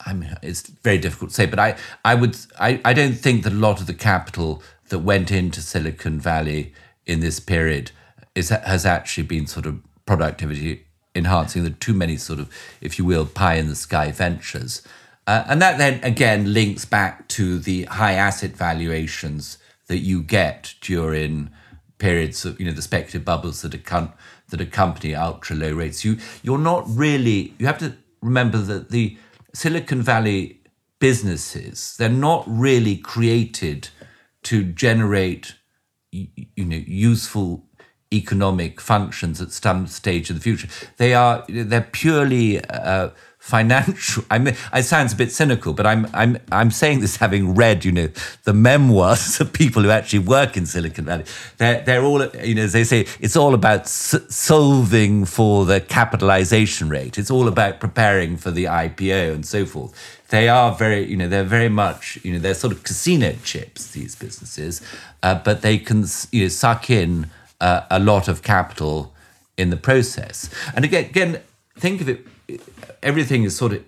I 0.05 0.13
mean, 0.13 0.33
it's 0.41 0.61
very 0.61 0.97
difficult 0.97 1.31
to 1.31 1.35
say, 1.35 1.45
but 1.45 1.59
I, 1.59 1.75
I 2.05 2.15
would, 2.15 2.37
I, 2.57 2.79
I 2.85 2.93
don't 2.93 3.13
think 3.13 3.43
that 3.43 3.51
a 3.51 3.55
lot 3.55 3.81
of 3.81 3.87
the 3.87 3.93
capital 3.93 4.63
that 4.89 4.99
went 4.99 5.29
into 5.29 5.61
Silicon 5.61 6.19
Valley 6.19 6.73
in 7.05 7.19
this 7.19 7.39
period 7.39 7.91
is 8.33 8.49
has 8.49 8.85
actually 8.85 9.23
been 9.23 9.45
sort 9.47 9.65
of 9.65 9.79
productivity 10.05 10.85
enhancing. 11.15 11.63
The 11.63 11.71
too 11.71 11.93
many 11.93 12.17
sort 12.17 12.39
of, 12.39 12.51
if 12.81 12.99
you 12.99 13.05
will, 13.05 13.25
pie 13.25 13.55
in 13.55 13.67
the 13.67 13.75
sky 13.75 14.11
ventures. 14.11 14.81
Uh, 15.27 15.43
and 15.47 15.61
that 15.61 15.77
then 15.77 16.03
again 16.03 16.53
links 16.53 16.85
back 16.85 17.27
to 17.27 17.59
the 17.59 17.83
high 17.83 18.13
asset 18.13 18.51
valuations 18.51 19.59
that 19.87 19.99
you 19.99 20.23
get 20.23 20.73
during 20.81 21.51
periods 21.99 22.45
of 22.45 22.59
you 22.59 22.65
know 22.65 22.71
the 22.71 22.81
speculative 22.81 23.25
bubbles 23.25 23.61
that 23.61 23.73
account 23.73 24.11
that 24.49 24.61
accompany 24.61 25.13
ultra 25.13 25.55
low 25.55 25.73
rates. 25.73 26.03
You 26.03 26.17
you're 26.41 26.57
not 26.57 26.85
really 26.87 27.53
you 27.59 27.67
have 27.67 27.77
to 27.79 27.95
remember 28.21 28.57
that 28.57 28.89
the 28.89 29.17
Silicon 29.53 30.01
Valley 30.01 30.61
businesses 30.99 31.95
they're 31.97 32.09
not 32.09 32.43
really 32.47 32.97
created 32.97 33.89
to 34.43 34.63
generate 34.63 35.55
you 36.11 36.65
know 36.65 36.81
useful 36.87 37.68
economic 38.11 38.81
functions 38.81 39.41
at 39.41 39.51
some 39.51 39.87
stage 39.87 40.29
in 40.29 40.35
the 40.35 40.41
future. 40.41 40.67
They 40.97 41.13
are 41.13 41.45
they're 41.47 41.81
purely 41.91 42.63
uh, 42.65 43.09
financial. 43.37 44.23
I 44.29 44.37
mean, 44.37 44.55
it 44.73 44.83
sounds 44.83 45.13
a 45.13 45.15
bit 45.15 45.31
cynical, 45.31 45.73
but 45.73 45.85
I'm 45.85 46.07
I'm 46.13 46.37
I'm 46.51 46.71
saying 46.71 46.99
this 46.99 47.17
having 47.17 47.55
read, 47.55 47.85
you 47.85 47.91
know, 47.91 48.09
the 48.43 48.53
memoirs 48.53 49.39
of 49.41 49.53
people 49.53 49.83
who 49.83 49.89
actually 49.89 50.19
work 50.19 50.57
in 50.57 50.65
Silicon 50.65 51.05
Valley. 51.05 51.25
They're 51.57 51.81
they're 51.81 52.03
all, 52.03 52.25
you 52.27 52.55
know, 52.55 52.63
as 52.63 52.73
they 52.73 52.83
say, 52.83 53.07
it's 53.19 53.35
all 53.35 53.53
about 53.53 53.81
s- 53.81 54.19
solving 54.29 55.25
for 55.25 55.65
the 55.65 55.79
capitalization 55.79 56.89
rate. 56.89 57.17
It's 57.17 57.31
all 57.31 57.47
about 57.47 57.79
preparing 57.79 58.37
for 58.37 58.51
the 58.51 58.65
IPO 58.65 59.33
and 59.33 59.45
so 59.45 59.65
forth. 59.65 59.93
They 60.29 60.47
are 60.47 60.75
very, 60.75 61.05
you 61.05 61.17
know, 61.17 61.27
they're 61.27 61.43
very 61.43 61.69
much, 61.69 62.19
you 62.23 62.33
know, 62.33 62.39
they're 62.39 62.53
sort 62.53 62.73
of 62.73 62.83
casino 62.83 63.33
chips. 63.43 63.91
These 63.91 64.15
businesses, 64.15 64.81
uh, 65.23 65.41
but 65.43 65.61
they 65.61 65.79
can, 65.79 66.05
you 66.31 66.43
know, 66.43 66.49
suck 66.49 66.89
in 66.89 67.31
uh, 67.59 67.81
a 67.89 67.99
lot 67.99 68.27
of 68.27 68.41
capital 68.41 69.13
in 69.57 69.69
the 69.69 69.77
process. 69.77 70.49
And 70.75 70.85
again, 70.85 71.05
again, 71.05 71.41
think 71.77 72.01
of 72.01 72.09
it 72.09 72.25
everything 73.01 73.43
is 73.43 73.55
sort 73.55 73.73
of 73.73 73.83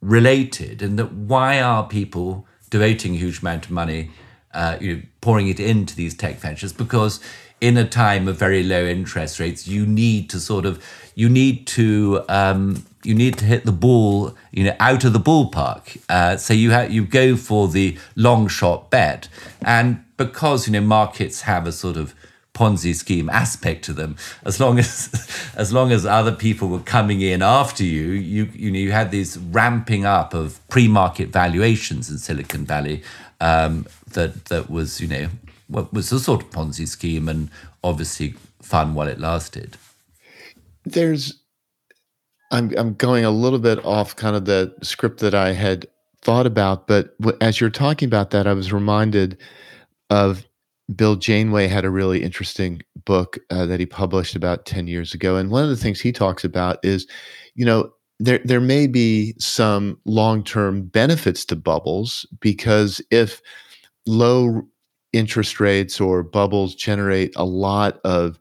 related, 0.00 0.82
and 0.82 0.98
that 0.98 1.12
why 1.12 1.60
are 1.60 1.86
people 1.86 2.46
devoting 2.70 3.14
a 3.14 3.18
huge 3.18 3.40
amount 3.40 3.64
of 3.64 3.70
money, 3.70 4.10
uh, 4.54 4.76
you 4.80 4.96
know, 4.96 5.02
pouring 5.20 5.48
it 5.48 5.60
into 5.60 5.94
these 5.94 6.14
tech 6.14 6.36
ventures? 6.36 6.72
Because 6.72 7.20
in 7.60 7.76
a 7.76 7.88
time 7.88 8.28
of 8.28 8.36
very 8.36 8.62
low 8.62 8.84
interest 8.84 9.40
rates, 9.40 9.66
you 9.66 9.86
need 9.86 10.28
to 10.30 10.40
sort 10.40 10.66
of 10.66 10.84
you 11.14 11.28
need 11.28 11.66
to 11.68 12.22
um, 12.28 12.84
you 13.02 13.14
need 13.14 13.38
to 13.38 13.44
hit 13.44 13.64
the 13.64 13.72
ball, 13.72 14.36
you 14.52 14.64
know, 14.64 14.76
out 14.80 15.04
of 15.04 15.12
the 15.12 15.20
ballpark. 15.20 15.98
Uh, 16.08 16.36
so 16.36 16.52
you 16.52 16.70
have 16.70 16.90
you 16.90 17.04
go 17.04 17.36
for 17.36 17.68
the 17.68 17.96
long 18.14 18.48
shot 18.48 18.90
bet, 18.90 19.28
and 19.62 20.04
because 20.16 20.66
you 20.66 20.72
know 20.72 20.80
markets 20.80 21.42
have 21.42 21.66
a 21.66 21.72
sort 21.72 21.96
of 21.96 22.14
Ponzi 22.56 22.94
scheme 22.94 23.28
aspect 23.28 23.84
to 23.84 23.92
them. 23.92 24.16
As 24.44 24.58
long 24.58 24.78
as 24.78 25.52
as 25.56 25.72
long 25.72 25.92
as 25.92 26.06
other 26.06 26.32
people 26.32 26.68
were 26.68 26.80
coming 26.80 27.20
in 27.20 27.42
after 27.42 27.84
you, 27.84 28.12
you 28.12 28.48
you 28.54 28.70
know 28.70 28.78
you 28.78 28.92
had 28.92 29.10
this 29.10 29.36
ramping 29.36 30.06
up 30.06 30.32
of 30.32 30.66
pre-market 30.68 31.28
valuations 31.28 32.10
in 32.10 32.16
Silicon 32.16 32.64
Valley 32.64 33.02
um, 33.40 33.86
that 34.12 34.46
that 34.46 34.70
was 34.70 35.00
you 35.02 35.08
know 35.08 35.28
what 35.68 35.92
was 35.92 36.10
a 36.12 36.18
sort 36.18 36.42
of 36.42 36.50
Ponzi 36.50 36.88
scheme 36.88 37.28
and 37.28 37.50
obviously 37.84 38.34
fun 38.62 38.94
while 38.94 39.08
it 39.08 39.20
lasted. 39.20 39.76
There's 40.84 41.42
I'm 42.50 42.72
I'm 42.78 42.94
going 42.94 43.26
a 43.26 43.30
little 43.30 43.58
bit 43.58 43.84
off 43.84 44.16
kind 44.16 44.34
of 44.34 44.46
the 44.46 44.74
script 44.82 45.20
that 45.20 45.34
I 45.34 45.52
had 45.52 45.86
thought 46.22 46.46
about, 46.46 46.86
but 46.86 47.14
as 47.42 47.60
you're 47.60 47.70
talking 47.70 48.06
about 48.06 48.30
that, 48.30 48.46
I 48.46 48.54
was 48.54 48.72
reminded 48.72 49.36
of 50.08 50.44
Bill 50.94 51.16
Janeway 51.16 51.66
had 51.66 51.84
a 51.84 51.90
really 51.90 52.22
interesting 52.22 52.82
book 53.04 53.38
uh, 53.50 53.66
that 53.66 53.80
he 53.80 53.86
published 53.86 54.36
about 54.36 54.66
10 54.66 54.86
years 54.86 55.14
ago. 55.14 55.36
And 55.36 55.50
one 55.50 55.64
of 55.64 55.70
the 55.70 55.76
things 55.76 56.00
he 56.00 56.12
talks 56.12 56.44
about 56.44 56.78
is, 56.82 57.06
you 57.54 57.64
know, 57.64 57.90
there, 58.18 58.40
there 58.44 58.60
may 58.60 58.86
be 58.86 59.34
some 59.38 59.98
long 60.04 60.44
term 60.44 60.84
benefits 60.84 61.44
to 61.46 61.56
bubbles 61.56 62.24
because 62.40 63.00
if 63.10 63.42
low 64.06 64.62
interest 65.12 65.60
rates 65.60 66.00
or 66.00 66.22
bubbles 66.22 66.74
generate 66.74 67.34
a 67.36 67.44
lot 67.44 67.98
of 68.04 68.38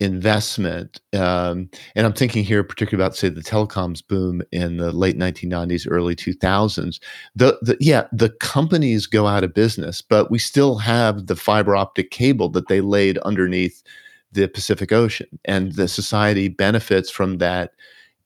investment. 0.00 1.00
Um, 1.12 1.68
and 1.94 2.06
I'm 2.06 2.14
thinking 2.14 2.42
here 2.42 2.64
particularly 2.64 3.04
about, 3.04 3.16
say, 3.16 3.28
the 3.28 3.42
telecoms 3.42 4.06
boom 4.06 4.42
in 4.50 4.78
the 4.78 4.92
late 4.92 5.18
1990s, 5.18 5.86
early 5.88 6.16
2000s. 6.16 7.00
The, 7.36 7.58
the 7.62 7.76
yeah, 7.80 8.06
the 8.10 8.30
companies 8.30 9.06
go 9.06 9.26
out 9.26 9.44
of 9.44 9.54
business, 9.54 10.00
but 10.00 10.30
we 10.30 10.38
still 10.38 10.78
have 10.78 11.26
the 11.26 11.36
fiber 11.36 11.76
optic 11.76 12.10
cable 12.10 12.48
that 12.50 12.68
they 12.68 12.80
laid 12.80 13.18
underneath 13.18 13.82
the 14.32 14.46
Pacific 14.48 14.92
Ocean, 14.92 15.26
and 15.44 15.72
the 15.72 15.88
society 15.88 16.48
benefits 16.48 17.10
from 17.10 17.38
that 17.38 17.72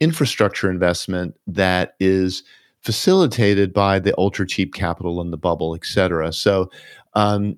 infrastructure 0.00 0.70
investment 0.70 1.34
that 1.46 1.94
is 1.98 2.42
facilitated 2.82 3.72
by 3.72 3.98
the 3.98 4.14
ultra 4.18 4.46
cheap 4.46 4.74
capital 4.74 5.22
in 5.22 5.30
the 5.30 5.38
bubble, 5.38 5.74
et 5.74 5.86
cetera. 5.86 6.30
So 6.30 6.70
um, 7.14 7.56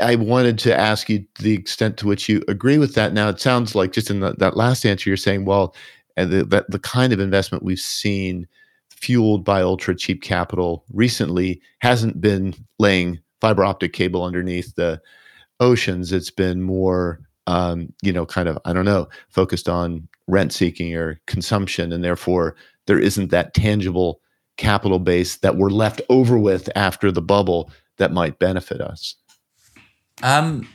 I 0.00 0.16
wanted 0.16 0.58
to 0.60 0.78
ask 0.78 1.08
you 1.10 1.24
the 1.38 1.52
extent 1.52 1.96
to 1.98 2.06
which 2.06 2.28
you 2.28 2.42
agree 2.48 2.78
with 2.78 2.94
that. 2.94 3.12
Now, 3.12 3.28
it 3.28 3.40
sounds 3.40 3.74
like 3.74 3.92
just 3.92 4.10
in 4.10 4.20
the, 4.20 4.32
that 4.38 4.56
last 4.56 4.86
answer, 4.86 5.10
you're 5.10 5.16
saying, 5.16 5.44
well, 5.44 5.74
the, 6.16 6.44
the, 6.44 6.64
the 6.68 6.78
kind 6.78 7.12
of 7.12 7.20
investment 7.20 7.62
we've 7.64 7.78
seen 7.78 8.46
fueled 8.90 9.44
by 9.44 9.62
ultra 9.62 9.94
cheap 9.94 10.22
capital 10.22 10.84
recently 10.92 11.60
hasn't 11.80 12.20
been 12.20 12.54
laying 12.78 13.18
fiber 13.40 13.64
optic 13.64 13.92
cable 13.92 14.24
underneath 14.24 14.74
the 14.76 15.00
oceans. 15.60 16.12
It's 16.12 16.30
been 16.30 16.62
more, 16.62 17.20
um, 17.46 17.92
you 18.02 18.12
know, 18.12 18.26
kind 18.26 18.48
of, 18.48 18.58
I 18.64 18.72
don't 18.72 18.84
know, 18.84 19.08
focused 19.28 19.68
on 19.68 20.08
rent 20.26 20.52
seeking 20.52 20.94
or 20.94 21.20
consumption. 21.26 21.92
And 21.92 22.04
therefore, 22.04 22.56
there 22.86 22.98
isn't 22.98 23.30
that 23.30 23.54
tangible 23.54 24.20
capital 24.56 24.98
base 24.98 25.36
that 25.38 25.56
we're 25.56 25.70
left 25.70 26.02
over 26.08 26.38
with 26.38 26.68
after 26.76 27.10
the 27.10 27.22
bubble 27.22 27.70
that 27.96 28.12
might 28.12 28.38
benefit 28.38 28.80
us. 28.80 29.14
Um, 30.22 30.68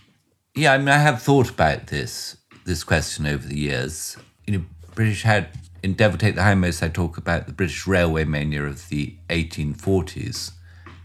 yeah, 0.56 0.74
I 0.74 0.78
mean, 0.78 0.88
I 0.90 0.98
have 0.98 1.22
thought 1.22 1.50
about 1.50 1.88
this 1.88 2.38
this 2.66 2.84
question 2.84 3.28
over 3.28 3.48
the 3.48 3.58
years. 3.58 4.18
You 4.48 4.58
know, 4.58 4.66
British 4.96 5.22
had 5.24 5.50
in 5.84 5.94
Devil 5.94 6.18
Take 6.18 6.36
the 6.36 6.42
Hindmost. 6.42 6.82
I 6.82 6.90
talk 6.90 7.18
about 7.18 7.46
the 7.46 7.54
British 7.54 7.86
railway 7.86 8.26
mania 8.26 8.64
of 8.64 8.90
the 8.90 9.16
1840s, 9.30 10.52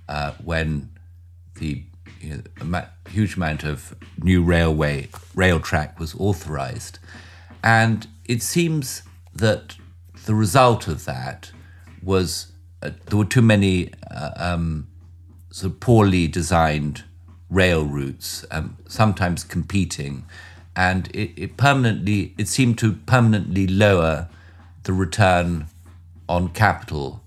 uh, 0.09 0.32
when 0.43 0.91
the 1.57 1.84
you 2.20 2.43
know, 2.62 2.78
a 2.78 3.11
huge 3.11 3.36
amount 3.36 3.64
of 3.64 3.95
new 4.22 4.43
railway 4.43 5.09
rail 5.34 5.61
track 5.61 5.99
was 5.99 6.14
authorized, 6.14 6.99
and 7.62 8.07
it 8.24 8.43
seems 8.43 9.03
that 9.34 9.76
the 10.24 10.34
result 10.34 10.88
of 10.88 11.05
that 11.05 11.51
was 12.03 12.53
uh, 12.82 12.91
there 13.07 13.18
were 13.18 13.24
too 13.24 13.43
many 13.43 13.91
uh, 14.11 14.30
um, 14.36 14.88
sort 15.51 15.72
of 15.72 15.80
poorly 15.80 16.26
designed 16.26 17.05
rail 17.51 17.84
routes, 17.84 18.44
um, 18.51 18.76
sometimes 18.88 19.44
competing, 19.44 20.24
and 20.76 21.09
it, 21.09 21.32
it 21.36 21.57
permanently 21.57 22.32
it 22.38 22.48
seemed 22.48 22.78
to 22.78 22.92
permanently 22.92 23.66
lower 23.66 24.28
the 24.84 24.92
return 24.92 25.66
on 26.28 26.48
capital 26.48 27.22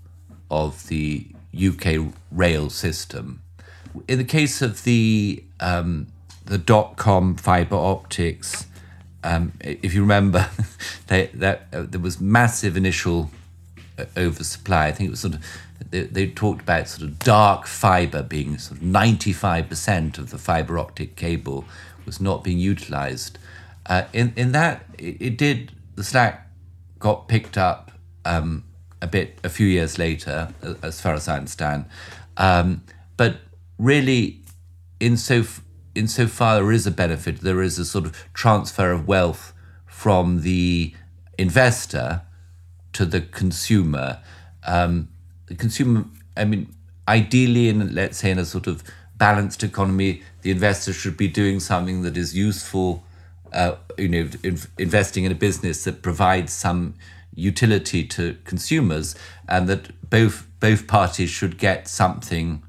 of 0.50 0.88
the 0.88 1.26
UK 1.54 2.12
rail 2.32 2.70
system. 2.70 3.42
In 4.08 4.18
the 4.18 4.24
case 4.24 4.60
of 4.62 4.82
the 4.84 5.44
um, 5.60 6.08
the 6.46 6.58
dot 6.58 6.96
com 6.96 7.36
fiber 7.36 7.76
optics, 7.76 8.66
um, 9.22 9.52
if 9.60 9.94
you 9.94 10.00
remember, 10.00 10.48
they, 11.06 11.26
that 11.34 11.66
uh, 11.72 11.82
there 11.82 12.00
was 12.00 12.20
massive 12.20 12.76
initial 12.76 13.30
uh, 13.98 14.04
oversupply. 14.16 14.86
I 14.86 14.92
think 14.92 15.08
it 15.08 15.10
was 15.10 15.20
sort 15.20 15.34
of 15.34 15.44
they, 15.90 16.02
they, 16.02 16.26
talked 16.26 16.62
about 16.62 16.88
sort 16.88 17.02
of 17.08 17.18
dark 17.18 17.66
fiber 17.66 18.22
being 18.22 18.58
sort 18.58 18.80
of 18.80 18.84
95% 18.86 20.18
of 20.18 20.30
the 20.30 20.38
fiber 20.38 20.78
optic 20.78 21.16
cable 21.16 21.64
was 22.06 22.20
not 22.20 22.44
being 22.44 22.58
utilized. 22.58 23.38
Uh, 23.86 24.04
in, 24.12 24.32
in 24.36 24.52
that, 24.52 24.84
it, 24.98 25.16
it, 25.20 25.38
did, 25.38 25.72
the 25.94 26.04
slack 26.04 26.48
got 26.98 27.28
picked 27.28 27.58
up 27.58 27.92
um, 28.24 28.64
a 29.02 29.06
bit 29.06 29.38
a 29.44 29.48
few 29.48 29.66
years 29.66 29.98
later, 29.98 30.52
as 30.82 31.00
far 31.00 31.14
as 31.14 31.28
I 31.28 31.36
understand. 31.36 31.84
Um, 32.36 32.82
but 33.16 33.36
really, 33.78 34.40
in 35.00 35.16
so, 35.16 35.44
insofar 35.94 36.56
there 36.56 36.72
is 36.72 36.86
a 36.86 36.90
benefit, 36.90 37.40
there 37.40 37.62
is 37.62 37.78
a 37.78 37.84
sort 37.84 38.06
of 38.06 38.28
transfer 38.32 38.90
of 38.90 39.06
wealth 39.06 39.52
from 39.86 40.42
the 40.42 40.94
investor 41.38 42.22
to 42.94 43.04
the 43.04 43.20
consumer. 43.20 44.20
Um, 44.66 45.08
consumer, 45.54 46.04
I 46.36 46.44
mean, 46.44 46.74
ideally, 47.06 47.68
in 47.68 47.94
let's 47.94 48.18
say 48.18 48.30
in 48.30 48.38
a 48.38 48.44
sort 48.44 48.66
of 48.66 48.82
balanced 49.16 49.62
economy, 49.62 50.22
the 50.42 50.50
investor 50.50 50.92
should 50.92 51.16
be 51.16 51.28
doing 51.28 51.60
something 51.60 52.02
that 52.02 52.16
is 52.16 52.34
useful. 52.34 53.04
Uh, 53.52 53.76
you 53.98 54.08
know, 54.08 54.28
in, 54.42 54.58
investing 54.78 55.24
in 55.24 55.30
a 55.30 55.34
business 55.34 55.84
that 55.84 56.02
provides 56.02 56.52
some 56.52 56.94
utility 57.34 58.04
to 58.04 58.36
consumers, 58.44 59.14
and 59.48 59.68
that 59.68 60.10
both 60.10 60.46
both 60.60 60.86
parties 60.86 61.30
should 61.30 61.58
get 61.58 61.86
something 61.88 62.62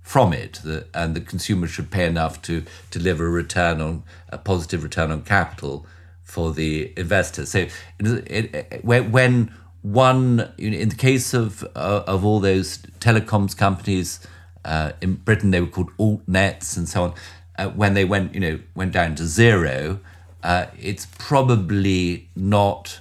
from 0.00 0.32
it, 0.32 0.60
that, 0.64 0.88
and 0.94 1.14
the 1.14 1.20
consumer 1.20 1.66
should 1.66 1.90
pay 1.90 2.06
enough 2.06 2.40
to 2.42 2.64
deliver 2.90 3.26
a 3.26 3.30
return 3.30 3.80
on 3.80 4.02
a 4.28 4.38
positive 4.38 4.82
return 4.82 5.10
on 5.10 5.22
capital 5.22 5.86
for 6.22 6.52
the 6.52 6.92
investor. 6.96 7.46
So, 7.46 7.66
it, 7.98 8.54
it, 8.54 8.84
when 8.84 9.52
one 9.82 10.52
in 10.58 10.88
the 10.88 10.96
case 10.96 11.34
of 11.34 11.64
uh, 11.74 12.04
of 12.06 12.24
all 12.24 12.40
those 12.40 12.78
telecoms 13.00 13.56
companies 13.56 14.26
uh, 14.64 14.92
in 15.00 15.14
Britain, 15.14 15.50
they 15.50 15.60
were 15.60 15.66
called 15.66 15.90
alt 15.98 16.22
nets 16.26 16.76
and 16.76 16.88
so 16.88 17.04
on. 17.04 17.14
Uh, 17.58 17.68
when 17.68 17.94
they 17.94 18.04
went, 18.04 18.34
you 18.34 18.40
know, 18.40 18.58
went 18.74 18.92
down 18.92 19.14
to 19.16 19.26
zero, 19.26 19.98
uh, 20.42 20.66
it's 20.80 21.06
probably 21.18 22.28
not 22.34 23.00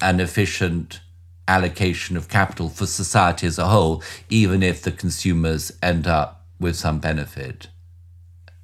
an 0.00 0.20
efficient 0.20 1.00
allocation 1.48 2.16
of 2.16 2.28
capital 2.28 2.68
for 2.68 2.86
society 2.86 3.46
as 3.46 3.58
a 3.58 3.66
whole, 3.66 4.02
even 4.28 4.62
if 4.62 4.82
the 4.82 4.90
consumers 4.90 5.72
end 5.82 6.06
up 6.06 6.44
with 6.58 6.76
some 6.76 6.98
benefit. 6.98 7.68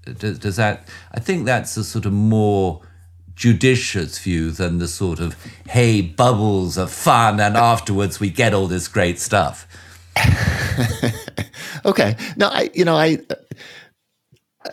Does, 0.04 0.38
does 0.38 0.56
that? 0.56 0.88
I 1.12 1.20
think 1.20 1.44
that's 1.44 1.76
a 1.76 1.84
sort 1.84 2.06
of 2.06 2.12
more 2.12 2.82
judicious 3.34 4.18
view 4.18 4.50
than 4.50 4.78
the 4.78 4.88
sort 4.88 5.18
of 5.18 5.36
hey 5.68 6.00
bubbles 6.00 6.76
of 6.76 6.90
fun 6.90 7.40
and 7.40 7.56
afterwards 7.72 8.20
we 8.20 8.30
get 8.30 8.54
all 8.54 8.66
this 8.66 8.88
great 8.88 9.18
stuff. 9.18 9.66
okay. 11.84 12.16
No, 12.36 12.48
I 12.48 12.70
you 12.74 12.84
know 12.84 12.96
I 12.96 13.18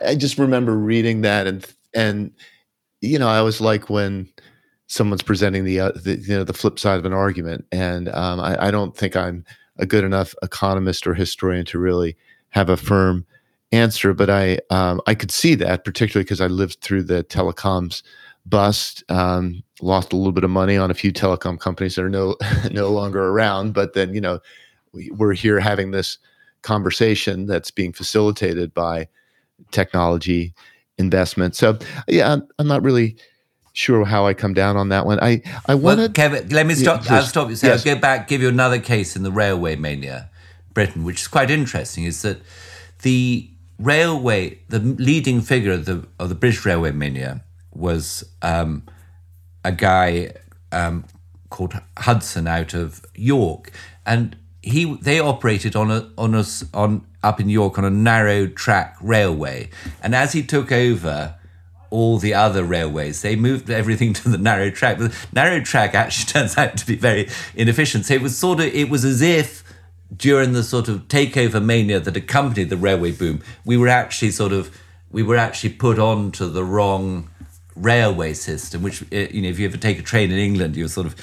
I 0.06 0.16
just 0.16 0.38
remember 0.38 0.78
reading 0.78 1.22
that 1.22 1.48
and 1.48 1.66
and 1.94 2.32
you 3.02 3.18
know 3.18 3.28
I 3.28 3.42
was 3.42 3.62
like 3.62 3.90
when 3.90 4.30
someone's 4.88 5.22
presenting 5.22 5.66
the, 5.66 5.80
uh, 5.80 5.92
the 5.96 6.18
you 6.18 6.36
know 6.36 6.44
the 6.44 6.54
flip 6.54 6.80
side 6.80 7.00
of 7.00 7.06
an 7.06 7.14
argument 7.14 7.66
and 7.72 8.10
um, 8.10 8.40
I, 8.40 8.68
I 8.68 8.72
don't 8.72 8.96
think 8.98 9.16
I'm 9.16 9.46
a 9.78 9.86
good 9.86 10.04
enough 10.04 10.36
economist 10.42 11.08
or 11.08 11.14
historian 11.14 11.66
to 11.66 11.80
really 11.80 12.18
have 12.50 12.70
a 12.70 12.78
firm 12.78 13.26
answer, 13.72 14.14
but 14.14 14.30
I 14.30 14.60
um, 14.70 15.02
I 15.08 15.16
could 15.16 15.32
see 15.32 15.56
that 15.56 15.86
particularly 15.86 16.24
because 16.24 16.42
I 16.42 16.48
lived 16.48 16.82
through 16.82 17.04
the 17.04 17.24
telecoms 17.24 18.02
bust, 18.46 19.04
um, 19.10 19.64
lost 19.82 20.14
a 20.14 20.16
little 20.16 20.32
bit 20.32 20.44
of 20.44 20.50
money 20.50 20.78
on 20.78 20.92
a 20.92 20.94
few 20.94 21.12
telecom 21.12 21.60
companies 21.60 21.96
that 21.96 22.04
are 22.04 22.10
no 22.10 22.36
no 22.72 22.90
longer 22.90 23.30
around. 23.30 23.74
But 23.74 23.94
then 23.94 24.14
you 24.14 24.22
know 24.22 24.40
we, 24.94 25.10
we're 25.12 25.34
here 25.34 25.60
having 25.60 25.92
this 25.92 26.18
conversation 26.62 27.46
that's 27.46 27.72
being 27.72 27.94
facilitated 27.94 28.74
by 28.74 29.08
technology 29.72 30.54
investment. 30.98 31.56
So 31.56 31.78
yeah, 32.08 32.34
I'm, 32.34 32.48
I'm 32.58 32.68
not 32.68 32.84
really 32.84 33.16
sure 33.74 34.04
how 34.04 34.26
I 34.26 34.34
come 34.34 34.54
down 34.54 34.76
on 34.78 34.90
that 34.90 35.06
one. 35.06 35.20
I 35.22 35.42
I 35.68 35.76
wanted 35.76 36.02
well, 36.02 36.10
Kevin. 36.10 36.50
Let 36.50 36.66
me 36.66 36.76
stop. 36.76 37.06
Yeah, 37.06 37.18
I'll 37.18 37.24
stop 37.24 37.50
you. 37.50 37.56
So 37.56 37.68
yes. 37.68 37.86
I'll 37.86 37.96
go 37.96 38.02
back. 38.02 38.28
Give 38.28 38.42
you 38.42 38.50
another 38.50 38.80
case 38.80 39.16
in 39.16 39.24
the 39.24 39.32
railway 39.32 39.76
mania, 39.76 40.30
Britain, 40.74 41.04
which 41.04 41.22
is 41.22 41.28
quite 41.28 41.50
interesting. 41.52 42.04
Is 42.04 42.22
that 42.24 42.42
the 43.02 43.50
railway, 43.78 44.60
the 44.68 44.80
leading 44.80 45.42
figure 45.42 45.74
of 45.74 45.86
the 45.86 46.06
of 46.20 46.30
the 46.30 46.36
British 46.36 46.66
railway 46.66 46.92
mania 46.92 47.44
was 47.80 48.24
um, 48.42 48.84
a 49.64 49.72
guy 49.72 50.34
um, 50.72 51.06
called 51.50 51.74
Hudson 51.98 52.48
out 52.48 52.74
of 52.74 53.06
York, 53.16 53.72
and 54.06 54.36
he 54.62 54.96
they 54.96 55.20
operated 55.20 55.76
on 55.76 55.90
a 55.90 56.10
on 56.18 56.36
a 56.36 56.44
on 56.74 57.06
up 57.24 57.40
in 57.40 57.50
York 57.50 57.78
on 57.78 57.86
a 57.86 57.90
narrow 57.90 58.48
track 58.48 58.96
railway, 59.02 59.70
and 60.04 60.14
as 60.14 60.34
he 60.34 60.44
took 60.44 60.72
over 60.72 61.36
all 61.90 62.20
the 62.20 62.34
other 62.34 62.64
railways. 62.64 63.22
They 63.22 63.36
moved 63.36 63.70
everything 63.70 64.14
to 64.20 64.30
the 64.30 64.38
narrow 64.38 64.70
track. 64.70 64.98
But 64.98 65.12
the 65.12 65.18
narrow 65.34 65.62
track 65.62 65.96
actually 65.96 66.26
turns 66.34 66.58
out 66.58 66.78
to 66.78 66.86
be 66.86 66.96
very 66.96 67.30
inefficient. 67.56 68.06
So 68.06 68.14
it 68.14 68.22
was 68.22 68.38
sort 68.38 68.60
of 68.60 68.68
it 68.68 68.90
was 68.90 69.06
as 69.06 69.22
if 69.22 69.64
during 70.16 70.54
the 70.54 70.64
sort 70.64 70.88
of 70.88 71.08
takeover 71.08 71.64
mania 71.64 72.00
that 72.00 72.18
accompanied 72.18 72.70
the 72.70 72.78
railway 72.78 73.12
boom, 73.12 73.42
we 73.66 73.78
were 73.78 73.88
actually 73.88 74.32
sort 74.32 74.54
of 74.54 74.76
we 75.12 75.24
were 75.24 75.38
actually 75.38 75.74
put 75.74 75.98
on 75.98 76.32
to 76.34 76.48
the 76.48 76.64
wrong 76.64 77.30
railway 77.82 78.34
system, 78.34 78.84
which, 78.84 79.02
uh, 79.02 79.16
you 79.32 79.42
know, 79.42 79.50
if 79.50 79.58
you 79.58 79.66
ever 79.66 79.78
take 79.78 80.00
a 80.00 80.02
train 80.04 80.32
in 80.32 80.38
England, 80.38 80.76
you're 80.76 80.88
sort 80.88 81.08
of 81.08 81.16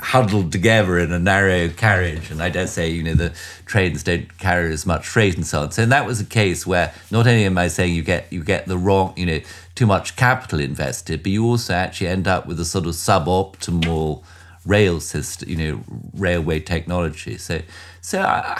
huddled 0.00 0.52
together 0.52 0.98
in 0.98 1.12
a 1.12 1.18
narrow 1.18 1.68
carriage. 1.68 2.30
And 2.30 2.42
I 2.42 2.48
dare 2.48 2.66
say, 2.66 2.88
you 2.88 3.02
know, 3.02 3.14
the 3.14 3.32
trains 3.66 4.02
don't 4.02 4.38
carry 4.38 4.72
as 4.72 4.86
much 4.86 5.06
freight 5.06 5.36
and 5.36 5.46
so 5.46 5.62
on. 5.62 5.72
So 5.72 5.84
that 5.84 6.06
was 6.06 6.20
a 6.20 6.24
case 6.24 6.66
where 6.66 6.94
not 7.10 7.26
only 7.26 7.44
am 7.44 7.58
I 7.58 7.68
saying 7.68 7.94
you 7.94 8.02
get, 8.02 8.32
you 8.32 8.42
get 8.44 8.66
the 8.66 8.78
wrong, 8.78 9.12
you 9.16 9.26
know, 9.26 9.40
too 9.74 9.86
much 9.86 10.16
capital 10.16 10.60
invested, 10.60 11.22
but 11.22 11.32
you 11.32 11.44
also 11.44 11.74
actually 11.74 12.08
end 12.08 12.28
up 12.28 12.46
with 12.46 12.60
a 12.60 12.64
sort 12.64 12.86
of 12.86 12.92
suboptimal 12.92 14.22
rail 14.64 15.00
system, 15.00 15.48
you 15.48 15.56
know, 15.56 15.84
railway 16.14 16.60
technology. 16.60 17.38
So, 17.38 17.60
so, 18.00 18.20
uh, 18.20 18.58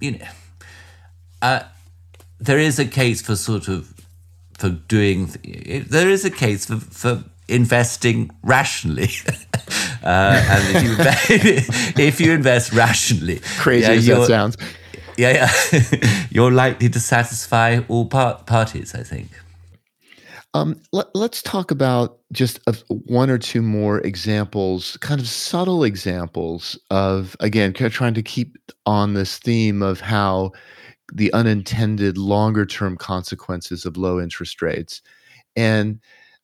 you 0.00 0.12
know, 0.12 0.26
uh, 1.42 1.62
there 2.40 2.58
is 2.58 2.78
a 2.78 2.84
case 2.86 3.20
for 3.20 3.36
sort 3.36 3.68
of 3.68 3.92
for 4.58 4.70
doing. 4.70 5.30
There 5.88 6.10
is 6.10 6.24
a 6.24 6.30
case 6.30 6.66
for 6.66 6.76
for 6.76 7.24
investing 7.48 8.30
rationally. 8.42 9.10
uh, 10.02 10.44
and 10.48 10.76
if 10.76 10.82
you, 10.84 12.02
if 12.04 12.20
you 12.20 12.32
invest 12.32 12.72
rationally, 12.72 13.40
crazy 13.58 13.86
yeah, 13.86 13.92
as 13.92 14.06
that 14.06 14.26
sounds, 14.26 14.56
yeah, 15.16 15.50
yeah, 15.72 16.26
you're 16.30 16.52
likely 16.52 16.88
to 16.90 17.00
satisfy 17.00 17.80
all 17.88 18.06
part, 18.06 18.46
parties. 18.46 18.94
I 18.94 19.02
think. 19.02 19.30
Um, 20.54 20.80
let, 20.92 21.08
us 21.14 21.42
talk 21.42 21.70
about 21.70 22.18
just 22.32 22.58
a, 22.66 22.72
one 22.88 23.28
or 23.28 23.36
two 23.36 23.60
more 23.60 24.00
examples, 24.00 24.96
kind 24.98 25.20
of 25.20 25.28
subtle 25.28 25.84
examples 25.84 26.78
of, 26.90 27.36
again, 27.40 27.74
kind 27.74 27.86
of 27.86 27.92
trying 27.92 28.14
to 28.14 28.22
keep 28.22 28.56
on 28.86 29.12
this 29.12 29.38
theme 29.38 29.82
of 29.82 30.00
how 30.00 30.52
the 31.12 31.32
unintended 31.32 32.18
longer 32.18 32.66
term 32.66 32.96
consequences 32.96 33.84
of 33.84 33.96
low 33.96 34.20
interest 34.20 34.60
rates. 34.62 35.02
And 35.56 36.00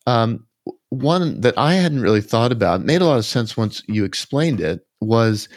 um, 0.06 0.46
one 0.90 1.40
that 1.40 1.56
I 1.58 1.74
hadn't 1.74 2.02
really 2.02 2.20
thought 2.20 2.52
about, 2.52 2.84
made 2.84 3.02
a 3.02 3.06
lot 3.06 3.18
of 3.18 3.24
sense 3.24 3.56
once 3.56 3.82
you 3.86 4.04
explained 4.04 4.60
it, 4.60 4.86
was 5.00 5.48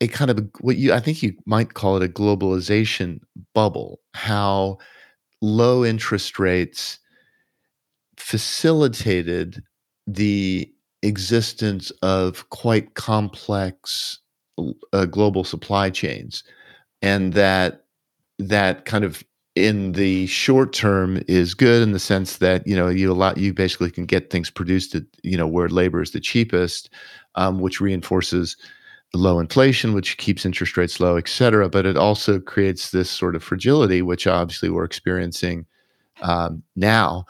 a 0.00 0.08
kind 0.08 0.30
of 0.30 0.38
a, 0.38 0.42
what 0.60 0.76
you 0.76 0.92
I 0.92 1.00
think 1.00 1.22
you 1.22 1.34
might 1.46 1.74
call 1.74 1.96
it 1.96 2.02
a 2.02 2.12
globalization 2.12 3.20
bubble. 3.54 4.00
How 4.14 4.78
low 5.40 5.84
interest 5.84 6.38
rates 6.38 6.98
facilitated 8.16 9.62
the 10.06 10.72
existence 11.02 11.90
of 12.02 12.48
quite 12.50 12.94
complex 12.94 14.18
uh, 14.92 15.04
global 15.04 15.44
supply 15.44 15.90
chains, 15.90 16.42
and 17.02 17.32
that 17.34 17.84
that 18.38 18.84
kind 18.84 19.04
of 19.04 19.22
in 19.54 19.92
the 19.92 20.26
short 20.28 20.72
term 20.72 21.20
is 21.26 21.54
good 21.54 21.82
in 21.82 21.92
the 21.92 21.98
sense 21.98 22.38
that 22.38 22.64
you 22.66 22.76
know 22.76 22.88
you 22.88 23.10
allow 23.10 23.34
you 23.34 23.52
basically 23.52 23.90
can 23.90 24.06
get 24.06 24.30
things 24.30 24.50
produced 24.50 24.94
at 24.94 25.02
you 25.22 25.36
know 25.36 25.46
where 25.46 25.68
labor 25.68 26.00
is 26.00 26.12
the 26.12 26.20
cheapest, 26.20 26.90
um, 27.34 27.60
which 27.60 27.80
reinforces 27.80 28.56
low 29.14 29.40
inflation, 29.40 29.94
which 29.94 30.16
keeps 30.18 30.44
interest 30.44 30.76
rates 30.76 31.00
low, 31.00 31.16
et 31.16 31.28
cetera. 31.28 31.68
But 31.68 31.86
it 31.86 31.96
also 31.96 32.38
creates 32.38 32.90
this 32.90 33.10
sort 33.10 33.34
of 33.34 33.42
fragility, 33.42 34.02
which 34.02 34.26
obviously 34.26 34.70
we're 34.70 34.84
experiencing 34.84 35.66
um, 36.22 36.62
now, 36.76 37.24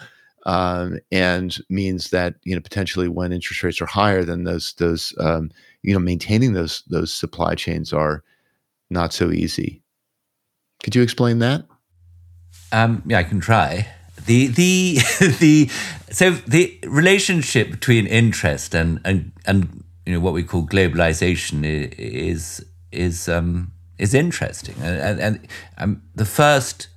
um, 0.44 0.98
and 1.11 1.56
means 1.70 2.11
that 2.11 2.34
you 2.44 2.54
know 2.54 2.61
potentially 2.61 3.09
when 3.09 3.32
interest 3.32 3.62
rates 3.62 3.80
are 3.80 3.86
higher, 3.86 4.24
then 4.24 4.44
those 4.44 4.74
those 4.74 5.14
um, 5.18 5.50
you 5.82 5.94
know 5.94 6.00
maintaining 6.00 6.52
those 6.52 6.82
those 6.88 7.12
supply 7.12 7.54
chains 7.54 7.92
are 7.92 8.22
not 8.90 9.12
so 9.14 9.30
easy. 9.30 9.82
Could 10.82 10.94
you 10.94 11.02
explain 11.02 11.38
that? 11.40 11.66
Um, 12.72 13.02
yeah, 13.06 13.18
I 13.18 13.24
can 13.24 13.40
try. 13.40 13.88
The 14.26 14.46
the 14.48 14.98
the 15.38 15.70
so 16.10 16.30
the 16.30 16.78
relationship 16.86 17.70
between 17.70 18.06
interest 18.06 18.74
and 18.74 19.00
and 19.04 19.32
and 19.46 19.84
you 20.06 20.12
know 20.12 20.20
what 20.20 20.34
we 20.34 20.42
call 20.42 20.66
globalization 20.66 21.64
is 21.98 22.64
is 22.92 23.28
um, 23.28 23.72
is 23.98 24.14
interesting 24.14 24.76
and 24.82 25.00
and, 25.00 25.20
and 25.20 25.48
um, 25.78 26.02
the 26.14 26.24
first 26.24 26.88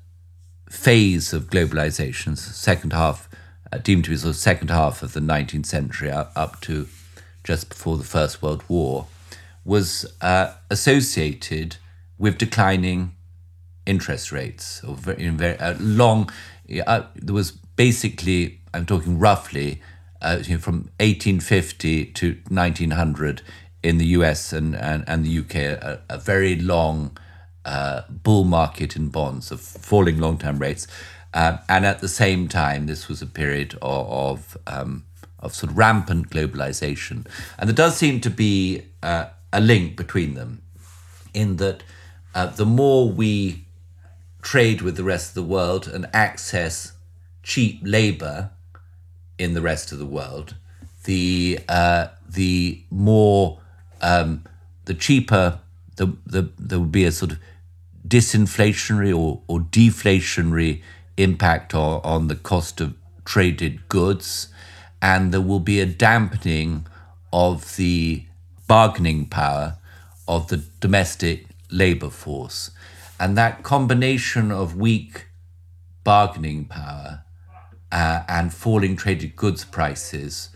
phase 0.72 1.34
of 1.34 1.50
globalization, 1.50 2.38
second 2.38 2.94
half 2.94 3.30
uh, 3.72 3.78
deemed 3.78 4.06
to 4.06 4.12
be 4.12 4.18
sort 4.18 4.30
of 4.30 4.36
second 4.38 4.70
half 4.70 5.04
of 5.04 5.14
the 5.14 5.20
19th 5.20 5.66
century 5.66 6.10
up, 6.10 6.32
up 6.36 6.62
to 6.62 6.88
just 7.44 7.70
before 7.70 7.98
the 7.98 8.04
First 8.04 8.42
World 8.42 8.64
War, 8.68 9.08
was 9.66 10.06
uh, 10.22 10.54
associated 10.70 11.76
with 12.18 12.38
declining 12.38 13.16
interest 13.86 14.32
rates 14.32 14.84
or 14.84 14.96
very, 14.96 15.28
very 15.30 15.58
uh, 15.60 15.76
long. 15.80 16.30
Uh, 16.88 17.04
there 17.16 17.36
was 17.36 17.52
basically, 17.52 18.60
I'm 18.74 18.86
talking 18.86 19.20
roughly, 19.20 19.82
uh, 20.22 20.38
from 20.60 20.90
1850 21.00 22.06
to 22.06 22.38
1900 22.50 23.42
in 23.82 23.98
the 23.98 24.06
US 24.08 24.54
and, 24.54 24.76
and, 24.76 25.04
and 25.08 25.26
the 25.26 25.40
UK, 25.40 25.56
a, 25.56 26.02
a 26.10 26.18
very 26.18 26.56
long 26.56 27.18
uh, 27.66 28.02
bull 28.10 28.44
market 28.44 28.96
in 28.96 29.10
bonds 29.10 29.52
of 29.52 29.60
falling 29.60 30.20
long 30.20 30.38
term 30.38 30.60
rates. 30.60 30.88
Uh, 31.34 31.58
and 31.70 31.86
at 31.86 32.00
the 32.00 32.08
same 32.08 32.48
time, 32.48 32.86
this 32.86 33.08
was 33.08 33.22
a 33.22 33.26
period 33.26 33.74
of, 33.82 34.08
of, 34.10 34.58
um, 34.68 35.06
of 35.40 35.56
sort 35.56 35.72
of 35.72 35.78
rampant 35.78 36.30
globalization. 36.30 37.26
And 37.58 37.70
there 37.70 37.76
does 37.76 37.98
seem 37.98 38.20
to 38.22 38.30
be 38.30 38.84
uh, 39.02 39.28
a 39.52 39.62
link 39.62 39.96
between 39.96 40.36
them 40.36 40.62
in 41.34 41.56
that 41.58 41.84
the 42.34 42.66
more 42.66 43.10
we 43.10 43.66
trade 44.42 44.82
with 44.82 44.98
the 44.98 45.04
rest 45.04 45.30
of 45.30 45.36
the 45.36 45.44
world 45.44 45.88
and 45.88 46.08
access 46.14 46.94
cheap 47.44 47.80
labor 47.84 48.52
in 49.38 49.54
the 49.54 49.62
rest 49.62 49.92
of 49.92 50.00
the 50.00 50.06
world, 50.06 50.56
the 51.06 51.60
uh, 51.68 52.08
the 52.30 52.84
more 52.90 53.60
um, 54.02 54.44
the 54.86 54.94
cheaper 54.94 55.60
the, 55.96 56.16
the 56.26 56.50
there 56.58 56.80
will 56.80 56.86
be 56.86 57.06
a 57.06 57.12
sort 57.12 57.32
of 57.32 57.40
disinflationary 58.08 59.16
or, 59.18 59.42
or 59.48 59.60
deflationary 59.60 60.82
impact 61.18 61.74
on, 61.74 62.02
on 62.04 62.28
the 62.28 62.36
cost 62.36 62.82
of 62.82 62.96
traded 63.26 63.88
goods, 63.90 64.48
and 65.02 65.34
there 65.34 65.42
will 65.42 65.60
be 65.60 65.80
a 65.80 65.86
dampening 65.86 66.86
of 67.32 67.76
the 67.78 68.26
bargaining 68.68 69.26
power 69.26 69.78
of 70.28 70.48
the 70.48 70.64
domestic 70.80 71.46
labor 71.70 72.10
force. 72.10 72.72
And 73.22 73.38
that 73.38 73.62
combination 73.62 74.52
of 74.52 74.76
weak 74.76 75.28
bargaining 76.04 76.66
power 76.66 77.24
uh, 77.92 78.24
and 78.28 78.52
falling 78.52 78.96
traded 78.96 79.36
goods 79.36 79.64
prices 79.64 80.50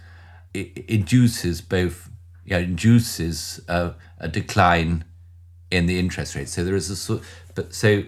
induces 0.52 1.62
both, 1.62 2.10
yeah, 2.44 2.58
induces 2.58 3.62
a, 3.68 3.94
a 4.18 4.28
decline 4.28 5.06
in 5.70 5.86
the 5.86 6.00
interest 6.00 6.34
rate. 6.34 6.50
So 6.50 6.64
there 6.64 6.74
is 6.74 6.90
a 6.90 6.96
sort, 6.96 7.22
but 7.54 7.72
so, 7.76 8.02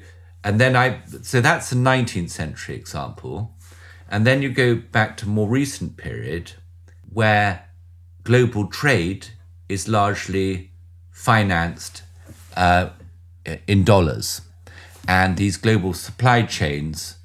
and 0.43 0.59
then 0.59 0.75
I, 0.75 1.01
so 1.21 1.39
that's 1.39 1.71
a 1.71 1.75
19th 1.75 2.31
century 2.31 2.75
example. 2.75 3.53
And 4.09 4.25
then 4.25 4.41
you 4.41 4.49
go 4.49 4.73
back 4.73 5.17
to 5.17 5.29
more 5.29 5.47
recent 5.47 5.97
period 5.97 6.53
where 7.13 7.69
global 8.23 8.65
trade 8.65 9.27
is 9.69 9.87
largely 9.87 10.71
financed 11.11 12.01
uh, 12.55 12.89
in 13.67 13.83
dollars. 13.83 14.41
And 15.07 15.37
these 15.37 15.57
global 15.57 15.93
supply 15.93 16.43
chains 16.43 17.17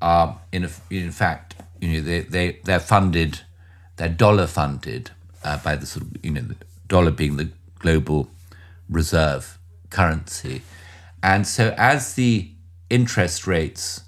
are, 0.00 0.40
in, 0.52 0.64
a, 0.64 0.70
in 0.90 1.10
fact, 1.10 1.56
you 1.80 1.94
know, 1.94 2.00
they, 2.00 2.20
they, 2.20 2.60
they're 2.64 2.80
funded, 2.80 3.40
they're 3.96 4.08
dollar 4.08 4.46
funded 4.46 5.10
uh, 5.42 5.58
by 5.58 5.76
the 5.76 5.86
sort 5.86 6.06
of, 6.06 6.24
you 6.24 6.30
know, 6.30 6.44
dollar 6.86 7.10
being 7.10 7.36
the 7.36 7.50
global 7.78 8.28
reserve 8.88 9.58
currency. 9.90 10.62
And 11.22 11.46
so 11.46 11.74
as 11.76 12.14
the 12.14 12.50
interest 12.90 13.46
rates 13.46 14.02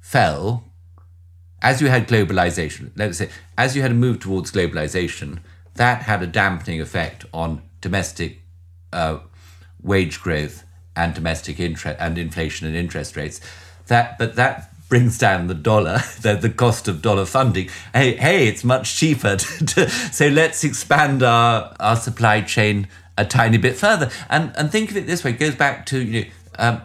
fell, 0.00 0.64
as 1.62 1.80
you 1.80 1.88
had 1.88 2.06
globalization, 2.08 2.90
let's 2.96 3.18
say, 3.18 3.30
as 3.56 3.74
you 3.74 3.82
had 3.82 3.90
a 3.90 3.94
move 3.94 4.20
towards 4.20 4.52
globalization, 4.52 5.38
that 5.74 6.02
had 6.02 6.22
a 6.22 6.26
dampening 6.26 6.80
effect 6.80 7.24
on 7.32 7.62
domestic 7.80 8.40
uh, 8.92 9.18
wage 9.82 10.20
growth 10.20 10.64
and 10.98 11.14
domestic 11.14 11.60
interest 11.60 11.96
and 12.00 12.18
inflation 12.18 12.66
and 12.66 12.76
interest 12.76 13.16
rates. 13.16 13.40
That, 13.86 14.18
but 14.18 14.34
that 14.36 14.70
brings 14.88 15.16
down 15.16 15.46
the 15.46 15.54
dollar, 15.54 15.98
the, 16.20 16.34
the 16.34 16.50
cost 16.50 16.88
of 16.88 17.00
dollar 17.00 17.24
funding. 17.24 17.70
Hey, 17.94 18.16
hey, 18.16 18.48
it's 18.48 18.64
much 18.64 18.96
cheaper. 18.96 19.36
To, 19.58 19.66
to, 19.66 19.90
so 19.90 20.28
let's 20.28 20.64
expand 20.64 21.22
our, 21.22 21.74
our 21.78 21.96
supply 21.96 22.42
chain 22.42 22.88
a 23.16 23.24
tiny 23.24 23.58
bit 23.58 23.76
further. 23.76 24.10
And 24.28 24.52
and 24.56 24.70
think 24.70 24.90
of 24.90 24.96
it 24.96 25.06
this 25.06 25.24
way: 25.24 25.30
it 25.30 25.38
goes 25.38 25.54
back 25.54 25.86
to 25.86 26.00
you 26.00 26.24
know, 26.24 26.28
um, 26.58 26.82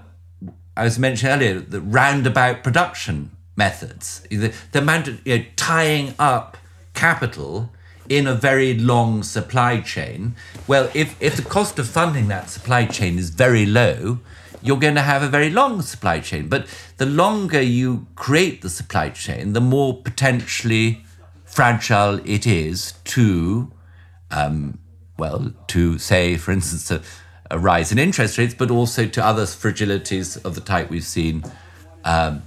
I 0.76 0.84
was 0.84 0.98
mentioning 1.00 1.34
earlier 1.34 1.60
the 1.60 1.82
roundabout 1.82 2.64
production 2.64 3.32
methods, 3.56 4.22
the, 4.30 4.54
the 4.72 4.80
amount 4.80 5.08
of 5.08 5.26
you 5.26 5.38
know, 5.38 5.46
tying 5.56 6.16
up 6.18 6.58
capital 6.94 7.72
in 8.18 8.28
a 8.28 8.36
very 8.36 8.74
long 8.74 9.24
supply 9.24 9.82
chain. 9.82 10.36
Well, 10.68 10.90
if 10.94 11.16
if 11.22 11.36
the 11.36 11.42
cost 11.42 11.80
of 11.80 11.88
funding 11.88 12.28
that 12.28 12.50
supply 12.50 12.86
chain 12.86 13.18
is 13.18 13.30
very 13.30 13.66
low, 13.66 14.20
you're 14.62 14.80
going 14.80 14.96
to 14.96 15.02
have 15.02 15.24
a 15.24 15.28
very 15.28 15.50
long 15.50 15.82
supply 15.82 16.20
chain. 16.20 16.48
But 16.48 16.68
the 16.98 17.06
longer 17.06 17.62
you 17.62 18.08
create 18.16 18.62
the 18.62 18.70
supply 18.70 19.10
chain, 19.10 19.54
the 19.54 19.62
more 19.62 20.02
potentially 20.02 21.04
fragile 21.46 22.20
it 22.26 22.46
is 22.48 22.94
to 23.06 23.72
um, 24.32 24.80
well, 25.18 25.54
to 25.68 26.00
say, 26.00 26.38
for 26.38 26.52
instance, 26.52 26.90
a, 26.90 27.02
a, 27.52 27.60
rise 27.60 27.92
in 27.92 28.00
interest 28.00 28.38
rates, 28.38 28.56
but 28.56 28.72
also 28.72 29.06
to 29.06 29.24
other 29.24 29.44
fragilities 29.44 30.44
of 30.44 30.56
the 30.56 30.62
type 30.62 30.90
we've 30.90 31.04
seen 31.04 31.44
um, 32.04 32.42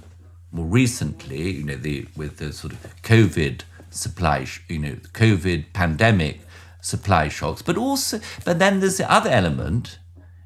more 0.51 0.65
recently, 0.65 1.51
you 1.51 1.63
know, 1.63 1.75
the 1.75 2.07
with 2.15 2.37
the 2.37 2.51
sort 2.51 2.73
of 2.73 3.01
COVID 3.03 3.61
supply, 3.89 4.45
you 4.67 4.79
know, 4.79 4.95
the 4.95 5.07
COVID 5.09 5.73
pandemic 5.73 6.41
supply 6.81 7.27
shocks, 7.27 7.61
but 7.61 7.77
also, 7.77 8.19
but 8.45 8.59
then 8.59 8.79
there's 8.79 8.97
the 8.97 9.11
other 9.11 9.29
element, 9.29 9.99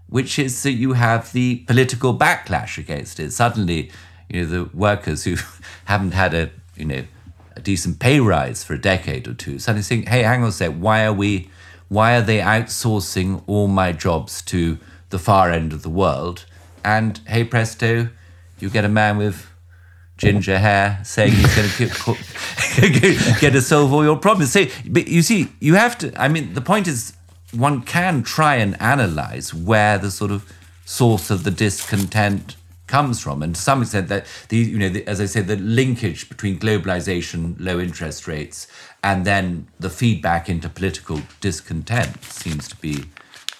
which 0.08 0.40
is 0.40 0.64
that 0.64 0.72
you 0.74 0.94
have 0.94 1.32
the 1.34 1.58
political 1.68 2.18
backlash 2.18 2.78
against 2.78 3.20
it. 3.20 3.32
Suddenly, 3.32 3.92
you 4.30 4.42
know, 4.42 4.48
the 4.48 4.78
workers 4.78 5.24
who 5.24 5.36
haven't 5.86 6.14
had 6.14 6.34
a, 6.34 6.50
you 6.76 6.86
know, 6.86 7.04
a 7.56 7.60
decent 7.62 8.00
pay 8.00 8.20
rise 8.20 8.64
for 8.64 8.74
a 8.74 8.82
decade 8.82 9.28
or 9.28 9.34
two 9.34 9.60
suddenly 9.60 9.84
think, 9.84 10.08
hey, 10.08 10.24
hang 10.24 10.44
on 10.44 10.50
a 10.50 10.52
sec, 10.52 10.74
why 10.74 11.06
are 11.06 11.14
we 11.14 11.50
why 11.90 12.16
are 12.16 12.22
they 12.22 12.40
outsourcing 12.40 13.44
all 13.48 13.68
my 13.68 13.92
jobs 13.92 14.42
to 14.44 14.78
the 15.10 15.20
far 15.20 15.52
end 15.52 15.74
of 15.74 15.84
the 15.84 15.90
world? 15.90 16.46
And 16.86 17.20
hey 17.28 17.44
presto, 17.44 18.10
you 18.60 18.70
get 18.70 18.86
a 18.86 18.90
man 18.90 19.18
with 19.18 19.51
ginger 20.22 20.60
hair 20.60 21.00
saying 21.04 21.34
he's 21.34 21.56
going 21.56 21.70
to 21.70 23.40
get 23.40 23.52
to 23.52 23.62
solve 23.62 23.92
all 23.92 24.04
your 24.04 24.18
problems. 24.18 24.52
So, 24.52 24.66
but 24.88 25.08
you 25.08 25.24
see, 25.24 25.50
you 25.60 25.74
have 25.76 25.98
to. 26.00 26.14
I 26.22 26.28
mean, 26.28 26.54
the 26.54 26.62
point 26.62 26.88
is, 26.88 27.14
one 27.52 27.82
can 27.82 28.24
try 28.24 28.56
and 28.56 28.80
analyze 28.80 29.54
where 29.54 29.98
the 29.98 30.12
sort 30.12 30.32
of 30.32 30.52
source 30.86 31.32
of 31.32 31.44
the 31.44 31.52
discontent 31.52 32.56
comes 32.86 33.20
from, 33.20 33.42
and 33.42 33.56
to 33.56 33.62
some 33.62 33.82
extent, 33.82 34.10
that 34.10 34.26
the 34.50 34.58
you 34.58 34.78
know, 34.78 34.90
the, 34.90 35.08
as 35.08 35.20
I 35.20 35.26
said, 35.26 35.48
the 35.48 35.56
linkage 35.58 36.30
between 36.30 36.60
globalization, 36.60 37.56
low 37.60 37.80
interest 37.80 38.28
rates, 38.28 38.68
and 39.04 39.26
then 39.26 39.68
the 39.80 39.90
feedback 39.90 40.50
into 40.50 40.70
political 40.70 41.20
discontent 41.40 42.24
seems 42.24 42.68
to 42.68 42.76
be. 42.76 43.06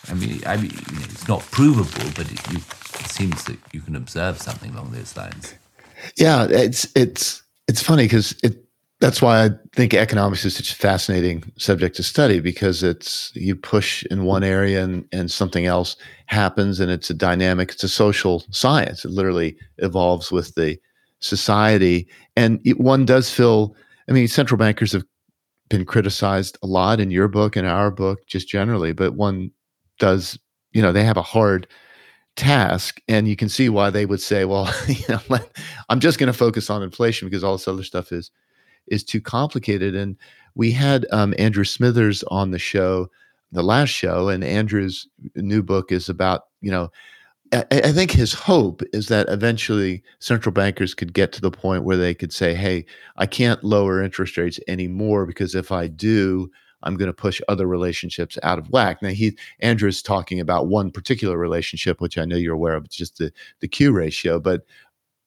I 0.10 0.14
mean, 0.16 0.42
I 0.48 0.58
mean, 0.58 0.72
it's 0.74 1.28
not 1.28 1.42
provable, 1.52 2.10
but 2.16 2.32
it, 2.32 2.52
you, 2.52 2.58
it 2.58 3.08
seems 3.08 3.44
that 3.46 3.58
you 3.72 3.82
can 3.82 3.96
observe 3.96 4.42
something 4.42 4.72
along 4.72 4.92
those 4.92 5.16
lines. 5.16 5.54
Yeah, 6.18 6.48
it's 6.50 6.88
it's 6.96 7.44
it's 7.68 7.82
funny 7.82 8.06
because 8.06 8.36
it. 8.44 8.58
That's 9.00 9.20
why 9.20 9.46
I 9.46 9.50
think 9.76 9.96
economics 9.96 10.46
is 10.46 10.56
such 10.56 10.72
a 10.74 10.76
fascinating 10.76 11.44
subject 11.58 11.96
to 11.96 12.04
study 12.04 12.40
because 12.40 12.84
it's 12.84 13.32
you 13.34 13.56
push 13.56 14.04
in 14.12 14.26
one 14.26 14.44
area 14.44 14.84
and, 14.84 15.08
and 15.12 15.32
something 15.32 15.66
else 15.66 15.96
happens 16.28 16.80
and 16.80 16.92
it's 16.92 17.10
a 17.10 17.16
dynamic. 17.16 17.72
It's 17.72 17.84
a 17.84 17.90
social 17.90 18.44
science. 18.52 19.04
It 19.04 19.10
literally 19.10 19.58
evolves 19.80 20.32
with 20.32 20.54
the 20.54 20.78
society, 21.20 22.08
and 22.36 22.60
it, 22.64 22.80
one 22.80 23.06
does 23.06 23.32
feel. 23.34 23.76
I 24.08 24.12
mean, 24.14 24.28
central 24.28 24.58
bankers 24.58 24.92
have 24.92 25.04
been 25.70 25.86
criticized 25.86 26.58
a 26.64 26.68
lot 26.68 27.00
in 27.00 27.12
your 27.12 27.28
book 27.28 27.56
and 27.56 27.66
our 27.68 27.92
book 27.92 28.20
just 28.28 28.48
generally 28.48 28.92
but 28.92 29.14
one 29.16 29.50
does 30.00 30.38
you 30.74 30.82
know 30.82 30.92
they 30.92 31.04
have 31.04 31.18
a 31.18 31.22
hard 31.22 31.68
task 32.36 33.02
and 33.08 33.28
you 33.28 33.36
can 33.36 33.50
see 33.50 33.68
why 33.68 33.90
they 33.90 34.06
would 34.06 34.22
say 34.22 34.46
well 34.46 34.74
you 34.88 35.04
know 35.10 35.40
i'm 35.90 36.00
just 36.00 36.18
going 36.18 36.32
to 36.32 36.38
focus 36.38 36.70
on 36.70 36.82
inflation 36.82 37.28
because 37.28 37.44
all 37.44 37.54
this 37.54 37.68
other 37.68 37.84
stuff 37.84 38.12
is 38.12 38.32
is 38.88 39.04
too 39.04 39.22
complicated. 39.22 39.96
And 39.96 40.18
we 40.56 40.72
had 40.72 41.06
um, 41.12 41.34
andrew 41.38 41.64
smithers 41.64 42.24
on 42.24 42.52
the 42.52 42.60
show 42.60 43.10
the 43.52 43.64
last 43.64 43.90
show 43.90 44.30
and 44.30 44.44
andrew's 44.44 45.08
new 45.36 45.62
book 45.62 45.92
is 45.92 46.10
about 46.10 46.44
you 46.62 46.72
know 46.72 46.90
I, 47.54 47.66
I 47.72 47.92
think 47.92 48.12
his 48.12 48.34
hope 48.34 48.82
is 48.94 49.08
that 49.08 49.30
eventually 49.30 50.04
central 50.20 50.54
bankers 50.54 50.94
could 50.94 51.14
get 51.14 51.32
to 51.34 51.42
the 51.42 51.52
point 51.52 51.84
where 51.84 51.98
they 51.98 52.14
could 52.14 52.32
say, 52.32 52.54
hey, 52.54 52.86
I 53.18 53.26
can't 53.26 53.64
lower 53.64 54.02
interest 54.02 54.38
rates 54.38 54.60
anymore 54.68 55.26
because 55.26 55.54
if 55.54 55.72
I 55.72 55.88
do, 55.88 56.50
I'm 56.84 56.96
going 56.96 57.10
to 57.10 57.14
push 57.14 57.42
other 57.48 57.68
relationships 57.68 58.38
out 58.44 58.60
of 58.60 58.70
whack. 58.70 59.02
Now, 59.02 59.10
he 59.10 59.38
Andrew 59.60 59.90
is 59.90 60.02
talking 60.02 60.40
about 60.40 60.68
one 60.68 60.92
particular 60.92 61.38
relationship, 61.38 62.02
which 62.02 62.18
I 62.18 62.26
know 62.26 62.36
you're 62.36 62.56
aware 62.56 62.76
of, 62.76 62.86
it's 62.86 62.96
just 62.96 63.18
the 63.18 63.32
the 63.60 63.68
Q 63.68 63.92
ratio. 63.92 64.40
But 64.40 64.66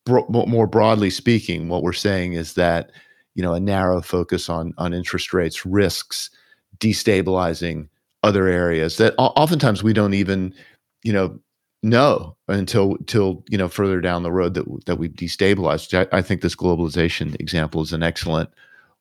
bro- 0.05 0.27
more 0.29 0.67
broadly 0.67 1.11
speaking, 1.11 1.69
what 1.69 1.83
we're 1.83 1.93
saying 1.93 2.35
is 2.35 2.55
that 2.55 2.93
you 3.35 3.43
know 3.43 3.55
a 3.55 3.61
narrow 3.61 4.01
focus 4.01 4.49
on 4.49 4.75
on 4.79 4.95
interest 4.95 5.33
rates 5.33 5.65
risks 5.67 6.31
destabilizing 6.79 7.89
other 8.23 8.49
areas 8.49 8.97
that 8.97 9.15
oftentimes 9.19 9.83
we 9.83 9.93
don't 9.93 10.15
even 10.15 10.53
you 11.03 11.13
know 11.13 11.39
no, 11.85 12.35
until 12.49 12.97
till 13.07 13.45
you 13.51 13.59
know 13.59 13.69
further 13.69 14.01
down 14.01 14.23
the 14.23 14.33
road 14.33 14.55
that 14.55 14.65
that 14.87 14.97
we've 14.97 15.13
destabilized. 15.13 15.93
I, 15.93 16.17
I, 16.17 16.23
think 16.23 16.41
this 16.41 16.57
globalization 16.57 17.39
example 17.39 17.83
is 17.83 17.93
an 17.93 18.03
excellent 18.03 18.49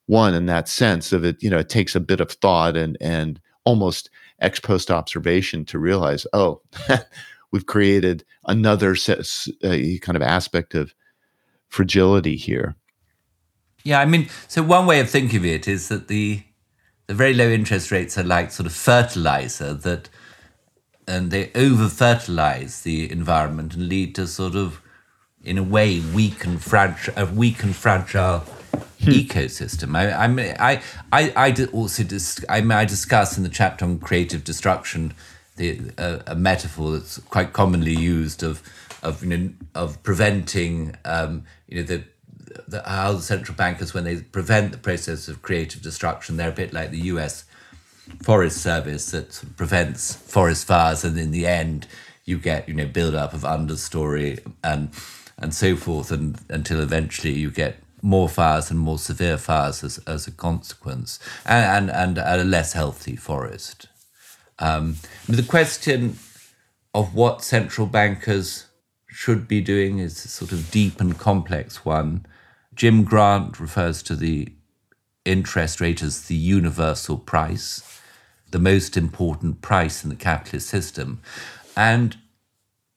one 0.08 0.34
in 0.34 0.46
that 0.48 0.68
sense 0.68 1.14
of 1.14 1.24
it. 1.24 1.42
You 1.42 1.50
know, 1.50 1.60
it 1.60 1.70
takes 1.70 1.96
a 1.96 2.00
bit 2.00 2.20
of 2.20 2.32
thought 2.32 2.78
and 2.78 2.98
and 3.02 3.40
almost 3.66 4.10
ex 4.40 4.60
post 4.60 4.92
observation 4.92 5.66
to 5.66 5.80
realize, 5.80 6.28
oh, 6.34 6.62
we've 7.52 7.66
created 7.66 8.24
another 8.46 8.96
set, 8.96 9.20
uh, 9.64 9.78
kind 10.02 10.16
of 10.16 10.22
aspect 10.22 10.76
of 10.76 10.94
fragility 11.70 12.36
here. 12.36 12.76
Yeah, 13.84 14.00
I 14.00 14.06
mean, 14.06 14.30
so 14.48 14.64
one 14.64 14.86
way 14.86 15.00
of 15.00 15.10
thinking 15.10 15.40
of 15.40 15.46
it 15.46 15.68
is 15.68 15.90
that 15.90 16.08
the 16.08 16.44
the 17.08 17.14
very 17.14 17.34
low 17.34 17.50
interest 17.50 17.92
rates 17.92 18.18
are 18.18 18.24
like 18.24 18.52
sort 18.52 18.66
of 18.66 18.74
fertilizer 18.74 19.74
that 19.74 20.10
and 21.08 21.32
they 21.32 21.52
over 21.54 21.90
fertilize 21.90 22.82
the 22.82 23.12
environment 23.12 23.74
and 23.74 23.90
lead 23.90 24.16
to 24.16 24.28
sort 24.28 24.56
of, 24.56 24.82
in 25.44 25.58
a 25.58 25.64
way, 25.64 26.00
weak 26.00 26.46
and 26.46 26.64
fragile, 26.64 27.14
a 27.18 27.26
weak 27.26 27.62
and 27.64 27.76
fragile 27.76 28.46
hmm. 28.74 29.10
ecosystem. 29.10 29.96
I, 29.96 30.12
I, 30.12 30.72
I, 30.72 30.82
I, 31.12 31.50
I 31.50 31.66
also 31.74 32.04
dis, 32.04 32.44
I, 32.50 32.58
I 32.58 32.86
discuss 32.86 33.38
in 33.38 33.44
the 33.44 33.50
chapter 33.50 33.86
on 33.86 34.00
creative 34.00 34.44
destruction 34.44 35.14
the 35.56 35.80
uh, 35.98 36.20
a 36.28 36.36
metaphor 36.36 36.94
that's 36.94 37.20
quite 37.20 37.54
commonly 37.54 37.94
used 37.94 38.44
of 38.44 38.62
of 39.04 39.24
you 39.24 39.38
know 39.38 39.50
of 39.76 40.02
preventing 40.04 40.96
um, 41.06 41.44
you 41.68 41.78
know 41.78 41.84
the, 41.84 42.04
the 42.68 42.82
how 42.88 43.14
the 43.14 43.22
central 43.22 43.56
bankers 43.56 43.94
when 43.94 44.04
they 44.04 44.22
prevent 44.22 44.72
the 44.72 44.78
process 44.78 45.28
of 45.28 45.42
creative 45.42 45.82
destruction 45.82 46.38
they're 46.38 46.50
a 46.50 46.54
bit 46.54 46.74
like 46.74 46.92
the 46.92 47.00
U.S. 47.00 47.46
Forest 48.24 48.62
Service 48.62 49.12
that 49.12 49.44
prevents 49.56 50.16
forest 50.16 50.66
fires 50.66 51.04
and 51.04 51.18
in 51.18 51.32
the 51.32 51.46
end 51.46 51.88
you 52.26 52.38
get 52.40 52.68
you 52.68 52.74
know 52.74 52.88
build 52.88 53.14
up 53.14 53.34
of 53.34 53.42
understory 53.42 54.40
and 54.64 54.90
and 55.38 55.54
so 55.54 55.76
forth 55.76 56.12
and 56.12 56.40
until 56.50 56.80
eventually 56.80 57.34
you 57.34 57.52
get 57.52 57.83
more 58.04 58.28
fires 58.28 58.70
and 58.70 58.80
more 58.80 59.00
severe 59.00 59.38
fires 59.38 59.84
as, 59.84 59.98
as 60.00 60.28
a 60.28 60.32
consequence 60.32 61.20
and, 61.46 61.90
and, 61.90 62.18
and 62.20 62.42
a 62.42 62.44
less 62.44 62.74
healthy 62.74 63.16
forest. 63.16 63.88
Um, 64.60 64.98
the 65.28 65.42
question 65.42 66.20
of 66.94 67.16
what 67.16 67.44
central 67.44 67.88
bankers 67.88 68.68
should 69.08 69.48
be 69.48 69.62
doing 69.62 70.00
is 70.00 70.26
a 70.26 70.28
sort 70.28 70.52
of 70.52 70.70
deep 70.70 71.00
and 71.00 71.18
complex 71.18 71.86
one. 71.86 72.26
Jim 72.76 73.04
Grant 73.04 73.60
refers 73.60 74.04
to 74.04 74.16
the 74.16 74.54
interest 75.24 75.80
rate 75.80 76.04
as 76.04 76.28
the 76.28 76.36
universal 76.36 77.18
price, 77.18 78.02
the 78.52 78.60
most 78.60 78.98
important 78.98 79.62
price 79.62 80.04
in 80.04 80.10
the 80.10 80.16
capitalist 80.16 80.68
system. 80.68 81.22
And 81.78 82.18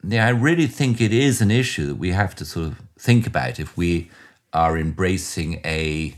yeah, 0.02 0.26
I 0.26 0.30
really 0.30 0.66
think 0.66 1.00
it 1.00 1.12
is 1.12 1.40
an 1.40 1.52
issue 1.52 1.86
that 1.86 1.94
we 1.94 2.10
have 2.10 2.34
to 2.36 2.44
sort 2.44 2.66
of 2.66 2.82
think 2.98 3.24
about 3.26 3.60
if 3.60 3.76
we 3.76 4.10
are 4.56 4.78
embracing 4.78 5.60
a, 5.66 6.14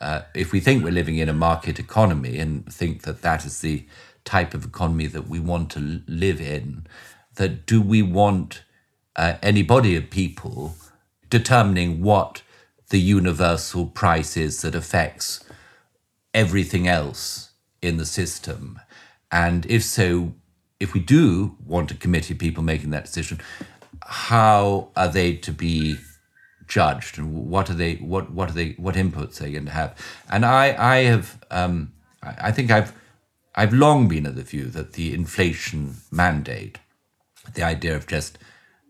uh, 0.00 0.22
if 0.34 0.50
we 0.50 0.60
think 0.60 0.82
we're 0.82 0.90
living 0.90 1.18
in 1.18 1.28
a 1.28 1.34
market 1.34 1.78
economy 1.78 2.38
and 2.38 2.72
think 2.72 3.02
that 3.02 3.20
that 3.20 3.44
is 3.44 3.60
the 3.60 3.86
type 4.24 4.54
of 4.54 4.64
economy 4.64 5.06
that 5.06 5.28
we 5.28 5.38
want 5.38 5.70
to 5.70 6.00
live 6.08 6.40
in, 6.40 6.86
that 7.34 7.66
do 7.66 7.82
we 7.82 8.00
want 8.00 8.62
uh, 9.14 9.34
any 9.42 9.62
body 9.62 9.94
of 9.94 10.08
people 10.08 10.74
determining 11.28 12.02
what 12.02 12.40
the 12.88 12.98
universal 12.98 13.84
price 13.84 14.38
is 14.38 14.62
that 14.62 14.74
affects 14.74 15.44
everything 16.32 16.88
else 16.88 17.50
in 17.82 17.98
the 17.98 18.06
system? 18.06 18.80
And 19.30 19.66
if 19.66 19.84
so, 19.84 20.32
if 20.80 20.94
we 20.94 21.00
do 21.00 21.56
want 21.66 21.90
a 21.90 21.94
committee 21.94 22.32
of 22.32 22.40
people 22.40 22.62
making 22.62 22.88
that 22.90 23.04
decision, 23.04 23.38
how 24.06 24.88
are 24.96 25.08
they 25.08 25.34
to 25.36 25.52
be 25.52 25.98
judged, 26.70 27.18
and 27.18 27.50
what 27.50 27.68
are 27.68 27.74
they? 27.74 27.96
What 27.96 28.30
what 28.30 28.48
are 28.48 28.54
they? 28.54 28.70
What 28.78 28.94
inputs 28.94 29.40
are 29.40 29.44
they 29.44 29.52
going 29.52 29.66
to 29.66 29.72
have? 29.72 29.94
And 30.30 30.46
I 30.46 30.74
I 30.78 30.96
have 31.04 31.44
um, 31.50 31.92
I 32.22 32.50
think 32.52 32.70
I've 32.70 32.94
I've 33.54 33.74
long 33.74 34.08
been 34.08 34.24
of 34.24 34.36
the 34.36 34.42
view 34.42 34.64
that 34.66 34.94
the 34.94 35.12
inflation 35.12 35.96
mandate, 36.10 36.78
the 37.54 37.62
idea 37.62 37.94
of 37.94 38.06
just 38.06 38.38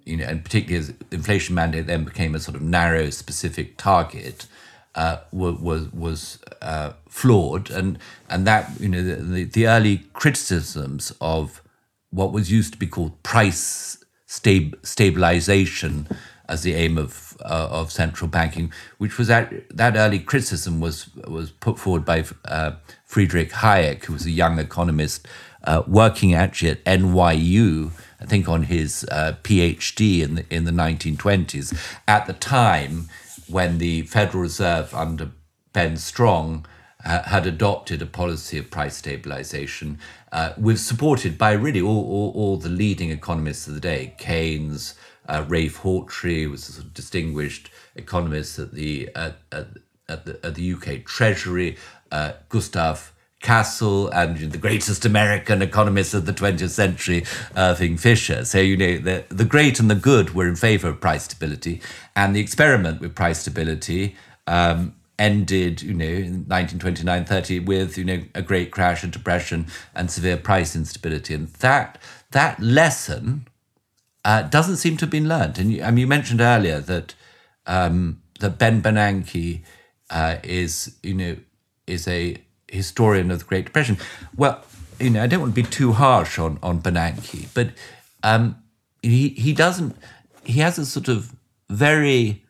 you 0.05 0.17
know, 0.17 0.25
and 0.25 0.45
particularly 0.45 0.79
as 0.79 0.95
inflation 1.11 1.55
mandate 1.55 1.87
then 1.87 2.05
became 2.05 2.35
a 2.35 2.41
sort 2.41 2.57
of 2.57 2.63
narrow, 2.63 3.11
specific 3.11 3.77
target, 3.77 4.47
uh, 4.95 5.19
was 5.33 5.93
was 5.93 6.39
uh, 6.63 6.93
flawed, 7.09 7.71
and 7.71 7.99
and 8.29 8.47
that 8.47 8.71
you 8.79 8.89
know 8.89 9.03
the, 9.03 9.45
the 9.45 9.67
early 9.67 9.99
criticisms 10.13 11.13
of 11.21 11.63
what 12.11 12.33
was 12.33 12.51
used 12.51 12.73
to 12.73 12.79
be 12.79 12.87
called 12.87 13.23
price 13.23 14.05
stab- 14.27 14.79
stabilization 14.83 16.09
as 16.49 16.63
the 16.63 16.75
aim 16.75 16.99
of 16.99 17.30
uh, 17.45 17.69
of 17.71 17.91
central 17.91 18.29
banking, 18.29 18.73
which 18.99 19.19
was 19.19 19.29
that 19.29 19.53
that 19.71 19.97
early 19.97 20.19
criticism 20.19 20.81
was 20.81 21.15
was 21.17 21.51
put 21.51 21.79
forward 21.79 22.05
by 22.05 22.25
uh, 22.45 22.73
Friedrich 23.05 23.51
Hayek, 23.51 24.05
who 24.05 24.13
was 24.13 24.27
a 24.27 24.31
young 24.31 24.59
economist 24.59 25.27
uh, 25.65 25.83
working 25.87 26.35
actually 26.35 26.71
at 26.71 26.85
NYU, 26.85 27.91
I 28.21 28.25
think 28.25 28.49
on 28.49 28.65
his 28.65 29.05
uh, 29.11 29.35
PhD 29.43 30.23
in 30.23 30.35
the 30.37 30.45
in 30.51 30.65
the 30.65 30.71
1920s, 30.73 31.99
at 32.07 32.27
the 32.27 32.33
time 32.33 33.09
when 33.49 33.79
the 33.79 34.03
Federal 34.03 34.43
Reserve 34.43 34.95
under 34.95 35.31
Ben 35.73 35.97
Strong 35.97 36.67
uh, 37.05 37.23
had 37.23 37.47
adopted 37.47 38.03
a 38.03 38.07
policy 38.07 38.59
of 38.59 38.71
price 38.71 38.97
stabilization, 38.97 39.99
uh, 40.33 40.53
was 40.59 40.85
supported 40.85 41.39
by 41.39 41.53
really 41.53 41.81
all, 41.81 42.05
all, 42.05 42.33
all, 42.35 42.57
the 42.57 42.69
leading 42.69 43.11
economists 43.11 43.67
of 43.67 43.75
the 43.75 43.81
day. 43.81 44.15
Keynes, 44.19 44.95
uh, 45.31 45.45
Ralph 45.49 45.79
Hawtrey 45.83 46.51
was 46.51 46.69
a 46.69 46.73
sort 46.73 46.87
of 46.87 46.95
distinguished 46.95 47.71
economist 47.95 48.59
at 48.59 48.73
the, 48.73 49.09
at, 49.15 49.37
at, 49.53 49.69
at 50.09 50.25
the, 50.27 50.45
at 50.45 50.55
the 50.57 50.73
UK 50.73 51.05
Treasury, 51.05 51.77
uh, 52.11 52.33
Gustav 52.49 53.13
Cassel 53.41 54.09
and 54.09 54.53
the 54.53 54.59
greatest 54.59 55.05
American 55.07 55.63
economist 55.63 56.13
of 56.13 56.27
the 56.27 56.33
20th 56.33 56.71
century, 56.71 57.25
Irving 57.57 57.97
Fisher. 57.97 58.45
So, 58.45 58.59
you 58.59 58.77
know, 58.77 58.99
the, 58.99 59.25
the 59.29 59.47
great 59.47 59.81
and 59.81 59.91
the 59.91 59.95
good 59.95 60.35
were 60.35 60.47
in 60.47 60.57
favor 60.57 60.89
of 60.89 61.01
price 61.01 61.25
stability. 61.25 61.81
And 62.15 62.37
the 62.37 62.41
experiment 62.41 63.01
with 63.01 63.15
price 63.15 63.41
stability 63.41 64.17
um, 64.47 64.95
ended, 65.19 65.81
you 65.81 65.95
know, 65.95 66.05
in 66.05 66.45
1929 66.49 67.25
30 67.25 67.61
with, 67.61 67.97
you 67.97 68.05
know, 68.05 68.23
a 68.35 68.43
great 68.43 68.73
crash 68.73 69.03
and 69.03 69.13
depression 69.13 69.69
and 69.95 70.11
severe 70.11 70.37
price 70.37 70.77
instability. 70.77 71.33
And 71.33 71.49
that, 71.49 71.99
that 72.33 72.61
lesson 72.61 73.47
uh, 74.25 74.43
doesn't 74.43 74.77
seem 74.77 74.97
to 74.99 75.05
have 75.05 75.11
been 75.11 75.29
learned. 75.29 75.59
And 75.59 75.73
you, 75.73 75.83
I 75.83 75.91
mean, 75.91 75.99
you 75.99 76.07
mentioned 76.07 76.41
earlier 76.41 76.81
that, 76.81 77.15
um, 77.67 78.23
that 78.41 78.59
Ben 78.59 78.83
Bernanke 78.83 79.63
uh, 80.11 80.37
is, 80.43 80.97
you 81.03 81.15
know, 81.15 81.37
is 81.87 82.07
a 82.07 82.37
historian 82.69 83.31
of 83.31 83.41
the 83.41 83.45
Great 83.45 83.67
Depression. 83.67 83.99
Well, 84.37 84.65
you 84.99 85.11
know, 85.11 85.23
I 85.23 85.27
don't 85.27 85.41
want 85.41 85.55
to 85.55 85.63
be 85.63 85.69
too 85.69 85.93
harsh 85.93 86.39
on, 86.39 86.59
on 86.63 86.83
Bernanke, 86.83 87.49
but 87.55 87.71
um, 88.23 88.63
he, 89.03 89.31
he 89.31 89.53
doesn't, 89.53 89.97
he 90.45 90.61
has 90.61 90.79
a 90.79 90.87
sort 90.87 91.09
of 91.09 91.35
very 91.69 92.45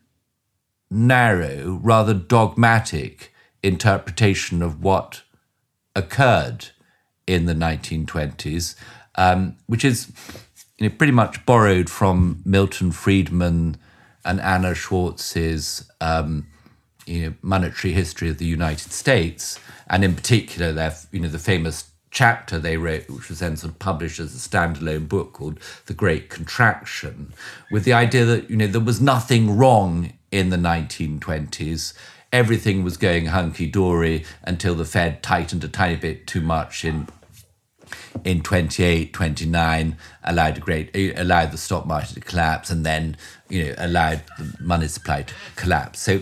narrow, 0.90 1.78
rather 1.82 2.14
dogmatic 2.14 3.32
interpretation 3.62 4.62
of 4.62 4.82
what 4.82 5.22
occurred 5.94 6.68
in 7.26 7.46
the 7.46 7.54
1920s, 7.54 8.74
um, 9.14 9.56
which 9.66 9.84
is 9.84 10.10
you 10.80 10.88
know, 10.88 10.94
pretty 10.96 11.12
much 11.12 11.44
borrowed 11.46 11.88
from 11.88 12.42
Milton 12.44 12.90
Friedman 12.90 13.76
and 14.24 14.40
Anna 14.40 14.74
Schwartz's 14.74 15.88
um, 16.00 16.46
you 17.06 17.26
know, 17.26 17.34
monetary 17.42 17.92
history 17.92 18.30
of 18.30 18.38
the 18.38 18.46
United 18.46 18.92
States, 18.92 19.60
and 19.88 20.02
in 20.02 20.14
particular, 20.14 20.72
their 20.72 20.94
you 21.12 21.20
know 21.20 21.28
the 21.28 21.38
famous 21.38 21.90
chapter 22.10 22.58
they 22.58 22.76
wrote, 22.76 23.08
which 23.08 23.28
was 23.28 23.38
then 23.38 23.56
sort 23.56 23.72
of 23.72 23.78
published 23.78 24.18
as 24.18 24.34
a 24.34 24.48
standalone 24.48 25.08
book 25.08 25.32
called 25.34 25.58
The 25.86 25.94
Great 25.94 26.28
Contraction, 26.28 27.32
with 27.70 27.84
the 27.84 27.92
idea 27.92 28.24
that 28.24 28.50
you 28.50 28.56
know 28.56 28.66
there 28.66 28.80
was 28.80 29.00
nothing 29.00 29.56
wrong 29.56 30.14
in 30.30 30.48
the 30.50 30.56
1920s. 30.56 31.92
Everything 32.32 32.84
was 32.84 32.96
going 32.96 33.26
hunky 33.26 33.66
dory 33.66 34.24
until 34.44 34.76
the 34.76 34.84
Fed 34.84 35.22
tightened 35.22 35.64
a 35.64 35.68
tiny 35.68 35.96
bit 35.96 36.26
too 36.28 36.40
much 36.40 36.84
in 36.84 37.08
in 38.24 38.42
28, 38.42 39.12
29, 39.12 39.96
allowed 40.24 40.56
a 40.56 40.61
great 40.61 40.94
allowed 41.16 41.52
the 41.52 41.58
stock 41.58 41.86
market 41.86 42.14
to 42.14 42.20
collapse, 42.20 42.70
and 42.70 42.84
then 42.84 43.16
you 43.48 43.64
know 43.64 43.74
allowed 43.78 44.22
the 44.38 44.54
money 44.61 44.88
supply 44.88 45.22
to 45.22 45.34
collapse. 45.56 46.00
So, 46.00 46.20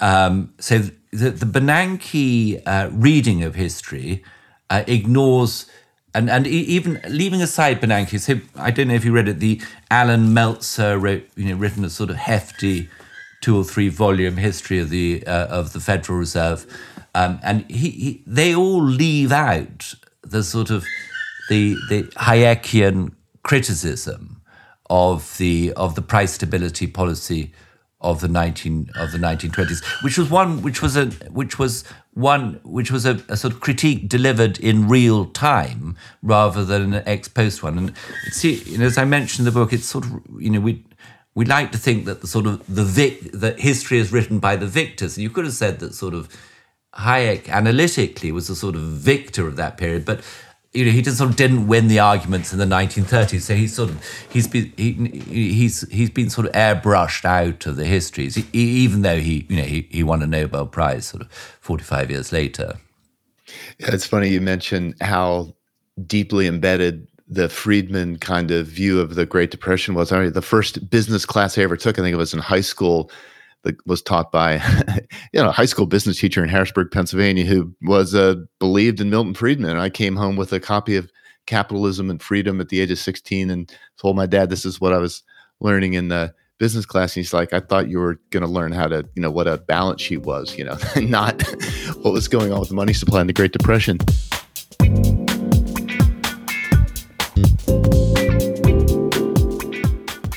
um, 0.00 0.52
so 0.58 0.78
the, 1.10 1.30
the 1.30 1.46
Bernanke 1.46 2.62
uh, 2.66 2.88
reading 2.92 3.42
of 3.42 3.54
history 3.54 4.24
uh, 4.70 4.84
ignores. 4.86 5.66
And, 6.14 6.28
and 6.28 6.46
even 6.46 7.00
leaving 7.08 7.40
aside 7.40 7.80
Bernanke, 7.80 8.20
so 8.20 8.38
I 8.54 8.70
don't 8.70 8.88
know 8.88 8.94
if 8.94 9.02
you 9.02 9.12
read 9.12 9.28
it. 9.28 9.38
The 9.38 9.62
Allan 9.90 10.34
Meltzer 10.34 10.98
wrote, 10.98 11.26
you 11.36 11.46
know, 11.46 11.54
written 11.56 11.86
a 11.86 11.88
sort 11.88 12.10
of 12.10 12.16
hefty 12.16 12.90
two 13.40 13.58
or 13.58 13.64
three 13.64 13.88
volume 13.88 14.36
history 14.36 14.78
of 14.78 14.90
the 14.90 15.26
uh, 15.26 15.46
of 15.46 15.72
the 15.72 15.80
Federal 15.80 16.18
Reserve, 16.18 16.66
um, 17.14 17.40
and 17.42 17.64
he, 17.70 17.90
he, 17.90 18.22
they 18.26 18.54
all 18.54 18.82
leave 18.82 19.32
out 19.32 19.94
the 20.22 20.42
sort 20.42 20.70
of 20.70 20.84
the 21.48 21.76
the 21.88 22.02
Hayekian 22.16 23.12
criticism 23.42 24.42
of 24.90 25.36
the 25.38 25.72
of 25.74 25.94
the 25.94 26.02
price 26.02 26.34
stability 26.34 26.86
policy 26.86 27.52
of 28.00 28.20
the 28.20 28.28
19 28.28 28.90
of 28.96 29.12
the 29.12 29.18
1920s 29.18 29.80
which 30.02 30.18
was 30.18 30.28
one 30.28 30.60
which 30.60 30.82
was 30.82 30.96
a 30.96 31.06
which 31.30 31.56
was 31.56 31.84
one 32.14 32.60
which 32.64 32.90
was 32.90 33.06
a, 33.06 33.22
a, 33.28 33.36
sort 33.36 33.54
of 33.54 33.60
critique 33.60 34.08
delivered 34.08 34.58
in 34.58 34.88
real 34.88 35.26
time 35.26 35.96
rather 36.20 36.64
than 36.64 36.94
an 36.94 37.02
ex 37.06 37.28
post 37.28 37.62
one 37.62 37.78
and 37.78 37.94
see 38.32 38.54
you 38.64 38.76
know, 38.76 38.86
as 38.86 38.98
i 38.98 39.04
mentioned 39.04 39.46
in 39.46 39.54
the 39.54 39.58
book 39.58 39.72
it's 39.72 39.86
sort 39.86 40.04
of 40.04 40.20
you 40.40 40.50
know 40.50 40.58
we 40.58 40.84
we 41.34 41.44
like 41.44 41.72
to 41.72 41.78
think 41.78 42.04
that 42.04 42.20
the 42.20 42.26
sort 42.26 42.46
of 42.46 42.62
the 42.72 42.84
vic 42.84 43.32
that 43.32 43.60
history 43.60 43.98
is 43.98 44.12
written 44.12 44.38
by 44.38 44.56
the 44.56 44.66
victors. 44.66 45.16
And 45.16 45.22
you 45.22 45.30
could 45.30 45.44
have 45.44 45.54
said 45.54 45.80
that 45.80 45.94
sort 45.94 46.14
of 46.14 46.28
Hayek 46.94 47.48
analytically 47.48 48.32
was 48.32 48.50
a 48.50 48.56
sort 48.56 48.74
of 48.74 48.82
victor 48.82 49.46
of 49.46 49.56
that 49.56 49.78
period, 49.78 50.04
but 50.04 50.20
you 50.72 50.84
know 50.86 50.90
he 50.90 51.02
just 51.02 51.18
sort 51.18 51.30
of 51.30 51.36
didn't 51.36 51.66
win 51.66 51.88
the 51.88 51.98
arguments 51.98 52.52
in 52.52 52.58
the 52.58 52.64
1930s. 52.64 53.42
So 53.42 53.54
he's 53.54 53.74
sort 53.74 53.90
of 53.90 54.04
he's 54.30 54.48
been 54.48 54.72
he, 54.76 54.92
he's 55.52 55.88
he's 55.90 56.10
been 56.10 56.30
sort 56.30 56.46
of 56.46 56.52
airbrushed 56.52 57.24
out 57.24 57.66
of 57.66 57.76
the 57.76 57.84
histories, 57.84 58.38
even 58.54 59.02
though 59.02 59.18
he 59.18 59.46
you 59.48 59.56
know 59.56 59.64
he, 59.64 59.86
he 59.90 60.02
won 60.02 60.22
a 60.22 60.26
Nobel 60.26 60.66
Prize 60.66 61.06
sort 61.06 61.22
of 61.22 61.32
45 61.60 62.10
years 62.10 62.32
later. 62.32 62.74
Yeah, 63.78 63.90
it's 63.92 64.06
funny 64.06 64.28
you 64.28 64.40
mentioned 64.40 64.94
how 65.00 65.54
deeply 66.06 66.46
embedded 66.46 67.06
the 67.28 67.48
Friedman 67.48 68.18
kind 68.18 68.50
of 68.50 68.66
view 68.66 69.00
of 69.00 69.14
the 69.14 69.26
Great 69.26 69.50
Depression 69.50 69.94
was. 69.94 70.12
I 70.12 70.20
mean, 70.20 70.32
the 70.32 70.42
first 70.42 70.90
business 70.90 71.24
class 71.24 71.56
I 71.56 71.62
ever 71.62 71.76
took, 71.76 71.98
I 71.98 72.02
think 72.02 72.12
it 72.12 72.18
was 72.18 72.34
in 72.34 72.40
high 72.40 72.60
school, 72.60 73.10
that 73.62 73.76
was 73.86 74.02
taught 74.02 74.32
by 74.32 74.54
you 75.32 75.42
know 75.42 75.48
a 75.48 75.52
high 75.52 75.66
school 75.66 75.86
business 75.86 76.18
teacher 76.18 76.42
in 76.42 76.48
Harrisburg, 76.48 76.90
Pennsylvania, 76.90 77.44
who 77.44 77.74
was 77.82 78.14
uh, 78.14 78.36
believed 78.58 79.00
in 79.00 79.10
Milton 79.10 79.34
Friedman. 79.34 79.76
I 79.76 79.90
came 79.90 80.16
home 80.16 80.36
with 80.36 80.52
a 80.52 80.60
copy 80.60 80.96
of 80.96 81.10
Capitalism 81.46 82.10
and 82.10 82.22
Freedom 82.22 82.60
at 82.60 82.68
the 82.68 82.80
age 82.80 82.90
of 82.90 82.98
16 82.98 83.50
and 83.50 83.72
told 83.98 84.16
my 84.16 84.26
dad 84.26 84.50
this 84.50 84.64
is 84.64 84.80
what 84.80 84.92
I 84.92 84.98
was 84.98 85.22
learning 85.60 85.94
in 85.94 86.08
the 86.08 86.34
business 86.58 86.86
class. 86.86 87.16
And 87.16 87.22
he's 87.22 87.32
like, 87.32 87.52
I 87.52 87.60
thought 87.60 87.88
you 87.88 87.98
were 87.98 88.20
going 88.30 88.42
to 88.44 88.48
learn 88.48 88.70
how 88.72 88.86
to, 88.86 89.04
you 89.14 89.22
know, 89.22 89.30
what 89.30 89.48
a 89.48 89.58
balance 89.58 90.00
sheet 90.00 90.22
was, 90.22 90.56
you 90.56 90.64
know, 90.64 90.78
not 90.96 91.42
what 92.02 92.12
was 92.12 92.28
going 92.28 92.52
on 92.52 92.60
with 92.60 92.68
the 92.68 92.74
money 92.74 92.92
supply 92.92 93.20
in 93.20 93.26
the 93.26 93.32
Great 93.32 93.52
Depression. 93.52 93.98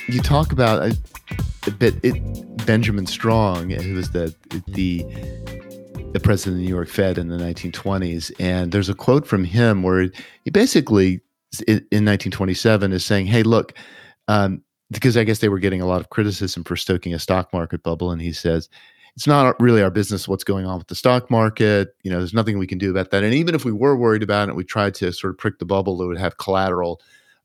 You 0.07 0.21
talk 0.21 0.51
about 0.51 0.81
a, 0.81 0.97
a 1.67 1.71
bit 1.71 1.95
it, 2.01 2.15
Benjamin 2.65 3.05
Strong, 3.05 3.69
who 3.69 3.95
was 3.95 4.11
the 4.11 4.33
the 4.67 5.05
the 6.13 6.19
president 6.19 6.55
of 6.55 6.59
the 6.59 6.63
New 6.63 6.73
York 6.73 6.87
Fed 6.87 7.17
in 7.17 7.27
the 7.27 7.37
1920s, 7.37 8.31
and 8.39 8.71
there's 8.71 8.89
a 8.89 8.95
quote 8.95 9.27
from 9.27 9.43
him 9.43 9.83
where 9.83 10.09
he 10.43 10.49
basically 10.49 11.21
in 11.67 12.03
1927 12.05 12.91
is 12.91 13.05
saying, 13.05 13.27
"Hey, 13.27 13.43
look." 13.43 13.73
Um, 14.27 14.61
because 14.91 15.17
I 15.17 15.23
guess 15.23 15.39
they 15.39 15.49
were 15.49 15.59
getting 15.59 15.81
a 15.81 15.85
lot 15.87 16.01
of 16.01 16.09
criticism 16.09 16.63
for 16.63 16.75
stoking 16.75 17.13
a 17.13 17.19
stock 17.19 17.51
market 17.51 17.81
bubble. 17.81 18.11
And 18.11 18.21
he 18.21 18.31
says, 18.31 18.69
it's 19.15 19.27
not 19.27 19.59
really 19.59 19.81
our 19.81 19.89
business 19.89 20.27
what's 20.27 20.43
going 20.43 20.65
on 20.65 20.77
with 20.77 20.87
the 20.87 20.95
stock 20.95 21.31
market. 21.31 21.95
You 22.03 22.11
know, 22.11 22.17
there's 22.19 22.33
nothing 22.33 22.57
we 22.57 22.67
can 22.67 22.77
do 22.77 22.91
about 22.91 23.11
that. 23.11 23.23
And 23.23 23.33
even 23.33 23.55
if 23.55 23.65
we 23.65 23.71
were 23.71 23.95
worried 23.95 24.23
about 24.23 24.49
it, 24.49 24.55
we 24.55 24.63
tried 24.63 24.93
to 24.95 25.11
sort 25.13 25.31
of 25.31 25.37
prick 25.37 25.57
the 25.59 25.65
bubble, 25.65 26.01
it 26.01 26.05
would 26.05 26.17
have 26.17 26.37
collateral 26.37 27.01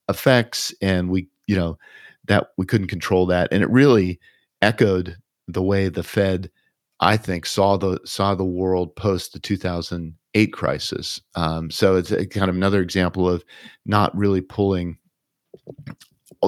effects. 0.09 0.75
And 0.83 1.09
we, 1.09 1.29
you 1.47 1.57
know, 1.57 1.79
that 2.27 2.49
we 2.59 2.67
couldn't 2.67 2.89
control 2.89 3.25
that. 3.27 3.49
And 3.53 3.63
it 3.63 3.71
really 3.71 4.19
echoed 4.63 5.17
the 5.49 5.63
way 5.63 5.89
the 5.89 6.03
Fed, 6.03 6.51
I 7.01 7.17
think, 7.17 7.47
saw 7.47 7.77
the 7.77 8.01
saw 8.05 8.35
the 8.35 8.45
world 8.45 8.95
post 8.97 9.33
the 9.33 9.39
2008 9.39 10.53
crisis. 10.53 11.21
Um, 11.35 11.71
so 11.71 11.97
it's 11.97 12.11
a, 12.11 12.27
kind 12.27 12.49
of 12.49 12.57
another 12.57 12.81
example 12.81 13.29
of 13.29 13.45
not 13.87 14.17
really 14.17 14.41
pulling 14.41 14.99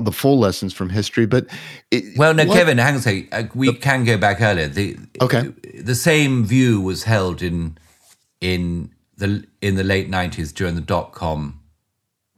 the 0.00 0.12
full 0.12 0.38
lessons 0.38 0.72
from 0.72 0.88
history. 0.88 1.26
But 1.26 1.46
it, 1.90 2.16
well, 2.16 2.34
no, 2.34 2.44
what, 2.44 2.56
Kevin, 2.56 2.78
hang 2.78 2.94
on 2.94 3.00
a 3.00 3.02
second. 3.02 3.28
Uh, 3.32 3.44
we 3.54 3.68
the, 3.68 3.74
can 3.74 4.04
go 4.04 4.16
back 4.16 4.40
earlier. 4.40 4.68
The, 4.68 4.96
okay, 5.20 5.52
the 5.78 5.94
same 5.94 6.44
view 6.44 6.80
was 6.80 7.04
held 7.04 7.42
in 7.42 7.78
in 8.40 8.90
the 9.16 9.46
in 9.60 9.76
the 9.76 9.84
late 9.84 10.08
nineties 10.08 10.52
during 10.52 10.74
the 10.74 10.80
dot 10.80 11.12
com 11.12 11.60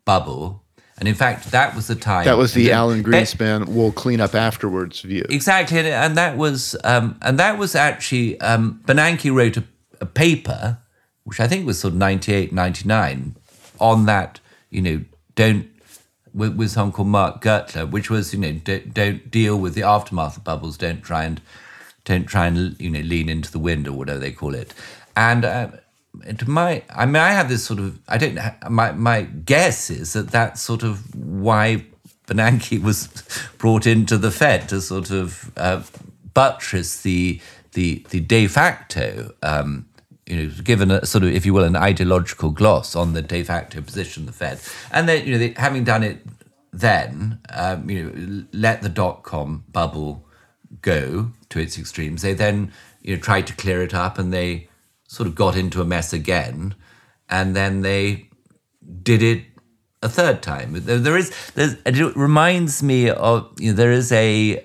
bubble. 0.05 0.64
And 0.99 1.09
in 1.09 1.15
fact, 1.15 1.51
that 1.51 1.75
was 1.75 1.89
the 1.89 1.97
time. 1.97 2.25
That 2.25 2.37
was 2.37 2.55
the 2.55 2.71
Alan 2.71 3.03
Greenspan 3.03 3.67
"we'll 3.69 3.93
clean 3.93 4.21
up 4.21 4.35
afterwards" 4.35 5.01
view. 5.01 5.25
Exactly, 5.29 5.79
and, 5.79 5.89
and 5.89 6.17
that 6.17 6.37
was 6.37 6.77
um, 6.85 7.19
and 7.21 7.39
that 7.39 7.59
was 7.59 7.75
actually 7.75 8.41
um, 8.41 8.81
Bernanke 8.85 9.35
wrote 9.35 9.57
a, 9.57 9.65
a, 10.01 10.07
paper, 10.07 10.79
which 11.25 11.41
I 11.41 11.49
think 11.49 11.67
was 11.67 11.81
sort 11.81 11.95
of 11.95 11.99
98, 11.99 12.53
99, 12.53 13.35
on 13.81 14.07
that. 14.07 14.39
You 14.71 14.83
know, 14.83 15.05
don't 15.35 15.69
with, 16.33 16.57
with 16.57 16.71
someone 16.71 16.93
called 16.93 17.09
Mark 17.09 17.43
Gertler, 17.43 17.91
which 17.91 18.09
was 18.09 18.33
you 18.33 18.41
know 18.41 18.53
don't, 18.53 18.95
don't 18.95 19.31
deal 19.31 19.59
with 19.59 19.75
the 19.75 19.83
aftermath 19.83 20.37
of 20.37 20.45
bubbles. 20.45 20.77
Don't 20.77 21.03
try 21.03 21.25
and 21.25 21.41
don't 22.05 22.27
try 22.27 22.47
and 22.47 22.81
you 22.81 22.91
know 22.91 23.01
lean 23.01 23.29
into 23.29 23.51
the 23.51 23.59
wind 23.59 23.89
or 23.89 23.93
whatever 23.93 24.19
they 24.21 24.33
call 24.33 24.55
it. 24.55 24.73
And 25.17 25.45
uh, 25.45 25.69
to 26.39 26.51
my, 26.51 26.83
I 26.91 27.07
mean, 27.07 27.17
I 27.17 27.33
have 27.33 27.49
this 27.49 27.65
sort 27.65 27.81
of 27.81 27.99
I 28.09 28.19
don't. 28.19 28.39
My 28.71 28.93
my 28.93 29.23
guess 29.23 29.91
is 29.91 30.13
that 30.13 30.31
that's 30.31 30.63
sort 30.63 30.83
of 30.83 31.15
why 31.15 31.85
Bernanke 32.27 32.83
was 32.83 33.09
brought 33.59 33.87
into 33.87 34.19
the 34.19 34.31
Fed 34.31 34.69
to 34.71 34.81
sort 34.81 35.11
of 35.11 35.53
uh, 35.57 35.83
buttress 36.33 37.03
the 37.03 37.41
the 37.73 38.05
the 38.11 38.21
de 38.21 38.47
facto. 38.47 39.35
Um, 39.43 39.87
you 40.27 40.37
know, 40.37 40.55
given 40.63 40.91
a 40.91 41.05
sort 41.05 41.23
of, 41.25 41.35
if 41.35 41.45
you 41.45 41.53
will, 41.53 41.65
an 41.65 41.77
ideological 41.77 42.51
gloss 42.51 42.97
on 42.97 43.13
the 43.13 43.21
de 43.21 43.43
facto 43.43 43.83
position 43.83 44.23
of 44.23 44.27
the 44.29 44.33
Fed, 44.33 44.59
and 44.91 45.07
then 45.07 45.27
you 45.27 45.33
know, 45.33 45.39
they, 45.39 45.55
having 45.57 45.85
done 45.85 46.03
it 46.03 46.25
then, 46.73 47.39
um, 47.51 47.89
you 47.91 48.03
know, 48.03 48.45
let 48.53 48.83
the 48.83 48.89
dot 48.89 49.23
com 49.23 49.65
bubble 49.71 50.27
go 50.81 51.31
to 51.51 51.59
its 51.59 51.79
extremes. 51.79 52.23
They 52.23 52.33
then 52.33 52.73
you 53.03 53.15
know 53.15 53.21
tried 53.21 53.47
to 53.49 53.55
clear 53.55 53.83
it 53.83 53.93
up, 53.93 54.19
and 54.19 54.33
they 54.33 54.69
sort 55.07 55.27
of 55.29 55.35
got 55.35 55.57
into 55.57 55.81
a 55.81 55.85
mess 55.85 56.13
again, 56.13 56.75
and 57.29 57.55
then 57.55 57.83
they 57.83 58.29
did 59.03 59.23
it 59.23 59.45
a 60.03 60.09
third 60.09 60.43
time. 60.43 60.73
There, 60.85 60.99
there 60.99 61.17
is, 61.17 61.33
it 61.57 62.17
reminds 62.17 62.83
me 62.83 63.11
of 63.11 63.51
you 63.59 63.71
know, 63.71 63.77
there 63.77 63.93
is 63.93 64.13
a 64.13 64.65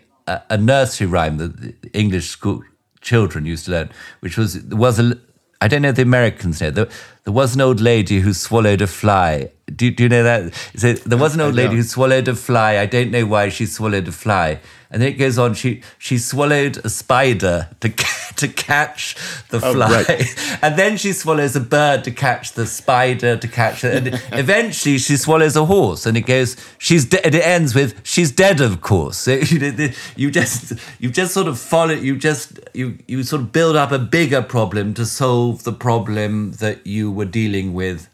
a 0.49 0.57
nursery 0.57 1.07
rhyme 1.07 1.37
that 1.37 1.73
English 1.93 2.29
school 2.29 2.61
children 3.01 3.45
used 3.45 3.65
to 3.65 3.71
learn, 3.71 3.89
which 4.19 4.37
was 4.37 4.61
was 4.65 4.99
a 4.99 5.17
I 5.61 5.67
don't 5.67 5.81
know 5.81 5.91
the 5.91 6.01
Americans 6.01 6.61
know. 6.61 6.71
There, 6.71 6.87
there 7.23 7.33
was 7.33 7.55
an 7.55 7.61
old 7.61 7.81
lady 7.81 8.19
who 8.19 8.33
swallowed 8.33 8.81
a 8.81 8.87
fly. 8.87 9.51
Do, 9.75 9.91
do 9.91 10.03
you 10.03 10.09
know 10.09 10.23
that? 10.23 10.53
So 10.75 10.93
there 10.93 11.17
was 11.17 11.35
an 11.35 11.41
old 11.41 11.55
lady 11.55 11.75
who 11.75 11.83
swallowed 11.83 12.27
a 12.27 12.35
fly. 12.35 12.77
I 12.77 12.85
don't 12.85 13.11
know 13.11 13.25
why 13.25 13.49
she 13.49 13.65
swallowed 13.65 14.07
a 14.07 14.11
fly. 14.11 14.59
And 14.91 15.01
then 15.01 15.09
it 15.09 15.17
goes 15.17 15.37
on. 15.37 15.53
She 15.53 15.83
she 15.99 16.17
swallowed 16.17 16.77
a 16.83 16.89
spider 16.89 17.69
to 17.81 17.89
to 18.37 18.47
catch 18.47 19.15
the 19.49 19.57
oh, 19.63 19.73
fly, 19.73 20.03
right. 20.07 20.59
and 20.63 20.79
then 20.79 20.97
she 20.97 21.13
swallows 21.13 21.55
a 21.55 21.59
bird 21.59 22.03
to 22.05 22.11
catch 22.11 22.53
the 22.53 22.65
spider 22.65 23.37
to 23.37 23.47
catch 23.47 23.83
it, 23.83 24.07
and 24.07 24.21
eventually 24.31 24.97
she 24.97 25.15
swallows 25.15 25.55
a 25.55 25.65
horse. 25.65 26.07
And 26.07 26.17
it 26.17 26.25
goes. 26.25 26.55
She's 26.79 27.05
de- 27.05 27.23
and 27.23 27.35
it 27.35 27.45
ends 27.45 27.75
with 27.75 28.01
she's 28.03 28.31
dead, 28.31 28.61
of 28.61 28.81
course. 28.81 29.17
So 29.17 29.33
you, 29.33 29.91
you 30.15 30.31
just 30.31 30.73
you 30.99 31.11
just 31.11 31.35
sort 31.35 31.47
of 31.47 31.59
follow. 31.59 31.93
You 31.93 32.17
just 32.17 32.59
you 32.73 32.97
you 33.07 33.21
sort 33.21 33.43
of 33.43 33.51
build 33.51 33.75
up 33.75 33.91
a 33.91 33.99
bigger 33.99 34.41
problem 34.41 34.95
to 34.95 35.05
solve 35.05 35.63
the 35.63 35.73
problem 35.73 36.53
that 36.53 36.87
you 36.87 37.11
were 37.11 37.25
dealing 37.25 37.75
with 37.75 38.09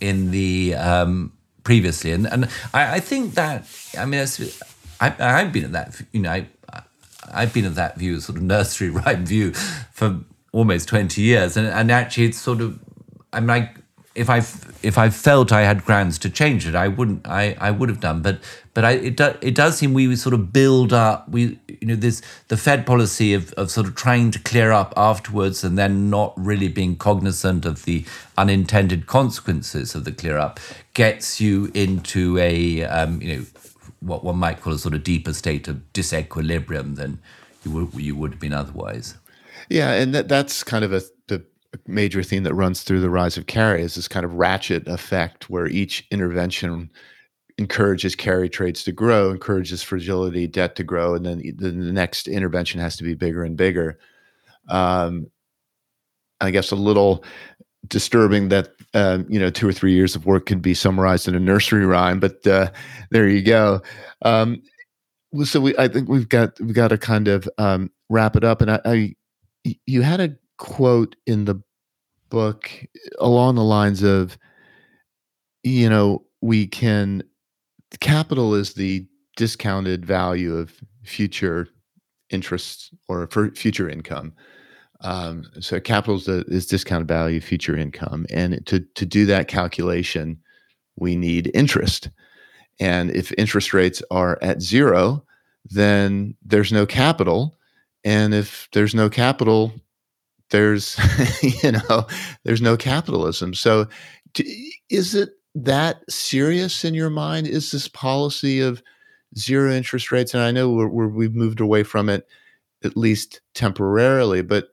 in 0.00 0.30
the 0.30 0.74
um, 0.74 1.32
previously. 1.64 2.12
And 2.12 2.26
and 2.26 2.48
I, 2.72 2.96
I 2.96 3.00
think 3.00 3.34
that 3.34 3.66
I 3.98 4.04
mean. 4.04 4.26
I, 5.00 5.14
I've 5.18 5.52
been 5.52 5.64
at 5.64 5.72
that, 5.72 6.00
you 6.12 6.20
know, 6.20 6.30
I, 6.30 6.46
I've 7.32 7.52
been 7.52 7.64
at 7.64 7.74
that 7.74 7.98
view, 7.98 8.20
sort 8.20 8.38
of 8.38 8.42
nursery 8.44 8.90
rhyme 8.98 9.26
view, 9.26 9.52
for 9.52 10.20
almost 10.52 10.88
twenty 10.88 11.22
years, 11.22 11.56
and 11.56 11.66
and 11.66 11.90
actually, 11.90 12.26
it's 12.26 12.38
sort 12.40 12.60
of, 12.60 12.78
I'm 13.32 13.46
like, 13.46 13.76
if 14.14 14.30
I 14.30 14.38
if 14.82 14.98
I 14.98 15.10
felt 15.10 15.52
I 15.52 15.62
had 15.62 15.84
grounds 15.84 16.18
to 16.20 16.30
change 16.30 16.66
it, 16.66 16.74
I 16.74 16.88
wouldn't. 16.88 17.26
I, 17.26 17.56
I 17.60 17.70
would 17.70 17.88
have 17.88 18.00
done, 18.00 18.22
but 18.22 18.40
but 18.76 18.84
I, 18.84 18.90
it 18.90 19.16
do, 19.16 19.32
it 19.40 19.54
does 19.54 19.78
seem 19.78 19.94
we 19.94 20.14
sort 20.16 20.34
of 20.34 20.52
build 20.52 20.92
up. 20.92 21.26
We 21.30 21.58
you 21.66 21.86
know 21.86 21.96
this 21.96 22.20
the 22.48 22.58
Fed 22.58 22.84
policy 22.84 23.32
of 23.32 23.50
of 23.54 23.70
sort 23.70 23.86
of 23.86 23.94
trying 23.94 24.30
to 24.32 24.38
clear 24.38 24.70
up 24.70 24.92
afterwards, 24.98 25.64
and 25.64 25.78
then 25.78 26.10
not 26.10 26.34
really 26.36 26.68
being 26.68 26.94
cognizant 26.94 27.64
of 27.64 27.86
the 27.86 28.04
unintended 28.36 29.06
consequences 29.06 29.94
of 29.94 30.04
the 30.04 30.12
clear 30.12 30.36
up 30.36 30.60
gets 30.92 31.40
you 31.40 31.70
into 31.72 32.36
a 32.36 32.84
um, 32.84 33.22
you 33.22 33.34
know 33.34 33.46
what 34.00 34.22
one 34.22 34.36
might 34.36 34.60
call 34.60 34.74
a 34.74 34.78
sort 34.78 34.92
of 34.92 35.02
deeper 35.02 35.32
state 35.32 35.68
of 35.68 35.80
disequilibrium 35.94 36.96
than 36.96 37.18
you 37.64 37.70
would 37.70 37.94
you 37.94 38.14
would 38.14 38.32
have 38.32 38.40
been 38.40 38.52
otherwise. 38.52 39.14
Yeah, 39.70 39.92
and 39.92 40.14
that, 40.14 40.28
that's 40.28 40.62
kind 40.62 40.84
of 40.84 40.92
a 40.92 41.00
the 41.28 41.42
major 41.86 42.22
theme 42.22 42.42
that 42.42 42.52
runs 42.52 42.82
through 42.82 43.00
the 43.00 43.08
rise 43.08 43.38
of 43.38 43.46
carry 43.46 43.80
is 43.80 43.94
this 43.94 44.06
kind 44.06 44.26
of 44.26 44.34
ratchet 44.34 44.86
effect 44.86 45.48
where 45.48 45.66
each 45.66 46.06
intervention 46.10 46.90
encourages 47.58 48.14
carry 48.14 48.48
trades 48.48 48.84
to 48.84 48.92
grow, 48.92 49.30
encourages 49.30 49.82
fragility 49.82 50.46
debt 50.46 50.76
to 50.76 50.84
grow, 50.84 51.14
and 51.14 51.24
then 51.24 51.42
the, 51.56 51.72
next 51.72 52.28
intervention 52.28 52.80
has 52.80 52.96
to 52.96 53.04
be 53.04 53.14
bigger 53.14 53.44
and 53.44 53.56
bigger. 53.56 53.98
Um, 54.68 55.30
I 56.40 56.50
guess 56.50 56.70
a 56.70 56.76
little 56.76 57.24
disturbing 57.88 58.48
that 58.48 58.70
um, 58.94 59.26
you 59.28 59.38
know 59.38 59.50
two 59.50 59.68
or 59.68 59.72
three 59.72 59.92
years 59.92 60.16
of 60.16 60.26
work 60.26 60.46
can 60.46 60.60
be 60.60 60.74
summarized 60.74 61.28
in 61.28 61.34
a 61.34 61.40
nursery 61.40 61.86
rhyme 61.86 62.18
but 62.18 62.44
uh, 62.46 62.70
there 63.10 63.28
you 63.28 63.42
go 63.42 63.80
um, 64.22 64.60
so 65.44 65.60
we 65.60 65.76
i 65.78 65.86
think 65.86 66.08
we've 66.08 66.28
got 66.28 66.58
we've 66.60 66.74
got 66.74 66.88
to 66.88 66.98
kind 66.98 67.28
of 67.28 67.48
um, 67.58 67.90
wrap 68.08 68.34
it 68.34 68.42
up 68.42 68.60
and 68.60 68.72
I, 68.72 68.80
I, 68.84 69.16
you 69.86 70.02
had 70.02 70.20
a 70.20 70.34
quote 70.58 71.14
in 71.26 71.44
the 71.44 71.62
book 72.28 72.70
along 73.20 73.54
the 73.54 73.64
lines 73.64 74.02
of 74.02 74.36
you 75.62 75.88
know 75.88 76.24
we 76.40 76.66
can 76.66 77.22
capital 78.00 78.54
is 78.54 78.74
the 78.74 79.06
discounted 79.36 80.04
value 80.04 80.56
of 80.56 80.72
future 81.04 81.68
interest 82.30 82.92
or 83.08 83.26
for 83.28 83.50
future 83.52 83.88
income 83.88 84.32
um, 85.02 85.44
so 85.60 85.80
capital 85.80 86.16
is, 86.16 86.28
is 86.28 86.66
discounted 86.66 87.08
value, 87.08 87.38
of 87.38 87.44
future 87.44 87.76
income, 87.76 88.26
and 88.30 88.64
to 88.66 88.80
to 88.80 89.04
do 89.06 89.26
that 89.26 89.48
calculation, 89.48 90.38
we 90.96 91.16
need 91.16 91.50
interest. 91.54 92.10
And 92.80 93.10
if 93.10 93.32
interest 93.36 93.74
rates 93.74 94.02
are 94.10 94.38
at 94.42 94.62
zero, 94.62 95.24
then 95.64 96.34
there's 96.42 96.72
no 96.72 96.86
capital, 96.86 97.56
and 98.04 98.34
if 98.34 98.68
there's 98.72 98.94
no 98.94 99.10
capital, 99.10 99.72
there's 100.50 100.98
you 101.62 101.72
know 101.72 102.06
there's 102.44 102.62
no 102.62 102.76
capitalism. 102.76 103.52
So 103.52 103.86
is 104.88 105.14
it 105.14 105.30
that 105.56 106.02
serious 106.10 106.84
in 106.84 106.94
your 106.94 107.10
mind? 107.10 107.46
Is 107.46 107.70
this 107.70 107.88
policy 107.88 108.60
of 108.60 108.82
zero 109.36 109.72
interest 109.72 110.12
rates? 110.12 110.34
And 110.34 110.42
I 110.42 110.50
know 110.50 110.70
we're, 110.70 111.08
we've 111.08 111.34
moved 111.34 111.60
away 111.60 111.82
from 111.82 112.08
it 112.08 112.26
at 112.84 112.96
least 112.96 113.40
temporarily, 113.54 114.42
but 114.42 114.68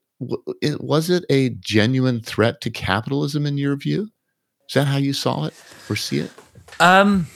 it, 0.62 0.82
was 0.82 1.10
it 1.10 1.26
a 1.30 1.50
genuine 1.50 2.22
threat 2.22 2.62
to 2.62 2.70
capitalism 2.70 3.46
in 3.46 3.58
your 3.58 3.76
view? 3.76 4.10
Is 4.68 4.76
that 4.76 4.86
how 4.86 4.98
you 4.98 5.14
saw 5.14 5.46
it 5.46 5.54
or 5.90 5.96
see 5.96 6.20
it? 6.20 6.32
Um, 6.80 7.28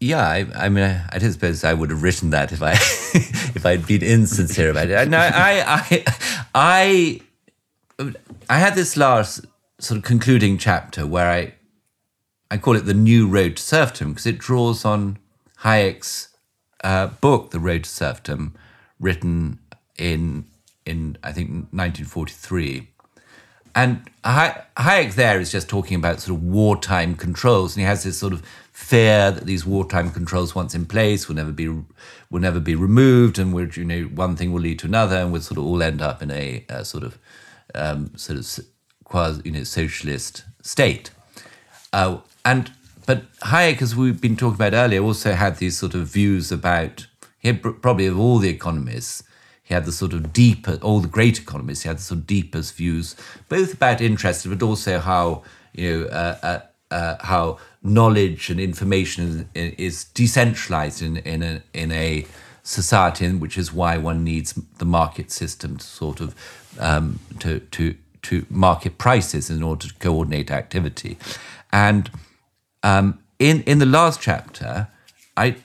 yeah, 0.00 0.26
I, 0.26 0.46
I 0.54 0.68
mean, 0.68 0.84
I, 0.84 1.04
I 1.10 1.18
don't 1.18 1.32
suppose 1.32 1.62
I 1.62 1.74
would 1.74 1.90
have 1.90 2.02
written 2.02 2.30
that 2.30 2.52
if 2.52 2.62
I 2.62 2.72
if 3.54 3.64
I'd 3.64 3.86
been 3.86 4.02
insincere 4.02 4.70
about 4.70 4.88
it. 4.88 5.12
I, 5.14 5.60
I, 5.60 6.04
I, 6.54 7.20
I 8.50 8.58
had 8.58 8.74
this 8.74 8.96
last 8.96 9.44
sort 9.78 9.98
of 9.98 10.04
concluding 10.04 10.58
chapter 10.58 11.06
where 11.06 11.30
I, 11.30 11.54
I 12.52 12.58
call 12.58 12.76
it 12.76 12.84
the 12.84 12.92
new 12.92 13.26
road 13.28 13.56
to 13.56 13.62
serfdom 13.62 14.10
because 14.10 14.26
it 14.26 14.36
draws 14.36 14.84
on 14.84 15.16
Hayek's 15.60 16.28
uh, 16.84 17.06
book, 17.06 17.50
The 17.50 17.58
Road 17.58 17.84
to 17.84 17.90
Serfdom, 17.90 18.52
written 19.00 19.58
in 19.96 20.44
in 20.84 21.16
I 21.22 21.32
think 21.32 21.48
1943. 21.70 22.88
And 23.74 24.06
Hayek 24.22 25.14
there 25.14 25.40
is 25.40 25.50
just 25.50 25.70
talking 25.70 25.96
about 25.96 26.20
sort 26.20 26.36
of 26.36 26.44
wartime 26.44 27.14
controls, 27.14 27.74
and 27.74 27.80
he 27.80 27.86
has 27.86 28.04
this 28.04 28.18
sort 28.18 28.34
of 28.34 28.42
fear 28.70 29.30
that 29.30 29.46
these 29.46 29.64
wartime 29.64 30.10
controls, 30.10 30.54
once 30.54 30.74
in 30.74 30.84
place, 30.84 31.28
will 31.28 31.36
never 31.36 31.52
be 31.52 31.68
will 31.68 32.40
never 32.40 32.60
be 32.60 32.74
removed, 32.74 33.38
and 33.38 33.54
which 33.54 33.78
you 33.78 33.84
know 33.86 34.02
one 34.02 34.36
thing 34.36 34.52
will 34.52 34.60
lead 34.60 34.78
to 34.80 34.86
another, 34.86 35.16
and 35.16 35.32
we'll 35.32 35.40
sort 35.40 35.56
of 35.56 35.64
all 35.64 35.82
end 35.82 36.02
up 36.02 36.20
in 36.22 36.30
a, 36.30 36.66
a 36.68 36.84
sort 36.84 37.02
of 37.02 37.16
um, 37.74 38.14
sort 38.14 38.38
of 38.38 38.66
quasi 39.04 39.40
you 39.42 39.52
know 39.52 39.64
socialist 39.64 40.44
state. 40.60 41.12
Uh, 41.94 42.18
and 42.44 42.72
but 43.04 43.32
Hayek, 43.40 43.82
as 43.82 43.96
we've 43.96 44.20
been 44.20 44.36
talking 44.36 44.54
about 44.54 44.74
earlier, 44.74 45.02
also 45.02 45.32
had 45.32 45.56
these 45.56 45.76
sort 45.76 45.94
of 45.94 46.06
views 46.06 46.52
about 46.52 47.06
he 47.38 47.48
had 47.48 47.62
probably 47.62 48.06
of 48.06 48.18
all 48.18 48.38
the 48.38 48.48
economists 48.48 49.24
he 49.72 49.74
had 49.74 49.84
the 49.84 49.92
sort 49.92 50.12
of 50.12 50.32
deeper, 50.32 50.78
all 50.82 51.00
the 51.00 51.08
great 51.08 51.38
economists, 51.38 51.82
he 51.82 51.88
had 51.88 51.98
the 51.98 52.02
sort 52.02 52.20
of 52.20 52.26
deepest 52.26 52.74
views, 52.74 53.16
both 53.48 53.74
about 53.74 54.00
interest, 54.00 54.48
but 54.48 54.62
also 54.62 54.98
how, 54.98 55.42
you 55.72 56.00
know, 56.00 56.06
uh, 56.08 56.38
uh, 56.42 56.94
uh, 56.94 57.16
how 57.20 57.58
knowledge 57.82 58.50
and 58.50 58.60
information 58.60 59.48
is, 59.54 59.74
is 59.74 60.04
decentralized 60.04 61.00
in, 61.00 61.16
in, 61.18 61.42
a, 61.42 61.62
in 61.72 61.90
a 61.92 62.26
society, 62.62 63.32
which 63.32 63.56
is 63.56 63.72
why 63.72 63.96
one 63.96 64.24
needs 64.24 64.52
the 64.78 64.84
market 64.84 65.30
system 65.30 65.78
to 65.78 65.86
sort 65.86 66.20
of, 66.20 66.34
um, 66.78 67.18
to, 67.38 67.60
to, 67.60 67.94
to 68.20 68.44
market 68.50 68.98
prices 68.98 69.48
in 69.48 69.62
order 69.62 69.88
to 69.88 69.94
coordinate 69.94 70.50
activity. 70.50 71.16
And 71.72 72.10
um, 72.82 73.18
in, 73.38 73.62
in 73.62 73.78
the 73.78 73.86
last 73.86 74.20
chapter, 74.20 74.88
I, 75.36 75.56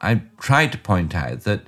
I 0.00 0.22
tried 0.38 0.72
to 0.72 0.78
point 0.78 1.14
out 1.14 1.40
that 1.42 1.62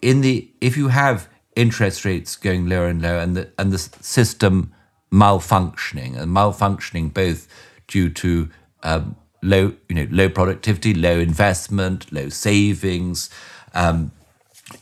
in 0.00 0.20
the 0.20 0.48
if 0.60 0.76
you 0.76 0.88
have 0.88 1.28
interest 1.56 2.04
rates 2.04 2.36
going 2.36 2.68
lower 2.68 2.86
and 2.86 3.02
lower 3.02 3.18
and 3.18 3.36
the 3.36 3.50
and 3.58 3.72
the 3.72 3.78
system 3.78 4.72
malfunctioning 5.12 6.16
and 6.16 6.34
malfunctioning 6.34 7.12
both 7.12 7.48
due 7.86 8.08
to 8.08 8.48
um, 8.82 9.16
low 9.42 9.74
you 9.88 9.94
know 9.94 10.06
low 10.10 10.28
productivity, 10.28 10.94
low 10.94 11.18
investment, 11.18 12.12
low 12.12 12.28
savings, 12.28 13.28
um, 13.74 14.12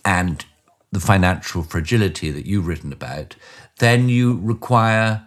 and 0.05 0.45
the 0.93 1.01
financial 1.01 1.63
fragility 1.63 2.31
that 2.31 2.47
you've 2.47 2.67
written 2.67 2.93
about, 2.93 3.37
then 3.79 4.09
you 4.09 4.39
require 4.43 5.27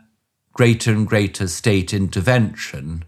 greater 0.53 0.91
and 0.91 1.07
greater 1.07 1.47
state 1.47 1.93
intervention 1.93 3.05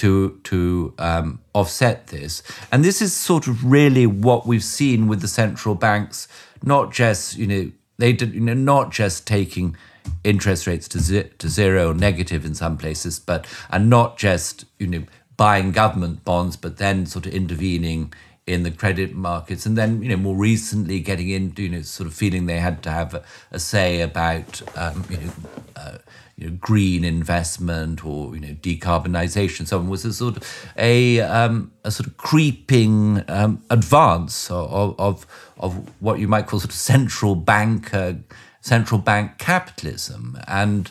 to 0.00 0.40
to 0.44 0.94
um, 0.98 1.40
offset 1.54 2.06
this. 2.06 2.42
And 2.72 2.82
this 2.82 3.02
is 3.02 3.14
sort 3.14 3.46
of 3.46 3.64
really 3.64 4.06
what 4.06 4.46
we've 4.46 4.64
seen 4.64 5.08
with 5.08 5.20
the 5.20 5.28
central 5.28 5.74
banks, 5.74 6.26
not 6.62 6.90
just 6.90 7.36
you 7.36 7.46
know 7.46 7.70
they 7.98 8.12
did 8.14 8.34
you 8.34 8.40
know 8.40 8.54
not 8.54 8.90
just 8.90 9.26
taking 9.26 9.76
interest 10.24 10.66
rates 10.66 10.88
to 10.88 10.98
ze- 10.98 11.30
to 11.38 11.48
zero 11.50 11.90
or 11.90 11.94
negative 11.94 12.46
in 12.46 12.54
some 12.54 12.78
places, 12.78 13.20
but 13.20 13.46
and 13.68 13.90
not 13.90 14.16
just 14.16 14.64
you 14.78 14.86
know 14.86 15.02
buying 15.36 15.70
government 15.70 16.24
bonds, 16.24 16.56
but 16.56 16.78
then 16.78 17.04
sort 17.04 17.26
of 17.26 17.34
intervening 17.34 18.12
in 18.46 18.62
the 18.62 18.70
credit 18.70 19.14
markets, 19.14 19.66
and 19.66 19.76
then 19.76 20.02
you 20.02 20.08
know 20.08 20.16
more 20.16 20.34
recently 20.36 20.98
getting 21.00 21.28
into 21.28 21.64
you 21.64 21.68
know 21.68 21.82
sort 21.82 22.06
of 22.06 22.14
feeling 22.14 22.46
they 22.46 22.58
had 22.58 22.82
to 22.82 22.90
have 22.90 23.12
a, 23.12 23.22
a 23.50 23.58
say 23.58 24.00
about 24.00 24.62
um, 24.76 25.04
you 25.10 25.18
know. 25.18 25.32
Uh, 25.76 25.98
you 26.40 26.48
know, 26.48 26.56
green 26.58 27.04
investment 27.04 28.04
or 28.04 28.34
you 28.34 28.40
know 28.40 28.54
decarbonisation. 28.54 29.66
So 29.66 29.78
it 29.78 29.86
was 29.86 30.04
a 30.04 30.12
sort 30.12 30.38
of 30.38 30.72
a 30.76 31.20
um, 31.20 31.70
a 31.84 31.90
sort 31.90 32.06
of 32.06 32.16
creeping 32.16 33.22
um, 33.28 33.62
advance 33.68 34.50
of, 34.50 34.98
of 34.98 35.26
of 35.58 35.74
what 36.00 36.18
you 36.18 36.26
might 36.26 36.46
call 36.46 36.60
sort 36.60 36.70
of 36.70 36.76
central 36.76 37.34
bank 37.34 37.92
uh, 37.92 38.14
central 38.62 38.98
bank 38.98 39.38
capitalism 39.38 40.38
and 40.48 40.90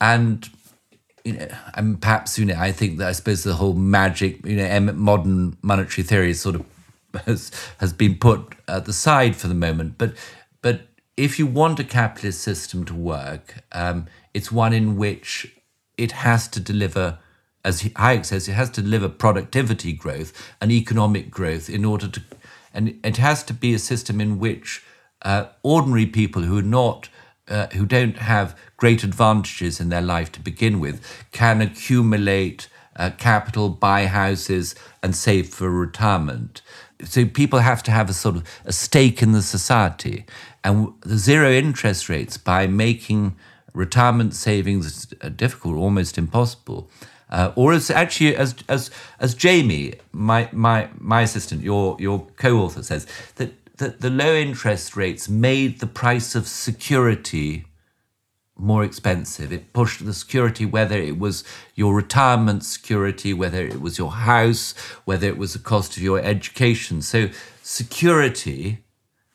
and 0.00 0.48
you 1.24 1.34
know 1.34 1.48
and 1.74 2.00
perhaps 2.00 2.38
you 2.38 2.46
know 2.46 2.56
I 2.56 2.72
think 2.72 2.98
that 2.98 3.08
I 3.08 3.12
suppose 3.12 3.44
the 3.44 3.54
whole 3.54 3.74
magic 3.74 4.44
you 4.46 4.56
know 4.56 4.80
modern 4.92 5.58
monetary 5.60 6.02
theory 6.02 6.32
sort 6.32 6.54
of 6.54 6.64
has 7.26 7.50
has 7.78 7.92
been 7.92 8.16
put 8.16 8.54
at 8.68 8.86
the 8.86 8.92
side 8.92 9.36
for 9.36 9.48
the 9.48 9.54
moment, 9.54 9.98
but 9.98 10.14
if 11.16 11.38
you 11.38 11.46
want 11.46 11.80
a 11.80 11.84
capitalist 11.84 12.40
system 12.40 12.84
to 12.84 12.94
work, 12.94 13.62
um, 13.72 14.06
it's 14.32 14.50
one 14.50 14.72
in 14.72 14.96
which 14.96 15.54
it 15.98 16.12
has 16.12 16.48
to 16.48 16.60
deliver, 16.60 17.18
as 17.64 17.82
Hayek 17.82 18.24
says, 18.24 18.48
it 18.48 18.52
has 18.54 18.70
to 18.70 18.82
deliver 18.82 19.08
productivity 19.08 19.92
growth 19.92 20.32
and 20.60 20.72
economic 20.72 21.30
growth 21.30 21.68
in 21.68 21.84
order 21.84 22.08
to, 22.08 22.22
and 22.72 22.98
it 23.04 23.18
has 23.18 23.42
to 23.44 23.54
be 23.54 23.74
a 23.74 23.78
system 23.78 24.20
in 24.20 24.38
which 24.38 24.82
uh, 25.22 25.46
ordinary 25.62 26.06
people 26.06 26.42
who 26.42 26.58
are 26.58 26.62
not, 26.62 27.08
uh, 27.48 27.66
who 27.68 27.84
don't 27.84 28.18
have 28.18 28.58
great 28.76 29.04
advantages 29.04 29.80
in 29.80 29.90
their 29.90 30.02
life 30.02 30.32
to 30.32 30.40
begin 30.40 30.80
with, 30.80 31.04
can 31.30 31.60
accumulate 31.60 32.68
uh, 32.96 33.10
capital, 33.16 33.68
buy 33.68 34.06
houses, 34.06 34.74
and 35.02 35.14
save 35.14 35.48
for 35.48 35.70
retirement. 35.70 36.62
So 37.04 37.26
people 37.26 37.60
have 37.60 37.82
to 37.84 37.90
have 37.90 38.08
a 38.08 38.12
sort 38.12 38.36
of 38.36 38.44
a 38.64 38.72
stake 38.72 39.22
in 39.22 39.32
the 39.32 39.42
society, 39.42 40.24
and 40.64 40.92
the 41.00 41.18
zero 41.18 41.50
interest 41.50 42.08
rates 42.08 42.36
by 42.36 42.66
making 42.66 43.36
retirement 43.74 44.34
savings 44.34 45.06
difficult, 45.36 45.76
almost 45.76 46.18
impossible. 46.18 46.90
Uh, 47.30 47.50
or 47.56 47.72
as 47.72 47.90
actually 47.90 48.36
as 48.36 48.54
as 48.68 48.90
as 49.18 49.34
Jamie, 49.34 49.94
my 50.12 50.48
my 50.52 50.88
my 50.98 51.22
assistant, 51.22 51.62
your 51.62 51.96
your 51.98 52.26
co-author 52.36 52.82
says 52.82 53.06
that 53.36 53.52
that 53.78 54.00
the 54.00 54.10
low 54.10 54.34
interest 54.34 54.96
rates 54.96 55.28
made 55.28 55.80
the 55.80 55.86
price 55.86 56.34
of 56.34 56.46
security 56.46 57.64
more 58.62 58.84
expensive. 58.84 59.52
It 59.52 59.72
pushed 59.72 60.04
the 60.04 60.14
security, 60.14 60.64
whether 60.64 60.96
it 60.96 61.18
was 61.18 61.44
your 61.74 61.94
retirement 61.94 62.64
security, 62.64 63.34
whether 63.34 63.62
it 63.64 63.80
was 63.80 63.98
your 63.98 64.12
house, 64.12 64.74
whether 65.04 65.26
it 65.26 65.36
was 65.36 65.52
the 65.52 65.58
cost 65.58 65.96
of 65.96 66.02
your 66.02 66.20
education. 66.20 67.02
So 67.02 67.28
security 67.62 68.84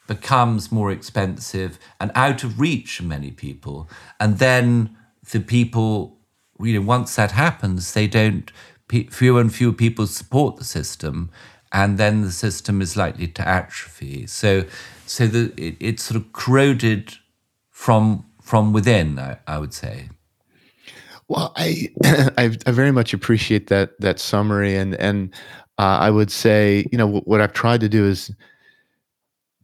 becomes 0.08 0.72
more 0.72 0.92
expensive 0.92 1.78
and 2.00 2.12
out 2.16 2.44
of 2.44 2.60
reach 2.60 2.98
for 2.98 3.04
many 3.04 3.32
people. 3.32 3.90
And 4.20 4.40
then 4.40 4.96
the 5.32 5.42
people, 5.42 6.18
you 6.60 6.80
know, 6.80 6.86
once 6.86 7.16
that 7.18 7.32
happens, 7.32 7.94
they 7.94 8.08
don't, 8.08 8.52
fewer 9.12 9.42
and 9.42 9.54
fewer 9.54 9.74
people 9.74 10.08
support 10.08 10.56
the 10.56 10.64
system. 10.64 11.30
And 11.74 11.98
then 11.98 12.22
the 12.22 12.32
system 12.32 12.82
is 12.82 12.96
likely 12.96 13.28
to 13.28 13.46
atrophy. 13.46 14.26
So, 14.28 14.64
so 15.06 15.28
the, 15.28 15.54
it, 15.58 16.00
sort 16.00 16.16
of 16.16 16.32
corroded 16.32 17.16
from 17.70 18.26
from 18.48 18.72
within. 18.72 19.20
I, 19.20 19.38
I 19.46 19.58
would 19.60 19.74
say. 19.74 20.10
Well, 21.28 21.52
I, 21.58 21.90
I, 22.38 22.58
I 22.66 22.72
very 22.72 22.92
much 22.92 23.14
appreciate 23.14 23.68
that 23.68 24.00
that 24.00 24.20
summary, 24.20 24.76
and 24.76 24.96
and 24.96 25.34
uh, 25.78 26.00
I 26.00 26.10
would 26.10 26.32
say, 26.32 26.86
you 26.92 26.98
know, 26.98 27.08
what 27.08 27.42
I've 27.42 27.54
tried 27.54 27.82
to 27.82 27.90
do 27.90 28.06
is 28.06 28.32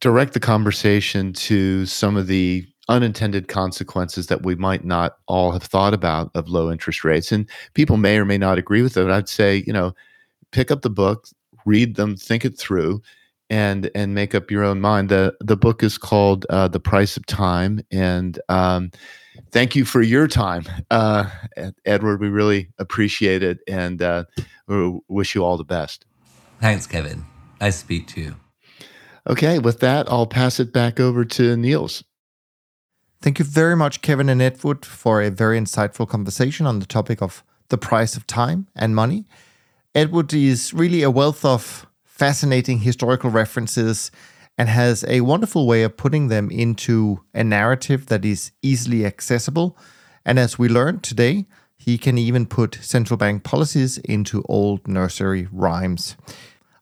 direct 0.02 0.34
the 0.34 0.40
conversation 0.40 1.32
to 1.32 1.86
some 1.86 2.18
of 2.18 2.28
the 2.28 2.68
unintended 2.90 3.48
consequences 3.48 4.28
that 4.28 4.44
we 4.44 4.56
might 4.56 4.84
not 4.84 5.18
all 5.28 5.54
have 5.54 5.64
thought 5.64 5.94
about 5.94 6.30
of 6.36 6.50
low 6.50 6.70
interest 6.70 7.06
rates. 7.06 7.32
And 7.32 7.50
people 7.76 7.96
may 7.96 8.18
or 8.18 8.26
may 8.26 8.38
not 8.38 8.58
agree 8.58 8.82
with 8.82 8.98
it. 8.98 9.10
I'd 9.10 9.30
say, 9.30 9.64
you 9.66 9.72
know, 9.72 9.96
pick 10.52 10.70
up 10.70 10.82
the 10.82 10.90
book, 10.90 11.30
read 11.66 11.96
them, 11.96 12.18
think 12.18 12.44
it 12.44 12.60
through, 12.60 13.02
and 13.54 13.92
and 13.94 14.16
make 14.16 14.34
up 14.34 14.50
your 14.50 14.64
own 14.64 14.82
mind. 14.82 15.10
the 15.10 15.36
The 15.40 15.56
book 15.56 15.84
is 15.84 15.98
called 16.00 16.46
uh, 16.50 16.68
"The 16.68 16.80
Price 16.80 17.16
of 17.16 17.26
Time," 17.28 17.82
and 17.92 18.40
um, 18.50 18.90
thank 19.52 19.76
you 19.76 19.86
for 19.86 20.02
your 20.02 20.28
time, 20.28 20.64
uh, 20.90 21.30
Edward. 21.86 22.20
We 22.20 22.30
really 22.30 22.70
appreciate 22.80 23.44
it, 23.44 23.60
and 23.68 24.02
uh, 24.02 24.24
wish 25.08 25.36
you 25.36 25.46
all 25.46 25.58
the 25.58 25.64
best. 25.64 26.06
Thanks, 26.60 26.88
Kevin. 26.88 27.26
Nice 27.62 27.76
to 27.76 27.80
speak 27.82 28.08
to 28.08 28.22
you. 28.22 28.36
Okay, 29.28 29.60
with 29.60 29.80
that, 29.82 30.12
I'll 30.12 30.28
pass 30.28 30.60
it 30.60 30.74
back 30.74 31.00
over 31.00 31.24
to 31.24 31.56
Niels. 31.56 32.04
Thank 33.22 33.38
you 33.40 33.46
very 33.46 33.76
much, 33.76 34.02
Kevin 34.02 34.30
and 34.30 34.42
Edward, 34.42 34.84
for 34.84 35.22
a 35.22 35.30
very 35.30 35.60
insightful 35.60 36.10
conversation 36.10 36.66
on 36.66 36.80
the 36.80 36.88
topic 36.88 37.22
of 37.22 37.44
the 37.70 37.78
price 37.78 38.18
of 38.18 38.26
time 38.26 38.68
and 38.76 38.96
money. 38.96 39.26
Edward 39.94 40.34
is 40.34 40.74
really 40.74 41.04
a 41.04 41.12
wealth 41.12 41.46
of 41.46 41.88
fascinating 42.14 42.77
historical 42.77 43.31
references 43.31 44.11
and 44.56 44.69
has 44.69 45.03
a 45.07 45.22
wonderful 45.22 45.65
way 45.65 45.81
of 45.81 45.98
putting 45.98 46.27
them 46.27 46.52
into 46.52 47.19
a 47.34 47.44
narrative 47.44 48.06
that 48.06 48.23
is 48.23 48.52
easily 48.61 49.03
accessible. 49.03 49.76
And 50.23 50.38
as 50.38 50.60
we 50.60 50.69
learned 50.69 51.02
today, 51.02 51.48
he 51.76 51.98
can 51.98 52.19
even 52.19 52.45
put 52.45 52.77
central 52.81 53.18
bank 53.18 53.44
policies 53.44 53.98
into 53.98 54.45
old 54.48 54.88
nursery 54.88 55.48
rhymes. 55.52 56.15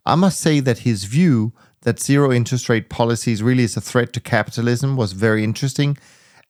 I 0.05 0.15
must 0.15 0.41
say 0.41 0.59
that 0.59 0.79
his 0.79 1.05
view 1.05 1.53
that 1.83 2.01
zero 2.01 2.33
interest 2.33 2.67
rate 2.67 2.89
policies 2.89 3.41
really 3.41 3.63
is 3.63 3.77
a 3.77 3.81
threat 3.81 4.11
to 4.13 4.19
capitalism 4.19 4.97
was 4.97 5.13
very 5.13 5.45
interesting, 5.45 5.97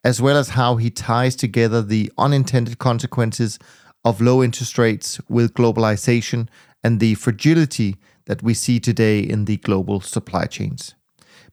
as 0.04 0.20
well 0.20 0.38
as 0.38 0.50
how 0.50 0.78
he 0.78 0.90
ties 0.90 1.36
together 1.36 1.84
the 1.84 2.12
unintended 2.18 2.80
consequences 2.80 3.60
of 4.04 4.22
low 4.22 4.42
interest 4.42 4.80
rates 4.80 5.22
with 5.30 5.54
globalization 5.54 6.48
and 6.84 7.00
the 7.00 7.14
fragility 7.14 7.98
that 8.32 8.42
we 8.42 8.54
see 8.54 8.80
today 8.80 9.20
in 9.20 9.44
the 9.44 9.58
global 9.58 10.00
supply 10.00 10.46
chains. 10.46 10.96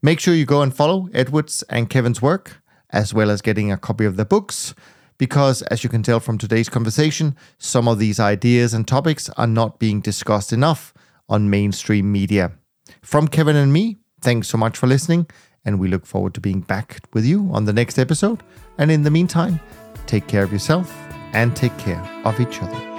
Make 0.01 0.21
sure 0.21 0.33
you 0.33 0.45
go 0.45 0.61
and 0.61 0.73
follow 0.73 1.09
Edwards 1.13 1.61
and 1.63 1.89
Kevin's 1.89 2.21
work, 2.21 2.61
as 2.89 3.13
well 3.13 3.29
as 3.29 3.41
getting 3.41 3.69
a 3.69 3.75
copy 3.75 4.05
of 4.05 4.15
their 4.15 4.25
books, 4.25 4.73
because 5.17 5.61
as 5.63 5.83
you 5.83 5.89
can 5.89 6.03
tell 6.03 6.21
from 6.21 6.37
today's 6.37 6.69
conversation, 6.69 7.35
some 7.57 7.89
of 7.89 7.99
these 7.99 8.17
ideas 8.17 8.73
and 8.73 8.87
topics 8.87 9.29
are 9.31 9.45
not 9.45 9.77
being 9.77 9.99
discussed 9.99 10.53
enough 10.53 10.93
on 11.27 11.49
mainstream 11.49 12.13
media. 12.13 12.53
From 13.01 13.27
Kevin 13.27 13.57
and 13.57 13.73
me, 13.73 13.97
thanks 14.21 14.47
so 14.47 14.57
much 14.57 14.77
for 14.77 14.87
listening, 14.87 15.27
and 15.65 15.81
we 15.81 15.89
look 15.89 16.05
forward 16.05 16.33
to 16.35 16.39
being 16.39 16.61
back 16.61 17.01
with 17.11 17.25
you 17.25 17.49
on 17.51 17.65
the 17.65 17.73
next 17.73 17.99
episode. 17.99 18.41
And 18.77 18.89
in 18.89 19.03
the 19.03 19.11
meantime, 19.11 19.59
take 20.05 20.27
care 20.27 20.43
of 20.43 20.53
yourself 20.53 20.89
and 21.33 21.53
take 21.57 21.77
care 21.77 22.01
of 22.23 22.39
each 22.39 22.63
other. 22.63 22.98